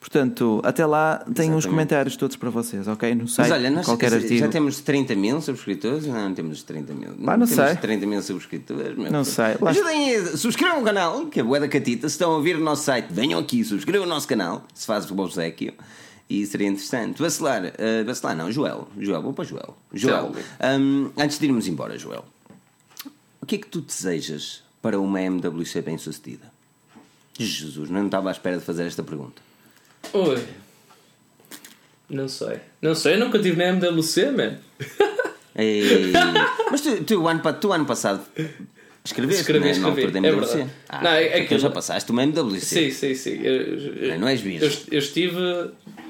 [0.00, 1.68] Portanto, até lá tenho Exatamente.
[1.68, 3.14] comentários todos para vocês, ok?
[3.14, 4.48] No site, Mas olha, nós qualquer já artigo.
[4.48, 6.06] temos 30 mil subscritores?
[6.06, 7.10] Não, não temos 30 mil.
[7.16, 7.76] Pá, não temos sei.
[7.76, 8.96] 30 mil subscritores.
[8.96, 9.12] meu.
[9.12, 9.56] Não sei.
[9.60, 12.08] Lá- Ajudem a subscrevam o canal, que é Boa da Catita.
[12.08, 15.08] Se estão a ouvir o nosso site, venham aqui, subscrevam o nosso canal, se faz
[15.10, 15.74] o obsequio.
[16.30, 17.20] E seria interessante.
[17.20, 18.88] Vacilar, uh, vacilar não, Joel.
[18.98, 19.76] Joel, vou para Joel.
[19.92, 20.32] Joel,
[20.80, 22.24] hum, antes de irmos embora, Joel,
[23.42, 26.50] o que é que tu desejas para uma MWC bem sucedida?
[27.38, 29.42] Jesus, não estava à espera de fazer esta pergunta.
[30.12, 30.38] Oi.
[32.08, 32.58] Não sei.
[32.82, 34.56] Não sei, eu nunca tive na MWC, man.
[35.56, 36.12] Ei,
[36.70, 38.22] mas tu, tu, ano, tu ano passado
[39.04, 40.54] escreveste Escrevi, né, na altura escrevi, da é MWC?
[40.56, 40.70] verdade.
[40.88, 42.60] ah, Não, é- é aquilo- já passaste uma MWC.
[42.64, 43.40] Sim, sim, sim.
[43.42, 43.54] Eu,
[44.12, 44.68] eu- Não és virgem.
[44.68, 45.36] eu, eu estive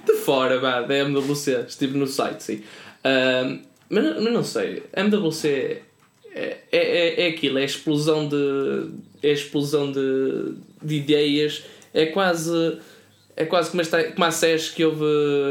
[0.07, 2.63] de fora vá, da MWC, estive no site, sim.
[3.05, 5.83] Ahm, mas, não- mas não sei, a MWC
[6.35, 8.91] é, é, é, é aquilo, é a explosão de.
[9.23, 11.63] É a explosão de, de ideias,
[11.93, 12.79] é quase.
[13.41, 15.05] É quase como, esta, como a SES que houve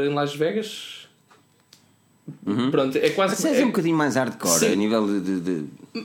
[0.06, 1.00] em Las Vegas.
[2.70, 4.72] Pronto, é quase Mas és é- um bocadinho mais hardcore Sim.
[4.72, 5.64] a nível de, de, de-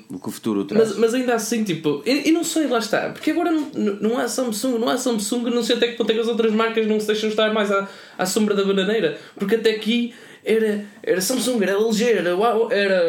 [0.10, 0.90] do que o futuro traz.
[0.90, 3.70] Mas, mas ainda assim, tipo, e, não sei, lá está, porque agora não,
[4.02, 6.52] não- há Samsung, não há Samsung, não sei até que ponto é que as outras
[6.52, 7.88] marcas não se deixam estar mais à,
[8.18, 12.30] à sombra da bananeira, porque até aqui era, era Samsung, era LG, era,
[12.72, 13.04] era,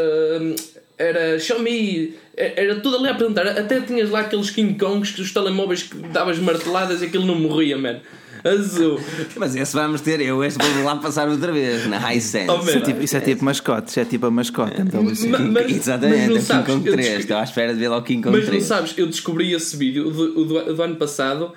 [0.98, 5.32] era Xiaomi, era, tudo ali a apresentar, até tinhas lá aqueles King Kongs, que os
[5.32, 8.01] telemóveis que davas marteladas e aquilo não morria, mano.
[8.48, 9.01] Azul.
[9.36, 12.48] Mas esse vamos ter, eu este vou lá passar outra vez, na Hisense.
[12.51, 12.62] Oh, man.
[12.64, 14.81] Isso é tipo, isso é tipo mascote, isso é tipo a mascote.
[14.81, 15.28] Então, assim.
[15.28, 16.97] Ma- mas- Exatamente, mas não King sabes, Kong eu 3.
[17.06, 18.64] descobri- Estou à espera de ver lá o King Kong Mas não 3.
[18.64, 21.52] sabes, eu descobri esse vídeo o do, do, do ano passado.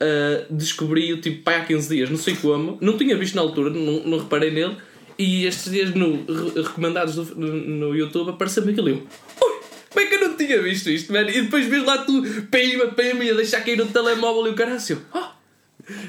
[0.00, 3.70] uh, descobri-o tipo pá, há 15 dias, não sei como, não tinha visto na altura,
[3.70, 4.76] não, não reparei nele.
[5.18, 7.48] E estes dias no re- recomendados do- no,
[7.88, 8.88] no YouTube apareceu-me aquilo.
[8.90, 9.54] e eu, Ui,
[9.88, 11.30] como é que eu não tinha visto isto, mano?
[11.30, 14.54] E depois vês lá tu, pima, pima, e a deixar cair no telemóvel e o
[14.54, 14.78] caralho.
[15.14, 15.32] Ah,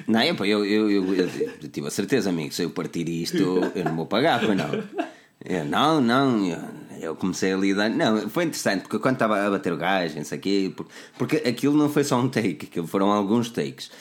[0.08, 1.30] Não, eu, eu, eu, eu,
[1.72, 3.38] tive a certeza, amigo, se eu partir isto,
[3.76, 4.84] eu não vou pagar, pois não.
[5.46, 7.90] Eu, não, não, eu, comecei a lidar.
[7.90, 10.74] Não, foi interessante, porque quando estava a bater o gás, não sei quê,
[11.18, 13.92] porque, aquilo não foi só um take, aquilo foram alguns takes.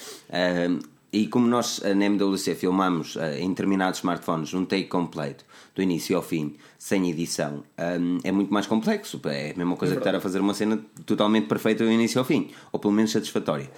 [1.12, 5.44] E como nós na MWC filmamos eh, em determinados smartphones um take completo,
[5.74, 9.20] do início ao fim, sem edição, ahm, é muito mais complexo.
[9.26, 12.24] É a mesma coisa que estar a fazer uma cena totalmente perfeita do início ao
[12.24, 13.70] fim, ou pelo menos satisfatória.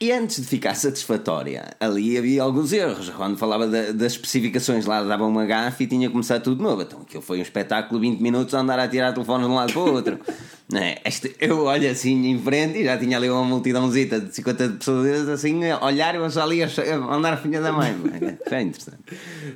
[0.00, 3.10] E antes de ficar satisfatória, ali havia alguns erros.
[3.10, 6.62] Quando falava da, das especificações lá, dava uma gafe e tinha que começar tudo de
[6.62, 6.82] novo.
[6.82, 9.72] Então aquilo foi um espetáculo 20 minutos a andar a tirar telefone de um lado
[9.72, 10.18] para o outro.
[10.70, 11.00] É?
[11.02, 15.26] este, eu olho assim em frente e já tinha ali uma multidãozita de 50 pessoas
[15.26, 16.68] assim a olhar e eu só ali a
[17.10, 17.96] andar a filha da mãe.
[18.46, 18.98] Foi interessante.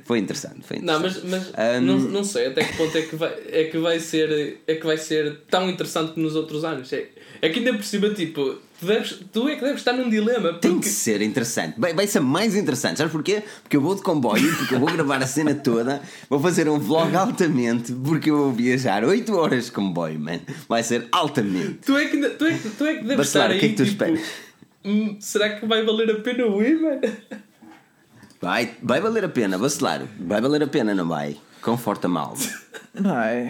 [0.05, 0.61] Foi interessante.
[0.65, 0.83] Foi interessante.
[0.83, 1.81] Não, mas, mas um...
[1.81, 4.85] não, não sei até que ponto é que, vai, é, que vai ser, é que
[4.87, 6.91] vai ser tão interessante como nos outros anos.
[6.91, 7.07] É,
[7.43, 10.49] é que ainda por cima, tipo Tu, deves, tu é que deves estar num dilema.
[10.49, 10.67] Porque...
[10.67, 11.79] Tem de ser interessante.
[11.79, 12.97] Vai, vai ser mais interessante.
[12.97, 13.41] Sabes porquê?
[13.61, 16.77] Porque eu vou de comboio, porque eu vou gravar a cena toda, vou fazer um
[16.77, 20.41] vlog altamente, porque eu vou viajar 8 horas de comboio, man.
[20.67, 21.79] Vai ser altamente.
[21.85, 23.57] Tu é que, tu é, tu é que deves estar aí.
[23.57, 24.21] O que é que tu tipo, esperas?
[24.83, 26.99] Hum, será que vai valer a pena o ir, man?
[28.41, 30.01] Vai, vai valer a pena, vacilar.
[30.19, 31.37] Vai valer a pena, não vai?
[31.61, 32.35] Conforta mal.
[32.93, 33.49] Vai.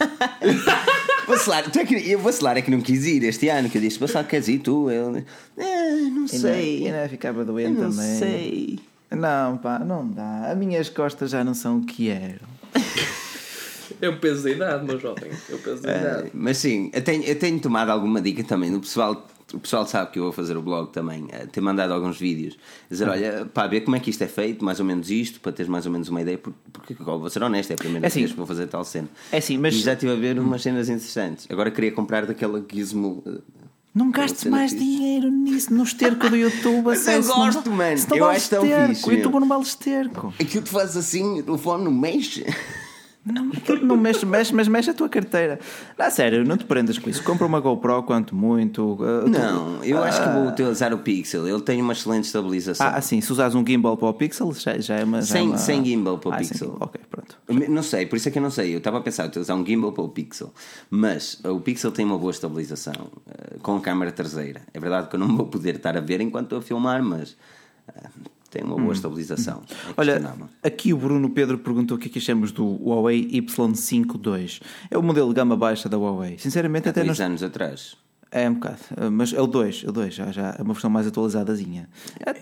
[1.26, 3.82] Vacilar, tu é que, eu vacilar é que não quis ir este ano, que eu
[3.82, 4.90] disse, vacilar, queres ir tu?
[4.90, 5.16] Eu,
[5.56, 6.82] é, não sei.
[6.82, 8.10] E ainda ficava doente não também.
[8.10, 8.78] Não sei.
[9.10, 10.50] Não, pá, não dá.
[10.50, 12.46] As minhas costas já não são o que eram.
[14.00, 15.30] Eu penso da idade, meu jovem.
[15.48, 16.30] Eu penso da idade.
[16.34, 20.10] mas sim, eu tenho, eu tenho tomado alguma dica também do pessoal o pessoal sabe
[20.10, 22.56] que eu vou fazer o blog também, eh, ter mandado alguns vídeos,
[22.90, 25.52] dizer, olha, pá, ver como é que isto é feito, mais ou menos isto, para
[25.52, 28.08] teres mais ou menos uma ideia, porque, porque vou ser honesto, é a primeira é
[28.08, 29.08] assim, vez que vou fazer tal cena.
[29.30, 29.74] É assim, mas...
[29.74, 31.46] E já estive a ver umas cenas interessantes.
[31.48, 33.22] Agora queria comprar daquela gizmo.
[33.24, 33.38] Eh,
[33.94, 34.84] não gastes mais fixe.
[34.84, 36.84] dinheiro nisso, no esterco do YouTube.
[36.84, 37.98] Mas eu gosto, não, mano.
[38.14, 39.08] Eu acho tão fixe.
[39.08, 40.34] O YouTube não vale esterco.
[40.38, 42.44] Aquilo que tu fazes assim, o telefone não mexe.
[43.26, 43.50] Não,
[43.82, 45.58] não mexe, mexe, mas mexe a tua carteira.
[45.98, 47.24] Não, sério, não te prendas com isso.
[47.24, 48.94] Compra uma GoPro quanto muito.
[48.94, 51.48] Uh, não, eu uh, acho que vou utilizar o Pixel.
[51.48, 52.86] Ele tem uma excelente estabilização.
[52.86, 55.22] Ah, sim, se usares um gimbal para o Pixel, já, já é uma.
[55.22, 55.58] sem, é uma...
[55.58, 56.70] sem gimbal para o ah, Pixel.
[56.70, 56.76] Sim.
[56.78, 57.36] Ok, pronto.
[57.68, 58.72] Não sei, por isso é que eu não sei.
[58.72, 60.54] Eu estava a pensar em utilizar um gimbal para o Pixel.
[60.88, 64.60] Mas o Pixel tem uma boa estabilização uh, com a câmera traseira.
[64.72, 67.36] É verdade que eu não vou poder estar a ver enquanto estou a filmar, mas.
[68.56, 68.92] Tem uma boa hum.
[68.92, 69.62] estabilização.
[69.70, 74.14] É Olha, aqui o Bruno Pedro perguntou o que é que achamos do Huawei Y5
[74.14, 74.60] II.
[74.90, 76.38] É o modelo de gama baixa da Huawei.
[76.38, 77.98] Sinceramente, Há até dois anos atrás.
[78.30, 78.78] É um bocado,
[79.12, 81.88] mas é o 2, é o 2, já, já é uma versão mais atualizadazinha.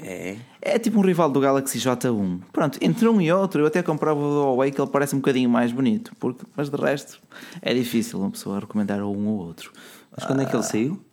[0.02, 2.40] É, é tipo um rival do Galaxy J1.
[2.52, 5.50] Pronto, entre um e outro, eu até comprava o Huawei que ele parece um bocadinho
[5.50, 7.20] mais bonito, porque, mas de resto
[7.60, 9.72] é difícil uma pessoa recomendar um ou outro.
[10.16, 11.04] Mas quando é que ele saiu?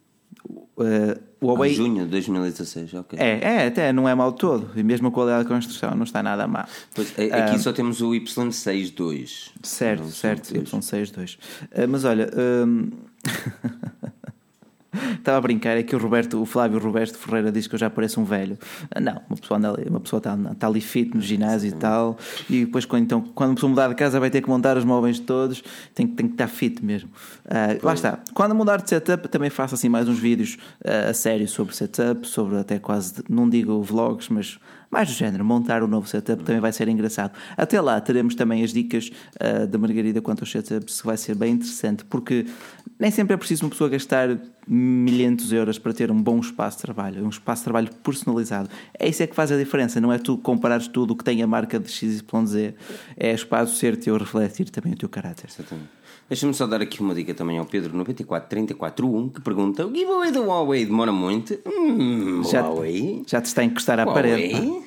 [0.82, 1.72] Uh, o Huawei...
[1.72, 3.20] Ah, junho de 2016, ok.
[3.20, 4.70] É, é, até não é mal todo.
[4.76, 6.68] E mesmo a qualidade de construção não está nada má.
[6.94, 9.52] Pois, aqui uh, só temos o Y62.
[9.64, 11.38] Certo, certo, Y62.
[11.72, 12.30] Uh, mas olha.
[12.38, 12.91] Um...
[14.94, 17.90] Estava a brincar, é que o Roberto, o Flávio Roberto Ferreira diz que eu já
[17.90, 18.58] pareço um velho.
[19.02, 21.76] Não, uma pessoa, anda uma pessoa está, está ali fit no ginásio Sim.
[21.76, 22.18] e tal,
[22.50, 24.84] e depois quando, então, quando a pessoa mudar de casa vai ter que montar os
[24.84, 25.64] móveis todos,
[25.96, 27.10] tem, tem que estar fit mesmo.
[27.46, 28.20] Uh, lá está.
[28.34, 32.28] Quando mudar de setup, também faço assim mais uns vídeos uh, a sério sobre setup,
[32.28, 34.60] sobre até quase, não digo vlogs, mas
[34.92, 37.32] mais do género, montar um novo setup também vai ser engraçado.
[37.56, 41.34] Até lá teremos também as dicas uh, da Margarida quanto aos setups, que vai ser
[41.34, 42.46] bem interessante, porque
[43.00, 44.38] nem sempre é preciso uma pessoa gastar
[44.68, 48.70] milhentos euros para ter um bom espaço de trabalho, um espaço de trabalho personalizado.
[49.00, 51.42] É isso é que faz a diferença, não é tu comparares tudo o que tem
[51.42, 52.24] a marca de XYZ,
[53.16, 55.50] é espaço ser teu refletir também o teu caráter.
[55.50, 56.01] Exatamente.
[56.32, 60.44] Deixa-me só dar aqui uma dica também ao Pedro 94341 que pergunta: o giveaway do
[60.45, 61.60] Huawei demora muito?
[61.66, 63.22] Hum, já, Huawei?
[63.28, 64.24] já te está a encostar à Huawei?
[64.24, 64.82] parede.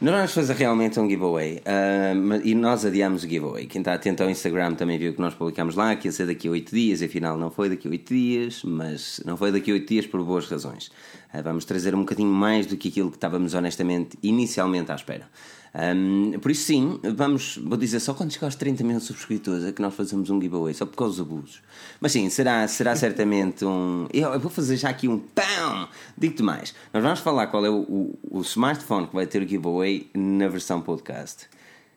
[0.00, 3.66] Não vamos fazer realmente um giveaway uh, e nós adiamos o giveaway.
[3.66, 6.48] Quem está atento ao Instagram também viu que nós publicamos lá que ia ser daqui
[6.48, 9.70] a 8 dias e afinal não foi daqui a 8 dias, mas não foi daqui
[9.70, 10.88] a 8 dias por boas razões.
[11.32, 15.30] Uh, vamos trazer um bocadinho mais do que aquilo que estávamos honestamente inicialmente à espera.
[15.78, 19.72] Um, por isso, sim, vamos, vou dizer só quando chegar aos 30 mil subscritores é
[19.72, 21.62] que nós fazemos um giveaway, só por causa dos abusos.
[22.00, 24.08] Mas sim, será, será certamente um.
[24.10, 25.88] Eu, eu vou fazer já aqui um pão!
[26.16, 29.46] Digo-te mais, nós vamos falar qual é o, o, o, smartphone que vai ter o
[29.46, 31.46] giveaway na versão podcast.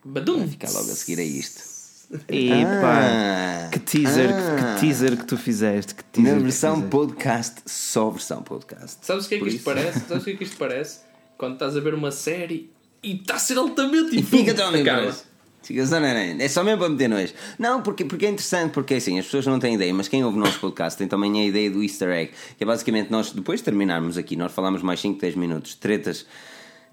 [0.04, 0.40] Badum!
[0.40, 1.62] Vai ficar logo a seguir a isto.
[2.28, 5.94] Epa, ah, que teaser, ah, que, teaser que tu fizeste.
[5.94, 8.98] Que teaser na versão podcast, só versão podcast.
[9.06, 10.00] Sabes o que é que isto parece?
[10.00, 11.00] Sabes o que é que isto parece?
[11.38, 12.70] Quando estás a ver uma série
[13.02, 14.70] e está a ser altamente e fica tão
[16.40, 17.32] é só mesmo para meter nojo.
[17.58, 20.36] Não, porque, porque é interessante, porque assim, as pessoas não têm ideia, mas quem ouve
[20.36, 23.60] o nosso podcast tem também a ideia do Easter egg, que é basicamente nós, depois
[23.60, 26.26] de terminarmos aqui, nós falamos mais 5, 10 minutos, tretas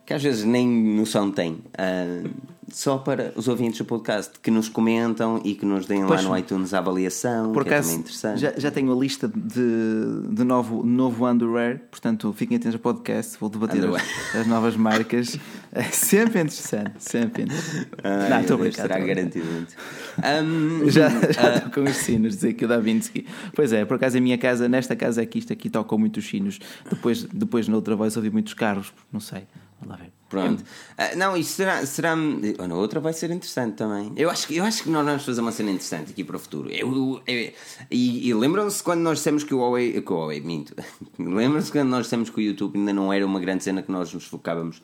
[0.07, 2.29] que às vezes nem noção tem, uh,
[2.71, 6.23] só para os ouvintes do podcast que nos comentam e que nos deem Pois.
[6.23, 8.39] lá no iTunes a avaliação, Por é acaso, também interessante.
[8.39, 13.37] já, já tenho a lista de, de novo, novo underwear, portanto fiquem atentos ao podcast,
[13.37, 15.37] vou debater as, as novas marcas.
[15.73, 17.89] É sempre interessante, sempre interessante.
[18.29, 18.71] Não, estou.
[18.71, 19.75] Será garantidamente.
[20.17, 23.25] Um, Já, estou com os sinos, dizer que o Da Vinci.
[23.53, 26.59] Pois é, por acaso a minha casa, nesta casa aqui, isto aqui tocam muitos sinos.
[26.89, 29.43] Depois, depois noutra voz ouvi muitos carros, não sei.
[29.79, 30.11] Vamos lá ver.
[30.29, 30.61] Pronto.
[30.97, 31.85] Ah, não, isso será.
[31.85, 32.13] será
[32.59, 34.11] ou na outra vai ser interessante também.
[34.17, 36.39] Eu acho, que- eu acho que nós vamos fazer uma cena interessante aqui para o
[36.39, 36.69] futuro.
[36.69, 37.53] Eu, eu-
[37.89, 40.01] e e lembram-se quando nós dissemos que o Huawei.
[40.01, 40.75] Que o Huawei, minto.
[41.17, 44.13] Lembram-se quando nós dissemos que o YouTube ainda não era uma grande cena que nós
[44.13, 44.81] nos focávamos.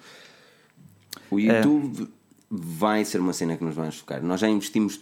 [1.30, 2.08] O YouTube
[2.50, 4.24] vai ser uma cena que nos vamos focar.
[4.24, 5.00] Nós já investimos,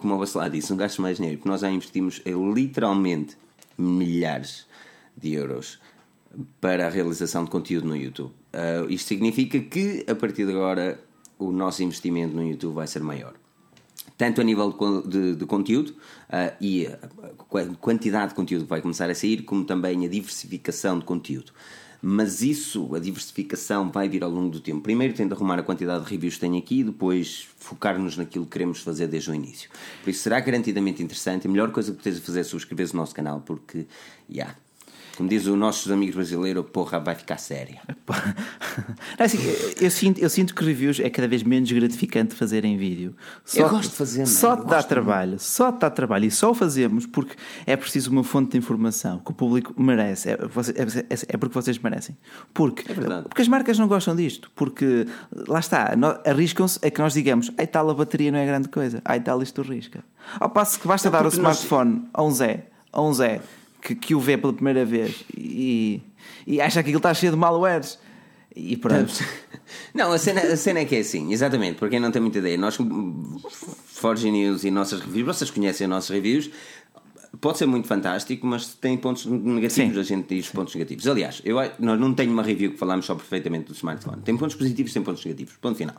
[0.00, 3.36] como o Bacelar disse, não gastes mais dinheiro, porque nós já investimos eh, literalmente
[3.76, 4.66] milhares
[5.16, 5.78] de euros
[6.60, 8.32] para a realização de conteúdo no YouTube.
[8.52, 11.00] Ah, isto significa que a partir de agora
[11.38, 13.34] o nosso investimento no YouTube vai ser maior.
[14.16, 15.94] Tanto a nível de, de- de conteúdo
[16.28, 16.98] ah, e a
[17.80, 21.52] quantidade de conteúdo que vai começar a sair, como também a diversificação de conteúdo.
[22.00, 24.80] Mas isso, a diversificação, vai vir ao longo do tempo.
[24.80, 28.52] Primeiro tento arrumar a quantidade de reviews que tenho aqui e depois focar-nos naquilo que
[28.52, 29.68] queremos fazer desde o início.
[30.04, 31.48] Por isso será garantidamente interessante.
[31.48, 33.86] A melhor coisa que a fazer é subscrever o nosso canal, porque,
[34.30, 34.56] yeah,
[35.18, 37.80] como diz os nossos amigos brasileiros, porra, vai ficar séria.
[39.18, 39.38] Não, assim,
[39.80, 43.16] eu, sinto, eu sinto que reviews é cada vez menos gratificante fazer em vídeo.
[43.44, 46.26] Só, Eu gosto de fazer, mano, Só te dá trabalho, só te dá trabalho.
[46.26, 47.34] E só o fazemos porque
[47.66, 50.28] é preciso uma fonte de informação que o público merece.
[50.30, 50.36] É, é-
[51.14, 52.16] é- é porque vocês merecem.
[52.54, 53.26] Porque, verdade.
[53.28, 54.48] porque as marcas não gostam disto.
[54.54, 55.04] Porque
[55.48, 59.02] lá está, arriscam-se a que nós digamos: ai tal, a bateria não é grande coisa,
[59.04, 60.04] ai tal, isto risca.
[60.38, 63.40] Ao passo que basta dar o porque nós- smartphone a um Zé, a um Zé
[63.88, 66.00] que, que o vê pela primeira vez e,
[66.46, 67.98] e acha que aquilo está cheio de malwares.
[68.56, 69.12] E pronto.
[69.94, 72.38] Não, a cena, a cena é que é assim, exatamente, para quem não tem muita
[72.38, 72.76] ideia, nós,
[73.86, 76.50] Forge News e nossas reviews, vocês conhecem as nossas reviews,
[77.40, 80.00] pode ser muito fantástico, mas tem pontos negativos, Sim.
[80.00, 81.06] a gente diz pontos negativos.
[81.06, 84.22] Aliás, eu, nós não tenho uma review que falamos só perfeitamente do smartphone.
[84.22, 85.54] Tem pontos positivos, tem pontos negativos.
[85.60, 85.94] Ponto final.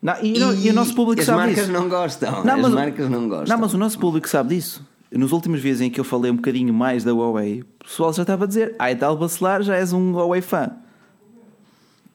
[0.00, 1.72] Não, e, o- e o nosso público as sabe marcas disso.
[1.72, 2.44] não gostam.
[2.44, 3.56] Não, as mas- marcas não gostam.
[3.56, 4.84] Não, mas o nosso público sabe disso.
[5.12, 8.22] Nos últimos vezes em que eu falei um bocadinho mais da Huawei, o pessoal já
[8.22, 10.70] estava a dizer: ai tal, Bacelar, já és um Huawei fã.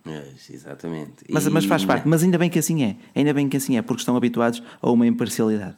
[0.03, 1.25] Mas, exatamente.
[1.29, 2.07] Mas, E- mas faz parte.
[2.07, 2.95] Mas ainda bem que assim é.
[3.13, 5.75] Ainda bem que assim é, porque estão habituados a uma imparcialidade.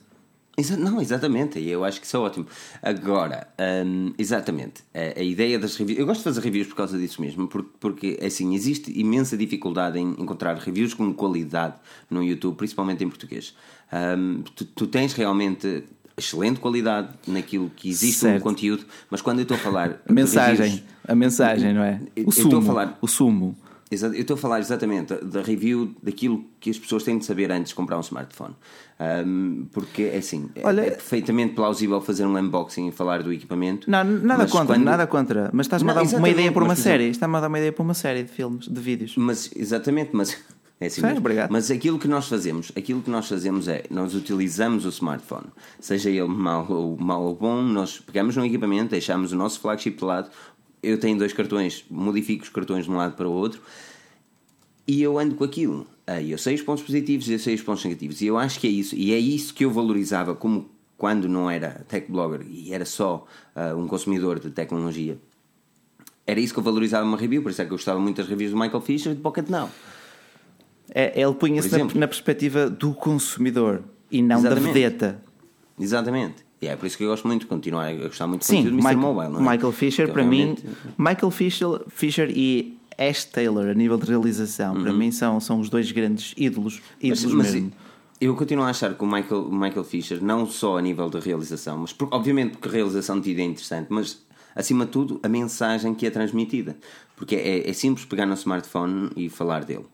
[0.77, 2.45] Não, exatamente, e eu acho que isso é ótimo.
[2.81, 3.47] Agora,
[3.85, 5.97] hum, exatamente, a, a ideia das reviews.
[5.99, 9.97] Eu gosto de fazer reviews por causa disso mesmo, porque, porque assim, existe imensa dificuldade
[9.97, 11.75] em encontrar reviews com qualidade
[12.09, 13.55] no YouTube, principalmente em português.
[14.17, 15.85] Hum, tu, tu tens realmente
[16.19, 18.43] excelente qualidade naquilo que existe no Certo.
[18.43, 20.01] conteúdo, mas quando eu estou a falar.
[20.07, 21.99] A mensagem, reviews- a mensagem, não é?
[22.15, 22.61] Eu- O eu sumo.
[22.61, 23.57] falar- O sumo.
[23.91, 27.69] Eu estou a falar exatamente da- review daquilo que as pessoas têm de saber antes
[27.69, 28.53] de comprar um smartphone.
[28.99, 33.33] Ahm, porque é assim, é- Olha- é, perfeitamente plausível fazer um unboxing e falar do
[33.33, 33.89] equipamento.
[33.89, 35.49] Não, nada contra, quando- nada contra.
[35.53, 37.05] Mas estás-me a dar uma ideia por uma mas, série.
[37.09, 39.15] Está-me a dar uma ideia por uma série de filmes, de vídeos.
[39.17, 40.37] Mas exatamente, mas
[40.79, 41.17] é assim mesmo.
[41.17, 41.51] obrigado.
[41.51, 45.47] Mas aquilo que nós fazemos, aquilo que nós fazemos é nós utilizamos o smartphone,
[45.79, 49.97] seja ele mal ou mal ou bom, nós pegamos no equipamento, deixamos o nosso flagship
[49.97, 50.29] de lado.
[50.81, 53.61] Eu tenho dois cartões, modifico os cartões de um lado para o outro
[54.89, 55.85] e eu ando com aquilo.
[56.07, 58.21] Ah, eu sei os pontos positivos e eu sei os pontos negativos.
[58.21, 58.95] E eu acho que é isso.
[58.95, 63.27] E é isso que eu valorizava como quando não era tech blogger e era só
[63.55, 65.19] ah, um consumidor de tecnologia.
[66.25, 68.27] Era isso que eu valorizava uma review, por isso é que eu gostava muito das
[68.27, 69.69] reviews do Michael Fisher e de Pocket Now.
[70.93, 74.65] É, ele punha-se na, na perspectiva do consumidor e não Exatamente.
[74.65, 75.23] da vedeta.
[75.79, 76.35] Exatamente.
[76.61, 78.63] E é por isso que eu gosto muito de continuar a gostar muito de Sim,
[78.63, 78.75] do Mr.
[78.95, 79.29] Michael, Mobile.
[79.33, 79.55] Não é?
[79.55, 84.81] Michael Fisher, para realmente- mim, Michael Fisher, Fisher e Ash Taylor, a nível de realização,
[84.81, 86.75] para mim são, são os dois grandes ídolos.
[87.01, 87.09] Uhum.
[87.09, 87.71] Mas, ídolos mas mesmo.
[88.19, 91.77] eu continuo a achar que o Michael, Michael Fisher, não só a nível de realização,
[91.77, 94.21] mas por- obviamente porque a realização de é interessante, mas
[94.53, 96.75] acima de tudo a mensagem que é transmitida.
[97.15, 99.85] Porque é, é simples pegar no smartphone e falar dele,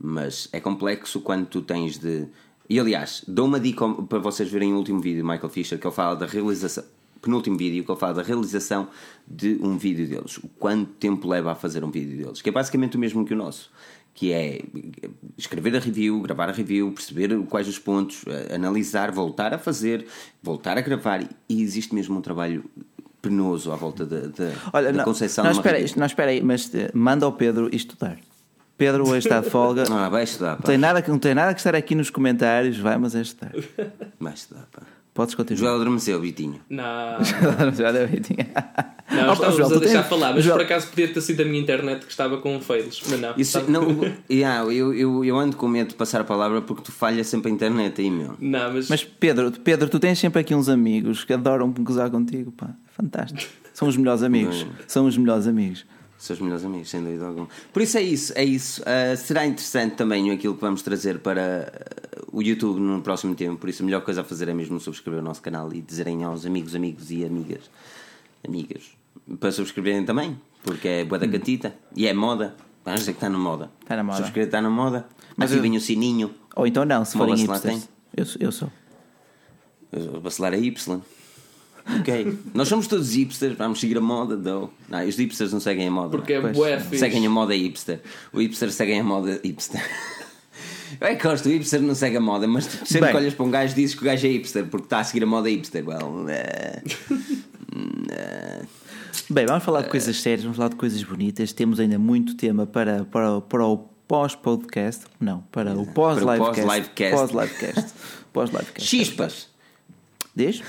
[0.00, 2.26] mas é complexo quando tu tens de.
[2.68, 5.86] E aliás, dou uma dica para vocês verem o último vídeo de Michael Fisher que
[5.86, 6.84] ele fala da realização.
[7.20, 8.88] Penúltimo vídeo que ele fala da realização
[9.28, 12.52] de um vídeo deles, o quanto tempo leva a fazer um vídeo deles, que é
[12.52, 13.70] basicamente o mesmo que o nosso
[14.14, 14.60] que é
[15.38, 20.06] escrever a review, gravar a review, perceber quais os pontos, eh, analisar, voltar a fazer,
[20.42, 22.64] voltar a gravar e existe mesmo um trabalho
[23.22, 27.24] penoso à volta da, da, Olha, da não, espera, não, espera aí, mas eh, manda
[27.24, 28.18] ao Pedro estudar.
[28.80, 29.84] Pedro hoje está de folga.
[29.90, 32.78] Ah, vai estudar, Não tem, nada, que- não tem nada que estar aqui nos comentários,
[32.78, 33.52] vai, mas é estudar.
[34.18, 34.82] Vai estudar, pá.
[35.12, 35.58] Podes continuar.
[35.60, 36.60] Joel adormeceu, Vitinho.
[36.70, 36.84] Não,
[37.86, 38.46] Olha, Vitinho.
[39.10, 41.42] não Oh, estávamos Joel, a deixar tens- falar, mas Joel- por acaso podia ter sido
[41.42, 43.02] a minha internet que estava com fails.
[43.08, 43.30] Mas não.
[43.36, 46.82] Isso, estava- não, yeah, eu, eu, eu ando com medo de passar a palavra porque
[46.84, 48.34] tu falhas sempre a internet aí, meu.
[48.40, 52.52] Não, mas, Mas Pedro, Pedro, tu tens sempre aqui uns amigos que adoram gozar contigo,
[52.52, 52.70] pá.
[52.96, 53.50] Fantástico.
[53.74, 54.64] São os melhores amigos.
[54.86, 55.84] São os melhores amigos.
[56.20, 57.48] Seus melhores amigos, sem dúvida alguma.
[57.72, 58.82] Por isso é isso, é isso.
[58.84, 63.56] Ah, será interessante também aquilo que vamos trazer para ah, o YouTube no próximo tempo.
[63.56, 66.22] Por isso a melhor coisa a fazer é mesmo subscrever o nosso canal e dizerem
[66.22, 67.70] aos amigos, amigos e amigas,
[68.46, 68.82] amigas,
[69.40, 72.54] para subscreverem também, porque é boa da gatita e é moda.
[72.84, 73.70] Vamos dizer que está na moda.
[73.80, 74.16] Está na moda.
[74.18, 75.06] Subscrever está na moda.
[75.38, 76.34] Mas eu- o sininho.
[76.54, 77.88] Ou então não, se forem hipsters.
[78.14, 78.70] Eu, sou- eu sou.
[80.14, 81.00] O bacelar é Y.
[82.00, 82.38] Ok.
[82.54, 84.36] Nós somos todos hipsters, vamos seguir a moda.
[84.36, 86.10] Não, não os hipsters não seguem a moda.
[86.10, 86.98] porque é bué fixe.
[86.98, 88.00] Seguem a moda hipster.
[88.32, 89.80] O hipster segue a moda hipster.
[91.00, 93.10] Eu é que gosto, o hipster não segue a moda, mas sempre Bem.
[93.10, 95.22] que olhas para um gajo dizes que o gajo é hipster porque está a seguir
[95.22, 95.86] a moda hipster.
[95.86, 96.82] Well, eh,
[98.10, 98.62] eh,
[99.28, 101.52] Bem, vamos falar de coisas sérias, vamos falar de coisas bonitas.
[101.52, 103.78] Temos ainda muito tema para, para, para o
[104.08, 105.04] pós-podcast.
[105.20, 106.62] Não, para o pós-livecast.
[106.62, 107.14] pós-livecast.
[107.14, 107.94] Pós-livecast.
[108.32, 108.88] Pós-livecast.
[108.88, 109.48] chispas.
[110.34, 110.62] Diz?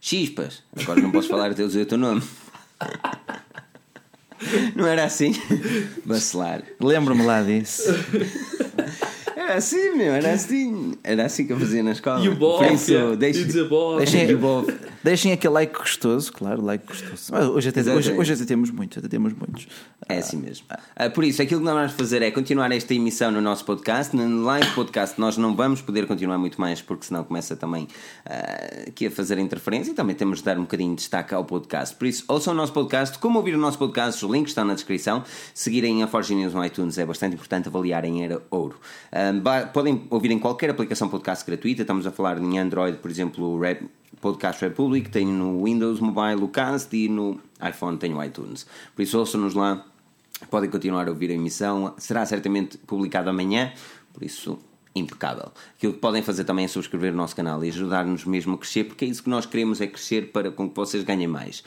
[0.00, 0.62] Chispas.
[0.80, 2.22] Agora não posso falar até dizer o teu nome.
[4.74, 5.32] Não era assim?
[6.06, 6.62] Bacelar.
[6.80, 7.82] Lembro-me lá disso.
[9.48, 10.92] Era assim, meu, era assim.
[11.02, 12.22] Era assim que eu fazia na escola.
[12.22, 13.96] E o bofe, Por isso, deixa, dizer bofe.
[13.96, 14.36] Deixem, E
[15.02, 17.32] deixem aquele like gostoso, claro, like gostoso.
[17.32, 19.66] Mas Hoje até, hoje, hoje até temos muitos, até temos muitos.
[20.06, 20.66] É assim mesmo.
[20.94, 24.14] Ah, por isso, aquilo que nós vamos fazer é continuar esta emissão no nosso podcast.
[24.14, 27.88] No live podcast, nós não vamos poder continuar muito mais, porque senão começa também
[28.26, 31.42] ah, aqui a fazer interferência e também temos de dar um bocadinho de destaque ao
[31.42, 31.96] podcast.
[31.96, 33.18] Por isso, ouçam o nosso podcast.
[33.18, 35.24] Como ouvir o nosso podcast, os links estão na descrição.
[35.54, 38.78] Seguirem a Forge News no iTunes é bastante importante avaliarem era ouro.
[39.10, 39.37] Ah,
[39.72, 41.82] podem ouvir em qualquer aplicação podcast gratuita.
[41.82, 43.80] Estamos a falar em Android, por exemplo, o Red
[44.20, 48.66] Podcast Republic, tenho no Windows Mobile o Cast e no iPhone tenho o iTunes.
[48.94, 49.84] Por isso, ouçam-nos lá.
[50.50, 51.94] Podem continuar a ouvir a emissão.
[51.98, 53.72] Será certamente publicado amanhã,
[54.12, 54.58] por isso,
[54.94, 55.52] impecável.
[55.76, 58.84] Aquilo que podem fazer também é subscrever o nosso canal e ajudar-nos mesmo a crescer,
[58.84, 61.62] porque é isso que nós queremos, é crescer para com que vocês ganhem mais.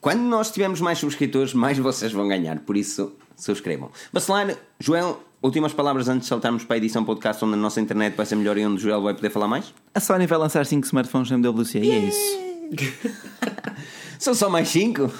[0.00, 2.58] Quando nós tivermos mais subscritores, mais vocês vão ganhar.
[2.60, 3.90] Por isso, subscrevam.
[4.12, 8.14] Bacelar, Joel, últimas palavras antes de saltarmos para a edição podcast, onde a nossa internet
[8.16, 9.72] vai ser melhor e onde o Joel vai poder falar mais?
[9.94, 12.50] A Sony vai lançar 5 smartphones MWC e é isso.
[14.18, 15.10] São só mais 5?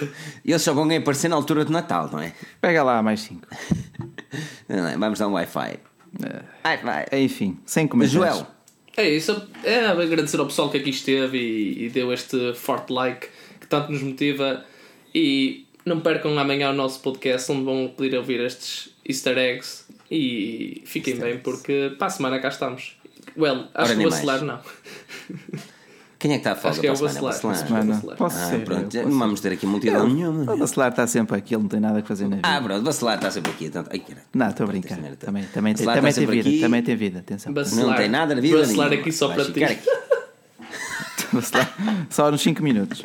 [0.44, 2.34] E eles só vão aparecer na altura de Natal, não é?
[2.60, 3.40] Pega lá mais 5.
[4.68, 4.96] Não é?
[4.96, 5.80] Vamos dar um Wi-Fi.
[6.64, 7.16] Wi-Fi.
[7.18, 8.36] Enfim, sem comentários.
[8.36, 8.46] Joel,
[8.96, 13.26] É isso, é agradecer ao pessoal que aqui esteve e, e deu este forte like
[13.60, 14.64] que tanto nos motiva.
[15.12, 19.86] E não percam amanhã o nosso podcast, onde vão poder ouvir estes easter eggs.
[20.10, 22.96] E fiquem bem, porque para a semana cá estamos.
[23.38, 24.42] Well, acho Ora, que o mais.
[24.42, 24.58] não.
[26.18, 26.98] quem é que está a falar Acho que é o?
[26.98, 27.32] Bacelar.
[27.32, 27.56] Bacelar.
[27.56, 27.94] Semana.
[27.94, 28.16] Bacelar.
[28.16, 28.64] posso Ah, ser.
[28.64, 30.14] pronto, eu não vamos ter aqui multidão ser.
[30.14, 30.52] nenhuma.
[30.52, 32.48] O Bacelar está sempre aqui, ele não tem nada a fazer na vida.
[32.48, 33.64] Ah, pronto, Bacelar está sempre aqui.
[33.66, 33.84] Então...
[33.88, 34.26] Ai, caralho.
[34.34, 35.00] não, estou a brincar.
[35.00, 35.16] Merda.
[35.16, 36.60] Também, também, tem, Bacelar também tem vida, aqui.
[36.60, 37.52] também tem vida, atenção.
[37.52, 37.86] Bacelar.
[37.86, 39.78] Não tem nada na vida Bacelar aqui só Vai para ti.
[41.32, 41.74] Bacelar,
[42.10, 43.02] Só nos 5 minutos.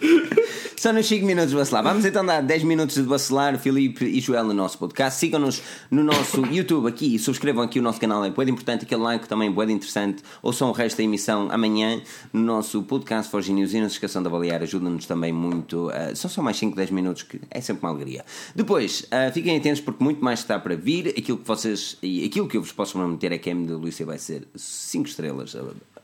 [0.78, 1.84] Só nos 5 minutos de vacilar.
[1.84, 5.20] Vamos então dar 10 minutos de vacilar, Filipe e Joel, no nosso podcast.
[5.20, 8.24] Sigam-nos no nosso YouTube aqui e subscrevam aqui o nosso canal.
[8.26, 10.24] É muito importante, aquele like também é muito interessante.
[10.42, 12.02] Ouçam o resto da emissão amanhã
[12.34, 15.88] no nosso podcast Forge News e não se esqueçam de avaliar, ajuda-nos também muito.
[15.90, 18.26] Uh, são só mais 5, 10 minutos que é sempre uma alegria.
[18.56, 21.10] Depois, uh, fiquem atentos porque muito mais está para vir.
[21.10, 24.18] Aquilo que vocês e aquilo que eu vos posso prometer é que a MWC vai
[24.18, 25.56] ser 5 estrelas.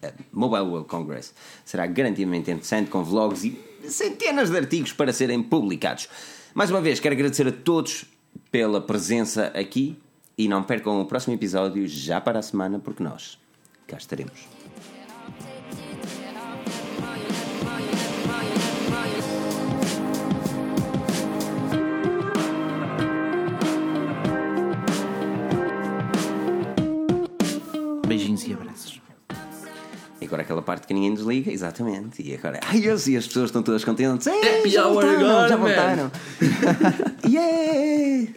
[0.03, 1.34] Uh, Mobile World Congress
[1.64, 6.07] será garantidamente interessante com vlogs e centenas de artigos para serem publicados.
[6.53, 8.06] Mais uma vez, quero agradecer a todos
[8.52, 9.98] pela presença aqui
[10.38, 13.38] e não percam o próximo episódio já para a semana, porque nós
[13.88, 14.61] cá estaremos.
[30.32, 32.22] Agora aquela parte que ninguém desliga, exatamente.
[32.22, 34.26] E agora, ai, eu e as pessoas estão todas contentes.
[34.28, 36.12] Ei, Happy já hour voltaram, agora, já man." voltaram.
[37.28, 38.28] yeah!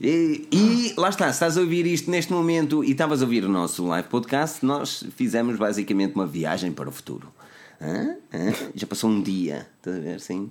[0.00, 3.44] E, e lá está, se estás a ouvir isto neste momento e estavas a ouvir
[3.44, 7.28] o nosso live podcast, nós fizemos basicamente uma viagem para o futuro.
[7.80, 8.16] Hã?
[8.34, 8.52] Hã?
[8.74, 10.20] Já passou um dia, estás a ver?
[10.20, 10.50] Sim.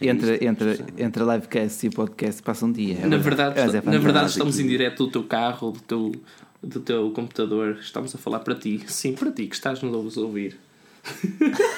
[0.00, 0.44] Já Entre, viste?
[0.46, 2.98] entre, entre livecast e podcast passa um dia.
[3.02, 6.12] é Na verdade, Mas é na verdade estamos em direto do teu carro, do teu,
[6.62, 7.78] do teu computador.
[7.80, 8.82] Estamos a falar para ti.
[8.86, 10.58] Sim, para ti que estás nos a ouvir.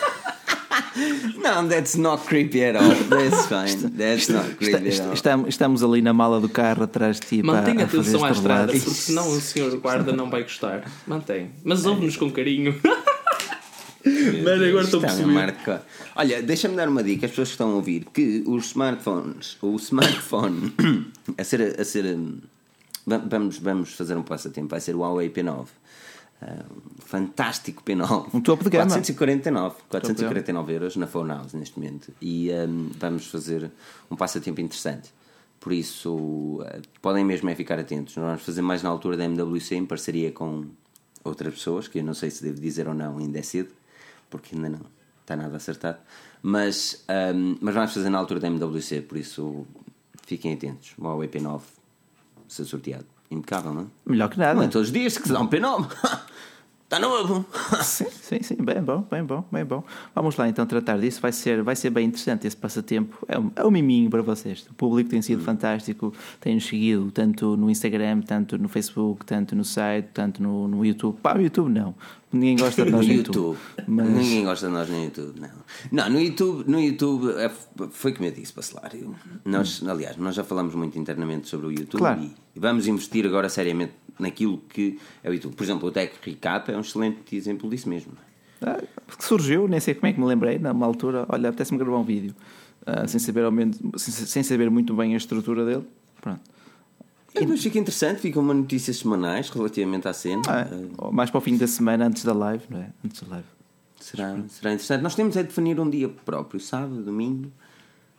[1.42, 2.88] Não, that's not creepy at all.
[3.08, 3.90] That's fine.
[3.96, 5.12] That's not Está- creepy at est- all.
[5.12, 8.30] estamos, estamos ali na mala do carro atrás de ti para- Mantenha a atenção à
[8.30, 10.84] estrada, porque senão o senhor guarda não vai gostar.
[11.06, 11.50] Mantém.
[11.64, 12.80] Mas ouve-nos com carinho.
[14.44, 15.82] Mano, agora estou a é marca.
[16.14, 19.74] Olha, deixa-me dar uma dica às pessoas que estão a ouvir que os smartphones, o
[19.76, 20.72] smartphone
[21.38, 22.38] a ser, a ser hum,
[23.06, 25.66] vamos, vamos fazer um passatempo, vai ser o Huawei P9.
[26.42, 28.28] Ah, um fantástico P9.
[28.34, 28.86] Um topo de gama.
[28.86, 32.12] 449, de 449 euros na Phone House neste momento.
[32.20, 33.70] E hum, vamos fazer
[34.10, 35.12] um passatempo interessante.
[35.60, 38.16] Por isso, eh, podem mesmo é ficar atentos.
[38.16, 40.66] Nós vamos fazer mais na altura da MWC em parceria com
[41.22, 43.70] outras pessoas, que eu não sei se devo dizer ou não, ainda é cedo,
[44.28, 44.80] porque ainda não
[45.22, 45.98] está nada acertado.
[46.42, 47.02] Mas,
[47.34, 49.66] hum, mas vamos fazer na altura da MWC, por isso
[50.26, 50.92] fiquem atentos.
[50.98, 51.62] O Huawei P9
[52.54, 53.06] ser sorteado.
[53.30, 53.86] Impecável, não é?
[54.06, 54.54] Melhor que nada.
[54.54, 55.88] Não é todos os dias que se dá um P9.
[56.94, 57.44] Está novo.
[57.82, 59.82] Sim, sim, sim, bem bom, bem bom, bem bom.
[60.14, 63.18] Vamos lá então tratar disso, vai ser, vai ser bem interessante esse passatempo.
[63.26, 64.64] É um, é um miminho para vocês.
[64.70, 69.64] O público tem sido fantástico, tem-nos seguido tanto no Instagram, tanto no Facebook, tanto no
[69.64, 71.18] site, tanto no, no YouTube.
[71.20, 71.94] Pá, no YouTube não.
[72.32, 73.34] Ninguém gosta de nós no YouTube.
[73.36, 73.58] YouTube.
[73.88, 75.50] Mas Ninguém gosta de nós no YouTube, não.
[75.90, 77.50] Não, no YouTube, no YouTube é,
[77.90, 78.92] foi como eu disse, Bacelar.
[78.94, 79.14] eu-
[79.44, 82.22] Nós, aliás, nós já falamos muito internamente sobre o YouTube Claro.
[82.54, 85.54] e vamos investir agora seriamente naquilo que é o YouTube.
[85.54, 88.12] Por exemplo, o Tech Recap é um excelente exemplo disso mesmo.
[88.62, 88.82] ah,
[89.16, 92.04] que surgiu, nem sei como é que me lembrei, numa altura, olha, apetece-me gravar um
[92.04, 92.34] vídeo.
[92.86, 95.84] ah, sem, saber ao menos, sem, sem saber muito bem a estrutura dele.
[96.20, 96.40] Pronto.
[97.34, 100.42] E depois fica interessante, ficam uma notícias semanais relativamente à cena.
[100.46, 102.90] Ah, mais para o fim da semana, antes da live, não é?
[103.04, 103.48] Antes da live.
[103.98, 105.02] será, será interessante.
[105.02, 107.50] Nós temos é de definir um dia próprio, sábado, domingo,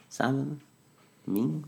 [0.10, 0.60] sábado,
[1.26, 1.64] domingo.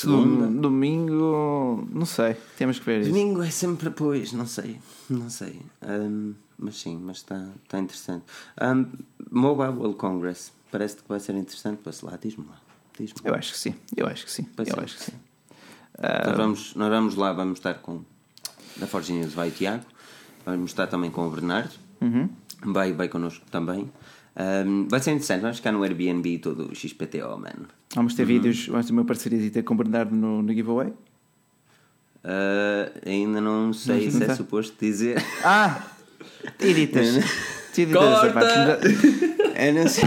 [0.00, 0.46] Segunda.
[0.46, 3.10] Dom- Domingo, não sei, temos que ver isso.
[3.10, 4.78] Domingo é sempre, pois, não sei,
[5.08, 5.60] não sei.
[5.80, 8.24] Ahm, mas sim, mas está tá interessante.
[8.60, 8.84] Ahm,
[9.30, 11.78] Mobile World Congress, parece que vai ser interessante.
[11.82, 12.60] Passe lá, diz-me lá.
[12.98, 13.20] Diz-me.
[13.24, 14.80] Eu acho que sim, eu acho que sim, Vai eu ser.
[14.84, 15.12] acho que sim.
[16.26, 18.02] Nós, vamos, nós vamos lá, vamos estar com.
[18.76, 19.84] Da Forge News vai o Tiago,
[20.44, 21.72] vamos estar também com o Bernardo,
[22.62, 23.90] vai, vai connosco também.
[24.36, 27.66] Ahm, vai ser interessante, vamos ficar no Airbnb todo o XPTO, mano.
[27.94, 30.92] Vamos ter vídeos, vamos ter uma parceria com o Bernardo no, no giveaway.
[32.22, 34.34] Ah, ainda não sei Não, se é tá.
[34.36, 35.22] suposto dizer.
[35.44, 35.82] Ah!
[36.60, 37.16] Editas!
[37.16, 38.32] Essa Corta!
[38.32, 38.86] parte.
[39.54, 40.04] Eu não sei.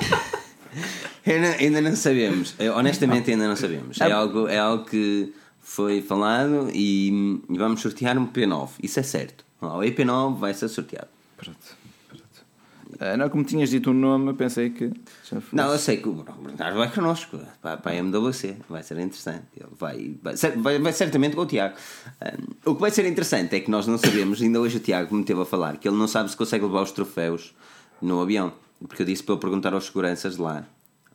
[1.26, 2.56] Eu não- ainda não sabemos.
[2.60, 3.99] Eu, honestamente, ainda não sabemos.
[4.01, 5.31] É algo, é algo que
[5.61, 8.69] foi falado e, e vamos sortear um P9.
[8.81, 9.45] Isso é certo.
[9.61, 11.07] O EP9 vai ser sorteado.
[11.38, 11.57] Pronto,
[13.18, 14.92] não, como tinhas dito o nome, eu pensei que.
[15.24, 15.42] Já.
[15.54, 18.58] Não, eu sei que o Bernardo vai connosco para, para a MWC.
[18.68, 19.46] Vai ser interessante.
[19.56, 21.76] Ele vai, vai, vai, vai certamente com o Tiago.
[22.22, 24.42] Um, o que vai ser interessante é que nós não sabemos.
[24.42, 26.82] Ainda hoje o Tiago me teve a falar que ele não sabe se consegue levar
[26.82, 27.56] os troféus
[28.02, 28.52] no avião.
[28.86, 30.66] Porque eu disse para ele perguntar aos seguranças lá.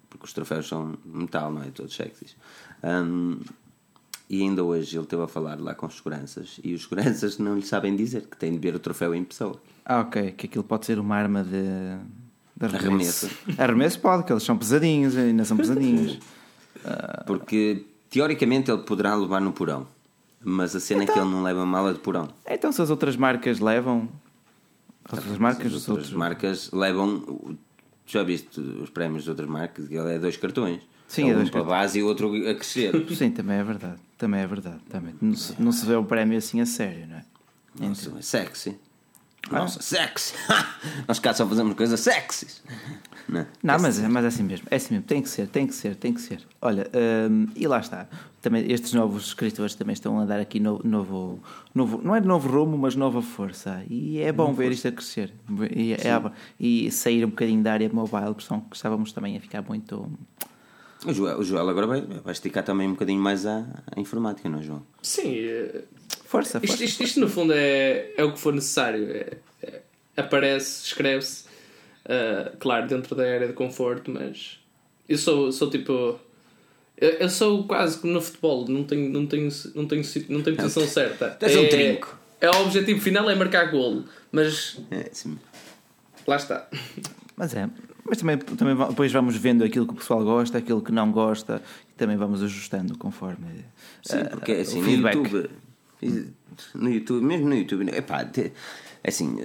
[0.09, 1.67] Porque os troféus são metal, não é?
[1.67, 2.37] Todos sexys.
[2.83, 3.41] Um,
[4.29, 7.57] e ainda hoje ele esteve a falar lá com os seguranças e os seguranças não
[7.57, 9.61] lhe sabem dizer que tem de ver o troféu em pessoa.
[9.85, 11.51] Ah, ok, que aquilo pode ser uma arma de.
[11.51, 13.27] de arremesso.
[13.27, 13.61] Arremesso.
[13.63, 16.19] Arremesso pode, que eles são pesadinhos, ainda são pesadinhos.
[17.27, 19.87] Porque teoricamente ele poderá levar no porão,
[20.43, 22.29] mas a cena é que ele não leva mala de porão.
[22.47, 24.09] Então, se as outras marcas levam.
[25.07, 26.13] As outras marcas, As outras outros.
[26.13, 27.57] marcas levam.
[28.07, 29.91] Já viste os prémios de outras marcas?
[29.91, 30.83] Ele é dois cartões.
[31.09, 32.93] Sim, é um dois para a base e o outro a crescer.
[33.15, 33.99] Sim, também é verdade.
[34.19, 34.81] Também é verdade.
[34.89, 35.15] Também.
[35.21, 37.25] Não, se, não se vê o prémio assim a sério, não é?
[37.89, 38.79] Nossa, é sexy.
[39.51, 40.35] Nossa, sexy.
[41.07, 42.63] Nós cá só fazemos coisas sexys.
[43.29, 44.67] Não, Não, mas, é- mas é assim mesmo.
[44.71, 45.07] É assim mesmo.
[45.07, 46.41] Tem que ser, tem que ser, tem que ser.
[46.61, 46.91] Olha,
[47.31, 48.07] hum, e lá está.
[48.43, 51.41] Também, estes novos escritores também estão a dar aqui no- novo,
[51.75, 52.01] novo.
[52.03, 53.83] Não é de novo rumo, mas nova força.
[53.89, 55.33] E é bom ver isto a crescer.
[55.75, 55.99] E, é-
[56.61, 60.11] e sair um bocadinho da área mobile, porque que estávamos também a ficar muito.
[61.05, 63.65] O Joel, o Joel agora vai, vai esticar também um bocadinho mais a,
[63.95, 64.87] a informática, não é, João?
[65.03, 65.83] Sim, eh,
[66.25, 66.85] Força, isto, força.
[66.85, 69.05] isto, isto no fundo é, é o que for necessário.
[69.11, 69.83] É- é-
[70.17, 71.45] aparece, escreve-se,
[72.07, 74.59] ah, claro, dentro da área de conforto, mas
[75.09, 76.19] eu sou, sou tipo.
[76.97, 80.57] Eu, eu sou quase como no futebol, não tenho, não tenho, não tenho, não tenho
[80.57, 81.31] posição certa.
[81.31, 82.19] Tu és um trinco.
[82.41, 85.39] É, o objetivo final é marcar golo, mas É, sim.
[86.27, 86.69] lá está.
[87.37, 87.69] Mas é.
[88.07, 91.63] Mas também, também depois vamos vendo aquilo que o pessoal gosta, aquilo que não gosta,
[91.91, 93.47] e também vamos ajustando conforme.
[94.03, 94.89] Sim, eh, porque o assim, no.
[95.09, 95.51] YouTube,
[96.75, 98.53] no YouTube, mesmo no YouTube, epá, te-
[99.07, 99.39] assim,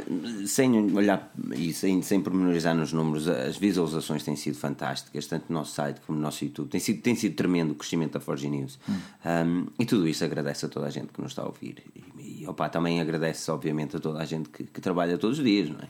[0.45, 5.59] sem olhar e sem, sem pormenorizar nos números, as visualizações têm sido fantásticas, tanto no
[5.59, 6.69] nosso site como no nosso YouTube.
[6.69, 8.77] Tem sido, tem sido tremendo o crescimento da Forge News.
[9.25, 11.77] Um, e tudo isso agradece a toda a gente que nos está a ouvir.
[11.95, 15.43] E, e opá, também agradece, obviamente, a toda a gente que, que trabalha todos os
[15.45, 15.87] dias, não é?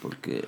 [0.00, 0.42] Porque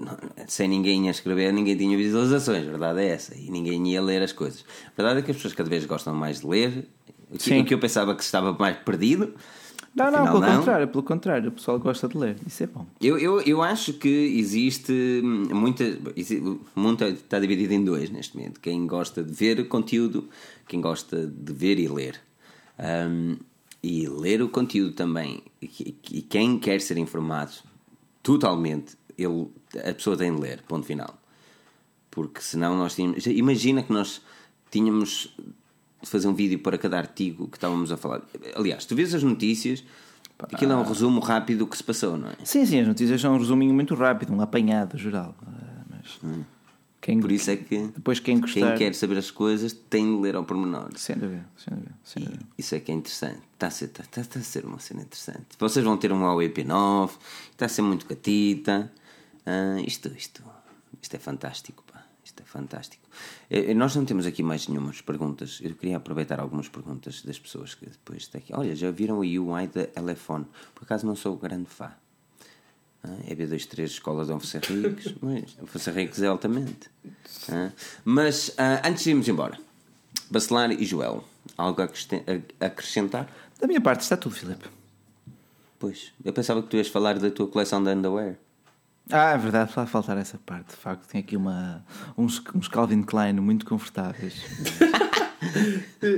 [0.00, 0.16] não-
[0.48, 3.34] sem ninguém a escrever, ninguém tinha visualizações, a verdade é essa.
[3.36, 4.64] E ninguém ia ler as coisas.
[4.86, 6.88] A verdade é que as pessoas cada vez gostam mais de ler.
[7.30, 9.34] O que, o que eu pensava que estava mais perdido
[9.94, 10.58] Não, não, Afinal, pelo não.
[10.58, 12.36] contrário, pelo contrário, o pessoal gosta de ler.
[12.46, 12.86] Isso é bom.
[13.00, 15.84] Eu, eu, eu acho que existe muita.
[16.76, 18.60] O mundo está dividido em dois neste momento.
[18.60, 20.28] Quem gosta de ver conteúdo,
[20.68, 22.20] quem gosta de ver e ler.
[22.78, 23.36] Ahm,
[23.82, 25.42] e ler o conteúdo também.
[25.62, 27.52] E, e quem quer ser informado
[28.24, 29.46] totalmente, ele,
[29.88, 31.16] a pessoa tem de ler, ponto final.
[32.10, 33.24] Porque senão nós tínhamos.
[33.26, 34.20] Imagina que nós
[34.70, 35.32] tínhamos
[36.02, 38.22] de fazer um vídeo para cada artigo que estávamos a falar.
[38.56, 39.84] Aliás, tu vês as notícias,
[40.38, 42.34] aquilo é um resumo rápido do que se passou, não é?
[42.44, 45.34] Sim, sim, as notícias são um resuminho muito rápido, um apanhado geral.
[45.46, 46.18] Ah, Mas
[47.04, 48.60] quem, Por isso é que depois quem gostar.
[48.70, 50.88] quem quer saber as coisas tem de ler ao pormenor.
[50.96, 51.94] Sem dúvida, sem dúvida.
[52.02, 52.46] Sem dúvida.
[52.56, 53.40] Isso é que é interessante.
[53.52, 55.46] Está a ser, está, está- está a ser uma cena interessante.
[55.58, 57.10] Vocês vão ter um Huawei P9,
[57.52, 58.90] está a ser muito catita.
[59.44, 60.42] Ah, isto, isto,
[61.02, 62.02] isto é fantástico, pá.
[62.24, 63.06] Isto é fantástico.
[63.50, 65.60] Eh, nós não temos aqui mais nenhumas perguntas.
[65.62, 68.50] Eu queria aproveitar algumas perguntas das pessoas que depois está aqui.
[68.54, 70.46] Olha, já viram o UI da Elefone?
[70.74, 71.92] Por acaso não sou grande fã.
[73.06, 76.90] Ah, é B23 Escola Dom Fonseca Henriques, mas Henriques é altamente.
[78.02, 79.58] Mas antes de irmos embora,
[80.30, 81.22] Bacelar e Joel,
[81.56, 83.28] algo a acrescentar?
[83.60, 84.66] Da minha parte está tudo, Filipe.
[85.78, 88.36] Pois, eu pensava que tu ias falar da tua coleção de underwear.
[89.10, 90.70] Ah, é verdade, vai faltar essa parte.
[90.70, 91.84] De facto, tem aqui uma,
[92.16, 94.34] uns, uns Calvin Klein muito confortáveis.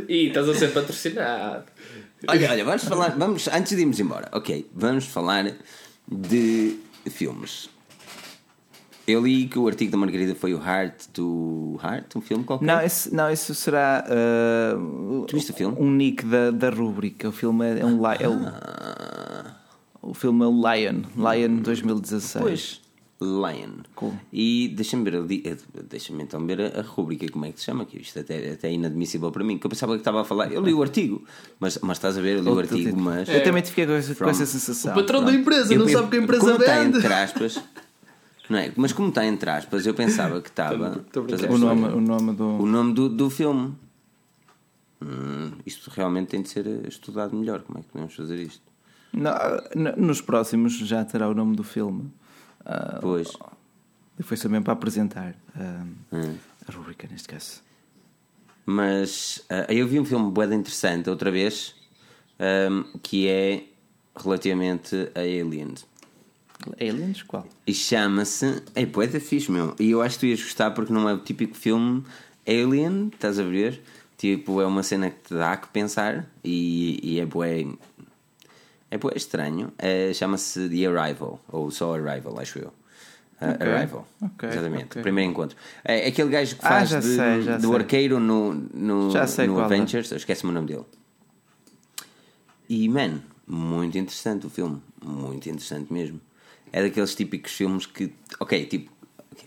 [0.09, 1.65] E estás a ser patrocinado.
[2.29, 5.53] Olha, olha, vamos falar, vamos, antes de irmos embora, ok, vamos falar
[6.11, 6.77] de
[7.11, 7.69] filmes.
[9.07, 12.65] Eu li que o artigo da Margarida foi o Heart to Heart, um filme qualquer.
[12.67, 14.75] Não, esse, não, isso será ah,
[15.29, 15.77] Tu viste o filme?
[15.79, 17.29] um nick da, da rúbrica.
[17.29, 22.43] O filme é, é um li- é o, o filme é o Lion, Lion 2016.
[22.43, 22.81] Pois,
[23.21, 23.83] Lion.
[23.95, 24.13] Cool.
[24.33, 25.57] E deixa-me ver, ali- eh,
[25.89, 28.69] deixa-me então ver a, a rubrica, como é que se chama, que isto até, até
[28.69, 31.25] é inadmissível para mim, que eu pensava que estava a falar, eu li o artigo,
[31.59, 33.27] mas, mas estás a ver, eu li o artigo, mas...
[33.29, 34.93] Eu também fiquei com From- essa sensação.
[34.93, 36.99] O patrão da empresa Eu- não eu- sabe que a empresa como está vende.
[36.99, 37.63] entre aspas,
[38.51, 38.73] não é?
[38.77, 41.03] Mas como está entre aspas, eu pensava que estava
[41.49, 42.45] O nome, o nome do.
[42.45, 43.73] o nome do, do filme.
[45.03, 47.61] Hum, isto realmente tem de ser eh, estudado melhor.
[47.63, 48.63] Como é que podemos fazer isto?
[49.97, 52.11] Nos próximos já terá o nome do filme.
[52.67, 53.29] Ah, Pois.
[54.23, 56.37] foi só mesmo para apresentar ah, Hum.
[56.69, 57.63] a rubrica, neste caso.
[58.65, 61.75] Mas ah, eu vi um filme de interessante outra vez
[62.39, 63.65] ahm, que é
[64.17, 65.87] relativamente a Aliens.
[66.81, 67.23] Aliens?
[67.23, 67.47] Qual?
[67.67, 68.63] E chama-se.
[68.75, 69.75] É da fixe, meu.
[69.79, 72.03] E eu acho que tu ias gostar porque não é o típico filme
[72.47, 73.81] Alien, estás a ver?
[74.17, 77.67] Tipo, é uma cena que te dá que pensar e, e é bué.
[78.91, 79.73] É estranho.
[79.79, 82.73] É, chama-se The Arrival, ou só Arrival, acho eu.
[83.41, 84.09] Ah, Ok, Arrival.
[84.23, 84.85] ok, Exatamente.
[84.87, 85.01] ok.
[85.01, 85.57] O primeiro encontro.
[85.85, 87.77] É aquele gajo que Ah, faz já de- sei, do sei.
[87.77, 89.65] arqueiro no, no, no é.
[89.65, 90.11] Avengers.
[90.11, 90.85] Eu esqueci-me o nome dele.
[92.69, 94.81] E, man, muito interessante o filme.
[95.05, 96.21] Muito interessante mesmo.
[96.73, 98.13] É daqueles típicos filmes que.
[98.41, 98.91] Ok, tipo.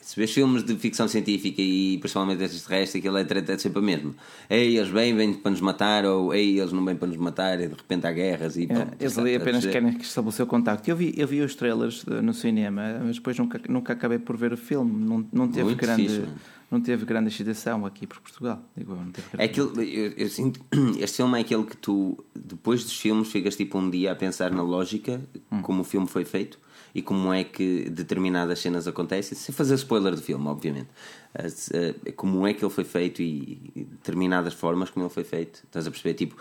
[0.02, 3.82] Se vês filmes de ficção científica e principalmente extraterrestre, aquilo é treta é sempre a
[3.82, 4.16] mesma.
[4.50, 7.60] Ei, eles vêm, vêm para nos matar, ou ei, eles não vêm para nos matar,
[7.60, 8.64] e de repente há guerras e.
[8.64, 10.90] É, pronto, eles ali apenas querem estabelecer o contacto.
[10.90, 14.54] Eu vi, eu vi os trailers no cinema, mas depois nunca, nunca acabei por ver
[14.54, 14.92] o filme.
[15.06, 16.04] Não, não teve Muito grande.
[16.10, 16.24] fixe,
[16.72, 18.62] não teve grande excitação aqui por Portugal.
[18.78, 19.72] Digo, não teve É grande.
[19.74, 20.60] aquele, eu, eu sinto,
[21.00, 24.52] este filme é aquele que tu, depois dos filmes, ficas tipo um dia a pensar
[24.52, 25.22] na lógica,
[25.62, 26.60] como o filme foi feito
[26.94, 30.88] e como é que determinadas cenas acontecem, sem fazer spoiler do filme, obviamente.
[31.34, 35.24] As, eh, Como é que ele foi feito e, e determinadas formas como ele foi
[35.24, 35.62] feito.
[35.66, 36.16] Estás a perceber?
[36.16, 36.36] Tipo,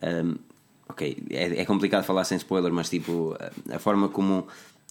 [0.00, 0.34] ehm,
[0.88, 3.36] ok, é, é complicado falar sem spoiler, mas tipo,
[3.68, 4.46] a, a forma como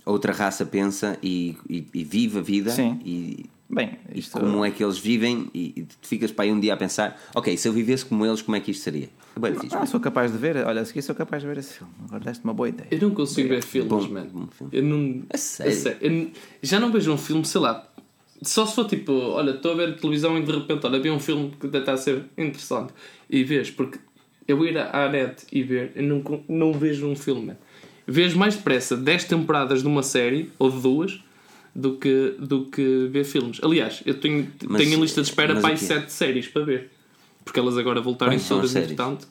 [0.06, 3.00] outra raça pensa e, e, e vive a vida Sim.
[3.04, 4.39] e Bem, isto.
[4.39, 7.19] como é que eles vivem e, e tu ficas para aí um dia a pensar
[7.35, 9.10] ok, se eu vivesse como eles, como é que isto seria?
[9.35, 10.56] É bem Ah, sou capaz de ver.
[10.65, 11.94] Olha, a seguir sou capaz de ver esse filme.
[12.06, 12.88] Agora deste uma boa ideia.
[12.89, 14.30] Eu não consigo ver filmes, Bom- mano.
[14.34, 14.72] bom filme.
[14.77, 15.23] Eu não.
[15.34, 15.98] A sério?
[16.02, 16.31] Eu não-
[16.64, 17.88] já não vejo um filme, sei lá.
[18.41, 21.19] Só se for tipo, olha, estou a ver televisão e de repente, olha, vi um
[21.19, 22.94] filme que até está a ser interessante.
[23.30, 23.99] E vês, porque
[24.48, 27.60] eu ir à net e ver, eu não, não vejo um filme, mano.
[28.07, 31.19] Vejo mais depressa 10 temporadas de uma série, ou de duas,
[31.80, 33.60] do que, do que ver filmes.
[33.64, 35.78] Aliás, eu tenho, Mas- tenho em lista de espera para aí?
[35.78, 36.90] 7 séries para ver.
[37.45, 39.28] Porque elas agora Quais as todas entretanto.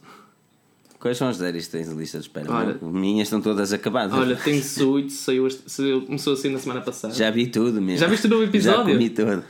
[1.01, 2.51] Quais são as séries que tens na lista de espera?
[2.52, 4.16] Olha- Minhas estão todas acabadas.
[4.16, 7.12] Olha, tem Suits, saiu, saiu, começou assim na semana passada.
[7.12, 7.98] Já vi tudo mesmo.
[7.98, 8.85] Já viste o novo episódio?
[8.86, 9.44] Já comi tudo.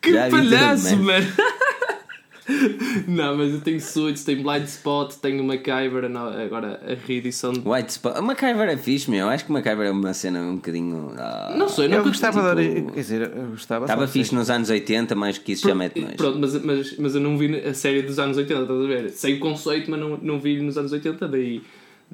[0.00, 1.02] Que Já tudo, palhaço, man.
[1.02, 1.26] mano!
[3.08, 7.60] Não, mas eu tenho Suits, tenho Blind Spot, tenho MacGyver, não, agora a reedição de...
[7.66, 8.18] White Spot.
[8.20, 9.28] MacGyver é fixe, meu.
[9.28, 11.12] Acho que MacGyver é uma cena um bocadinho.
[11.16, 12.92] ah, Não sei, Eu nunca gostava tipo, de.
[12.92, 13.84] Quer dizer, eu gostava.
[13.86, 16.16] Estava fixe que- nos anos 80, mais que isso já mete mais.
[16.16, 19.10] Pronto, mas, mas, mas eu não vi a série dos anos 80, estás a ver?
[19.10, 21.62] Sei o conceito, mas não, não vi nos anos 80, daí,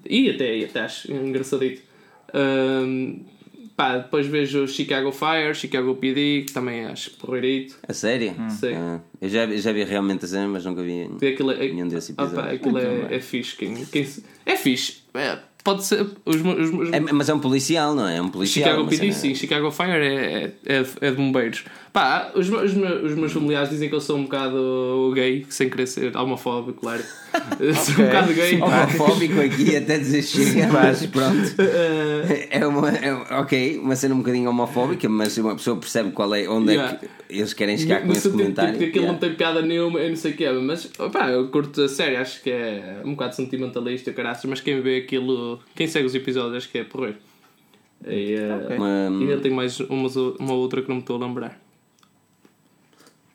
[0.08, 1.82] E até, até acho engraçadito.
[2.32, 3.20] Ahm,
[3.80, 7.78] pá, depois vejo Chicago Fire, Chicago PD, que também acho porreirito.
[7.88, 8.34] A sério?
[8.50, 8.74] Sim.
[8.74, 12.10] Ah, eu já, já vi realmente a cena, mas nunca vi Aquilo é, nenhum desses
[12.10, 12.54] episódios.
[12.54, 13.56] aquilo é, é fixe.
[13.56, 14.06] Quem, quem
[14.44, 15.02] é fixe.
[15.14, 16.06] É, pode ser.
[16.24, 18.16] Os, os, os- É, mas é um policial, não é?
[18.18, 18.70] É um policial.
[18.70, 19.34] Chicago PD, cena- sim.
[19.34, 21.64] Chicago Fire é, é, é de bombeiros.
[21.92, 25.68] Pá, os, meus- os, os meus familiares dizem que eu sou um bocado gay, sem
[25.68, 27.02] querer ser homofóbico, claro.
[27.74, 28.60] sou um bocado gay.
[28.60, 31.54] Homofóbico aqui até dizer chega, mas pronto.
[32.30, 36.32] Eh, É uma, é, ok, uma cena um bocadinho homofóbica, mas uma pessoa percebe qual
[36.34, 36.92] é, onde Yeah.
[36.92, 38.72] é que eles querem chegar com esse comentário.
[38.72, 39.12] tipo, que aquilo Yeah.
[39.12, 41.88] não tem piada nenhuma, eu não sei o que é, mas pá, eu curto a
[41.88, 46.14] série, acho que é um bocado sentimentalista, caraças, mas quem vê aquilo, quem segue os
[46.14, 47.16] episódios, acho que é porrer.
[48.06, 50.08] E, eh, Uma- ainda tem mais uma,
[50.38, 51.60] uma outra que não me estou a lembrar.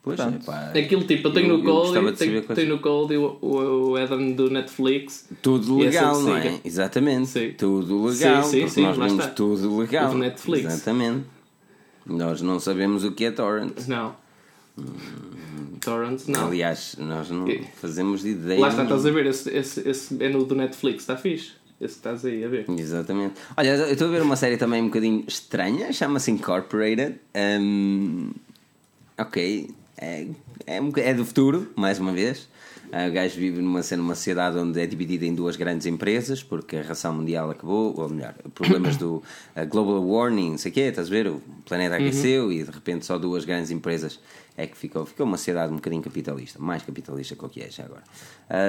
[0.02, 0.36] Pois, Pronto.
[0.36, 3.38] é, pá, Aquilo tipo, eu tenho Eu- no Cold, tenho, tenho no Cold e o,
[3.42, 5.28] o, o Adam do Netflix.
[5.42, 6.60] Tudo legal, não é?
[6.64, 7.28] Exatamente.
[7.28, 7.54] Sim.
[7.58, 8.44] Tudo legal.
[8.44, 9.28] Sim, sim, sim, nós vemos está.
[9.30, 10.10] tudo legal.
[10.10, 10.66] O do Netflix.
[10.74, 11.26] Exatamente.
[12.06, 13.88] Nós não sabemos o que é torrent.
[13.88, 14.16] Não.
[15.82, 16.48] Torrent, não.
[16.48, 17.48] Aliás, nós não
[17.82, 18.60] fazemos ideia.
[18.60, 21.54] Lá está, estás a ver, esse, esse, esse é no do Netflix, está fixe.
[21.80, 22.65] Esse que estás aí a ver.
[22.69, 23.35] Exatamente.
[23.57, 27.15] Olha, eu estou a ver uma série também um bocadinho estranha, chama-se Incorporated.
[27.35, 28.31] Hum,
[29.18, 30.27] ok, é,
[30.65, 32.47] é, um é do futuro, mais uma vez.
[32.93, 36.41] Ah, O gajo vive numa, cena- numa sociedade onde é dividida em duas grandes empresas,
[36.43, 39.22] porque a ração mundial acabou, ou melhor, problemas do
[39.69, 41.27] global warming, não sei o quê, estás a ver?
[41.27, 44.18] O planeta aqueceu e de repente só duas grandes empresas
[44.56, 45.06] é que ficou.
[45.06, 48.03] Ficou uma sociedade um bocadinho capitalista, mais capitalista que o que é já agora.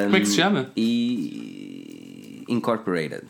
[0.05, 0.73] Como é que se Hum, chama?
[0.77, 2.06] E
[2.49, 3.25] Incorporated.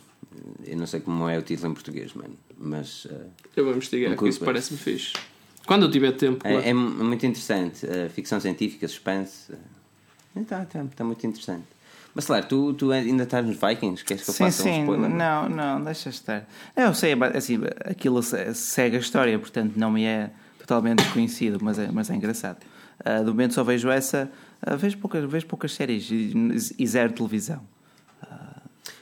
[0.64, 4.10] Eu não sei como é o título em português, mano, mas uh, Eu vou investigar,
[4.10, 5.12] Não que isso parece-me fixe.
[5.66, 6.58] Quando eu tiver tempo, claro.
[6.58, 7.84] é, é muito interessante.
[7.86, 9.52] Uh, ficção científica, suspense.
[10.36, 11.64] Está tá, tá muito interessante.
[12.14, 14.02] Mas claro, tu, tu ainda estás nos Vikings?
[14.04, 15.10] Queres que eu Sim, faça um sim, spoiler?
[15.10, 16.48] não, não, deixa estar.
[16.74, 21.78] Eu sei, assim, aquilo se- segue a história, portanto não me é totalmente desconhecido, mas
[21.78, 22.58] é, mas é engraçado.
[23.04, 24.30] Ah, do momento só vejo essa,
[24.62, 26.32] ah, vejo, poucas, vejo poucas séries e,
[26.78, 27.62] e zero televisão.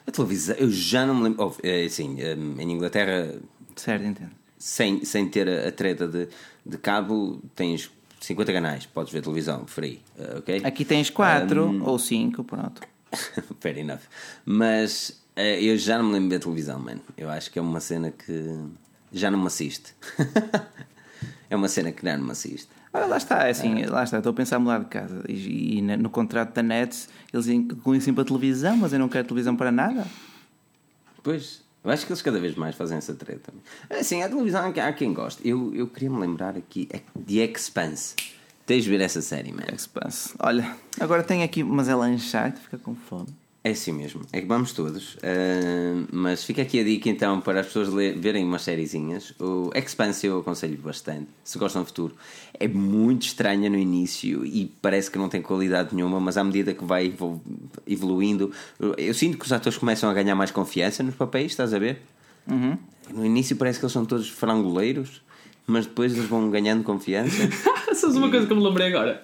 [0.06, 1.46] A televisão, eu já não me lembro.
[1.46, 3.34] Oh, é assim, um, em Inglaterra,
[3.76, 4.30] Certo, entendo.
[4.58, 6.28] sem, sem ter a, a treta de,
[6.64, 7.90] de cabo, tens
[8.20, 10.62] 50 canais, podes ver televisão, free, uh, ok?
[10.64, 11.82] Aqui tens quatro Hum.
[11.84, 12.82] ou cinco, pronto.
[13.60, 14.00] Fair enough.
[14.44, 17.00] Mas eh, eu já não me lembro de ver televisão, mano.
[17.16, 18.58] Eu acho que é uma cena que
[19.12, 19.94] já não me assiste.
[21.48, 22.68] é uma cena que já não me assiste.
[22.92, 25.78] Ora, lá está, é assim, lá está, estou a pensar em mudar de casa e,
[25.78, 29.56] e no contrato da Nets eles incluem sempre a televisão, mas eu não quero televisão
[29.56, 30.06] para nada.
[31.22, 33.52] Pois, eu acho que eles cada vez mais fazem essa treta.
[33.90, 35.46] Assim, a televisão há quem goste.
[35.46, 38.14] Eu, eu queria me lembrar aqui The Expanse.
[38.64, 39.66] Tens de ver essa série, mano.
[39.74, 40.34] Expanse.
[40.38, 43.28] Olha, agora tenho aqui, mas é lanchar, fica com fome.
[43.66, 45.16] É assim mesmo, é que vamos todos.
[45.22, 49.32] Ah, mas fica aqui a dica então para as pessoas ler- verem umas sériezinhas.
[49.40, 52.14] O Expanse eu aconselho bastante, se gostam do futuro.
[52.60, 56.74] É muito estranha no início e parece que não tem qualidade nenhuma, mas à medida
[56.74, 57.40] que vai evol-
[57.86, 58.52] evoluindo,
[58.98, 62.02] eu sinto que os atores começam a ganhar mais confiança nos papéis, estás a ver?
[62.46, 65.22] No início parece que eles são todos frangoleiros,
[65.66, 67.48] mas depois eles vão ganhando confiança.
[67.94, 69.22] Sabes uma coisa que eu me lembrei agora?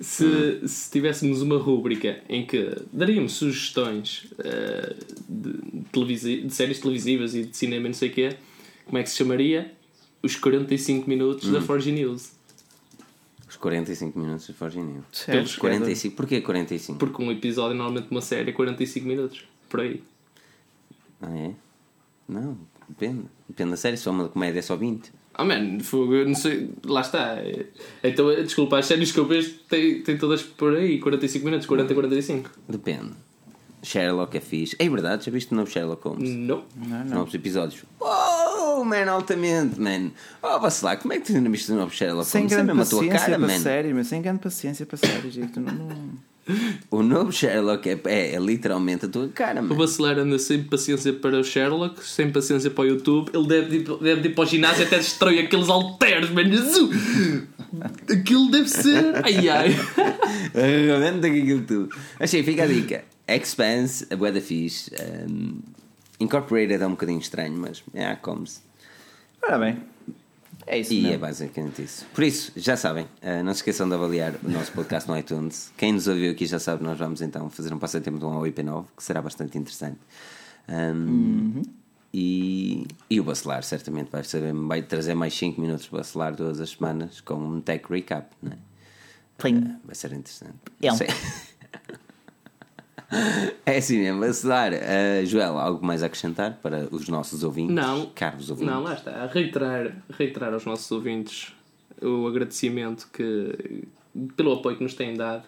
[0.00, 4.94] Se, se tivéssemos uma rúbrica em que daríamos sugestões eh,
[5.28, 8.36] de, televisi- de séries televisivas e de cinema e não sei o quê,
[8.86, 9.72] como é que se chamaria?
[10.22, 12.30] Os 45 minutos da Forge News.
[13.48, 15.04] Os 45 minutos de Forge News.
[15.10, 15.58] Certo.
[15.58, 16.98] 45, porquê 45?
[16.98, 19.44] Porque um episódio, normalmente uma série, é 45 minutos.
[19.68, 20.02] Por aí.
[21.20, 21.50] Ah, é?
[22.28, 22.56] Não,
[22.88, 23.24] depende.
[23.48, 23.96] Depende da série.
[23.96, 25.10] Se for uma comédia é só 20.
[25.38, 26.68] Ah, man, fogo, eu não sei.
[26.84, 27.36] Lá está.
[28.02, 31.94] Então, desculpa, as séries que eu vejo têm, têm todas por aí, 45 minutos, 40,
[31.94, 32.50] 45.
[32.68, 33.12] Depende.
[33.80, 34.74] Sherlock é fixe.
[34.80, 36.28] É verdade, já viste o novo Sherlock Holmes?
[36.28, 36.64] Não.
[37.06, 37.84] Novos episódios.
[38.00, 40.10] Oh, man, altamente, man.
[40.42, 42.52] Oh, vacilar, como é que tu ainda viste o novo Sherlock Sem Holmes?
[42.52, 43.58] É grande mesmo a tua paciência cara, para man.
[43.62, 45.36] séries, mas sem grande paciência para séries.
[45.36, 46.10] não- não-
[46.90, 49.76] O novo Sherlock é, é, é literalmente a tua cara, O man.
[49.76, 53.30] Bacelar anda sem paciência para o Sherlock, sem paciência para o YouTube.
[53.34, 56.48] Ele deve ir, deve ir para o ginásio e até destrói aqueles halteres, mano.
[58.10, 59.16] Aquilo deve ser.
[59.22, 59.76] Ai ai.
[60.54, 61.96] Arrebenta com aquilo tudo.
[62.18, 63.04] Mas sim, fica a dica.
[63.26, 64.90] Expanse, a boa da fixe.
[65.28, 65.58] Um,
[66.20, 68.60] Incorporated é um bocadinho estranho, mas é, come-se.
[69.42, 69.78] Ora bem,
[70.68, 70.92] é isso.
[70.92, 71.14] E mesmo.
[71.14, 72.06] é basicamente isso.
[72.14, 75.72] Por isso, já sabem, eh, não se esqueçam de avaliar o nosso podcast no iTunes.
[75.76, 78.42] Quem nos ouviu aqui já sabe, nós vamos então fazer um passatempo de um ao
[78.42, 79.98] IP9, que será bastante interessante.
[80.68, 81.62] Um,
[82.12, 86.60] e, e o Bacelar certamente vai, saber, vai trazer mais 5 minutos de Bacelar todas
[86.60, 88.56] as semanas com um tech recap, não é?
[89.36, 89.76] Plim.
[89.84, 90.54] Vai ser interessante.
[90.82, 91.06] É Sei.
[93.64, 94.72] É assim mesmo, Bacelar.
[94.72, 97.74] Uh, Joel, algo mais a acrescentar para os nossos ouvintes?
[97.74, 98.06] Não.
[98.14, 98.72] Caros ouvintes.
[98.72, 99.26] Não, lá está.
[99.26, 101.52] Reiterar, reiterar aos nossos ouvintes
[102.02, 103.84] o agradecimento que,
[104.36, 105.44] pelo apoio que nos têm dado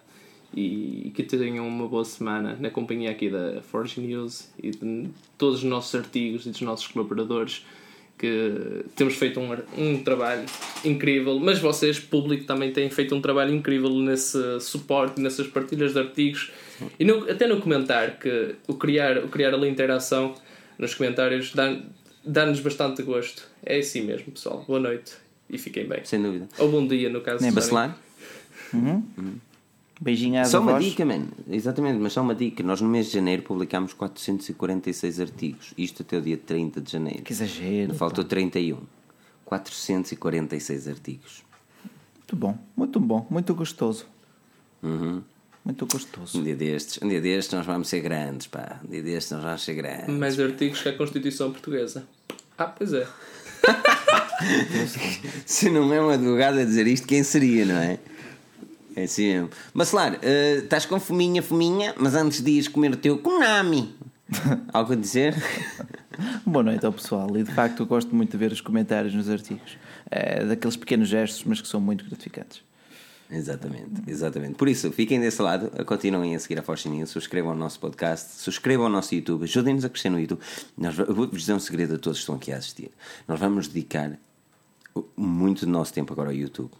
[0.55, 5.09] e que tenham uma boa semana na companhia aqui da Forge News e de
[5.39, 7.65] todos os nossos artigos e dos nossos colaboradores
[8.19, 10.45] que temos feito um, um trabalho
[10.85, 16.01] incrível, mas vocês, público, também têm feito um trabalho incrível nesse suporte, nessas partilhas de
[16.01, 16.51] artigos
[16.99, 20.35] e no, até no comentário, que o criar, o criar ali interação
[20.79, 23.47] nos comentários dá-nos dá bastante gosto.
[23.65, 24.65] É assim mesmo, pessoal.
[24.67, 25.13] Boa noite
[25.49, 26.05] e fiquem bem.
[26.05, 26.49] Sem dúvida.
[26.59, 27.99] Ou bom dia, no caso Nem Bacelar?
[28.73, 29.03] Uhum.
[30.01, 30.85] Beijinho às Só uma avós.
[30.85, 31.27] dica, man.
[31.51, 32.63] Exatamente, mas só uma dica.
[32.63, 35.75] Nós no mês de janeiro publicámos 446 artigos.
[35.77, 37.23] Isto até o dia 30 de janeiro.
[37.23, 37.95] Que exagero.
[37.95, 38.79] Faltou 31.
[39.45, 41.43] 446 artigos.
[42.17, 44.07] Muito bom, muito bom, muito gostoso.
[44.83, 45.23] Uhum.
[45.65, 46.39] Muito gostoso.
[46.39, 48.81] Um dia destes, um dia destes nós vamos ser grandes, pá.
[48.85, 50.09] Um dia destes nós vamos ser grandes.
[50.09, 52.05] Mais artigos que a Constituição Portuguesa.
[52.57, 53.07] Ah, pois é.
[55.45, 57.99] Se não é um advogado a dizer isto, quem seria, não é?
[58.97, 59.51] É assim mesmo.
[59.75, 63.95] Bacelar, eh, estás com fominha, fominha, mas antes de ires comer o teu Konami.
[64.73, 65.35] Algo a dizer?
[66.45, 67.29] Boa noite ao pessoal.
[67.37, 69.77] E de facto eu gosto muito de ver os comentários nos artigos.
[70.11, 72.63] É, daqueles pequenos gestos, mas que são muito gratificantes.
[73.31, 74.55] Exatamente, exatamente.
[74.55, 78.41] Por isso, fiquem desse lado, continuem a seguir a Force News, subscrevam o nosso podcast,
[78.41, 80.41] subscrevam o nosso YouTube, ajudem-nos a crescer no YouTube.
[80.77, 82.91] Nós, vou-vos dizer um segredo a todos que estão aqui a assistir.
[83.29, 84.19] Nós vamos dedicar
[85.17, 86.73] muito do nosso tempo agora ao YouTube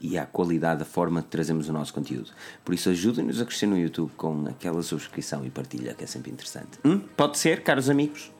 [0.00, 2.30] e à qualidade da forma que trazemos o nosso conteúdo.
[2.64, 6.30] Por isso, ajudem-nos a crescer no YouTube com aquela subscrição e partilha que é sempre
[6.30, 6.78] interessante.
[6.84, 7.00] Hum?
[7.16, 8.32] Pode ser, caros amigos?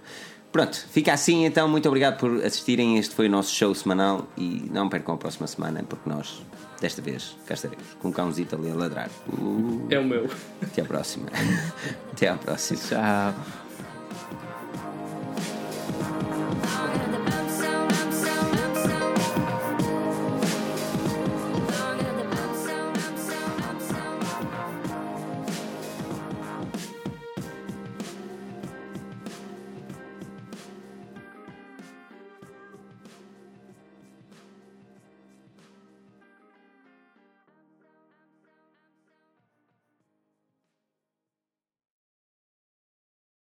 [0.52, 1.68] Pronto, fica assim então.
[1.68, 2.98] Muito obrigado por assistirem.
[2.98, 6.42] Este foi o nosso show semanal e não percam a próxima semana porque nós,
[6.86, 9.10] desta vez, cá estaremos com um cãozito ali a ladrar.
[9.28, 10.30] Uh, É o meu.
[10.62, 11.26] até à próxima.
[12.12, 12.78] até à próxima.
[12.80, 13.65] Tchau.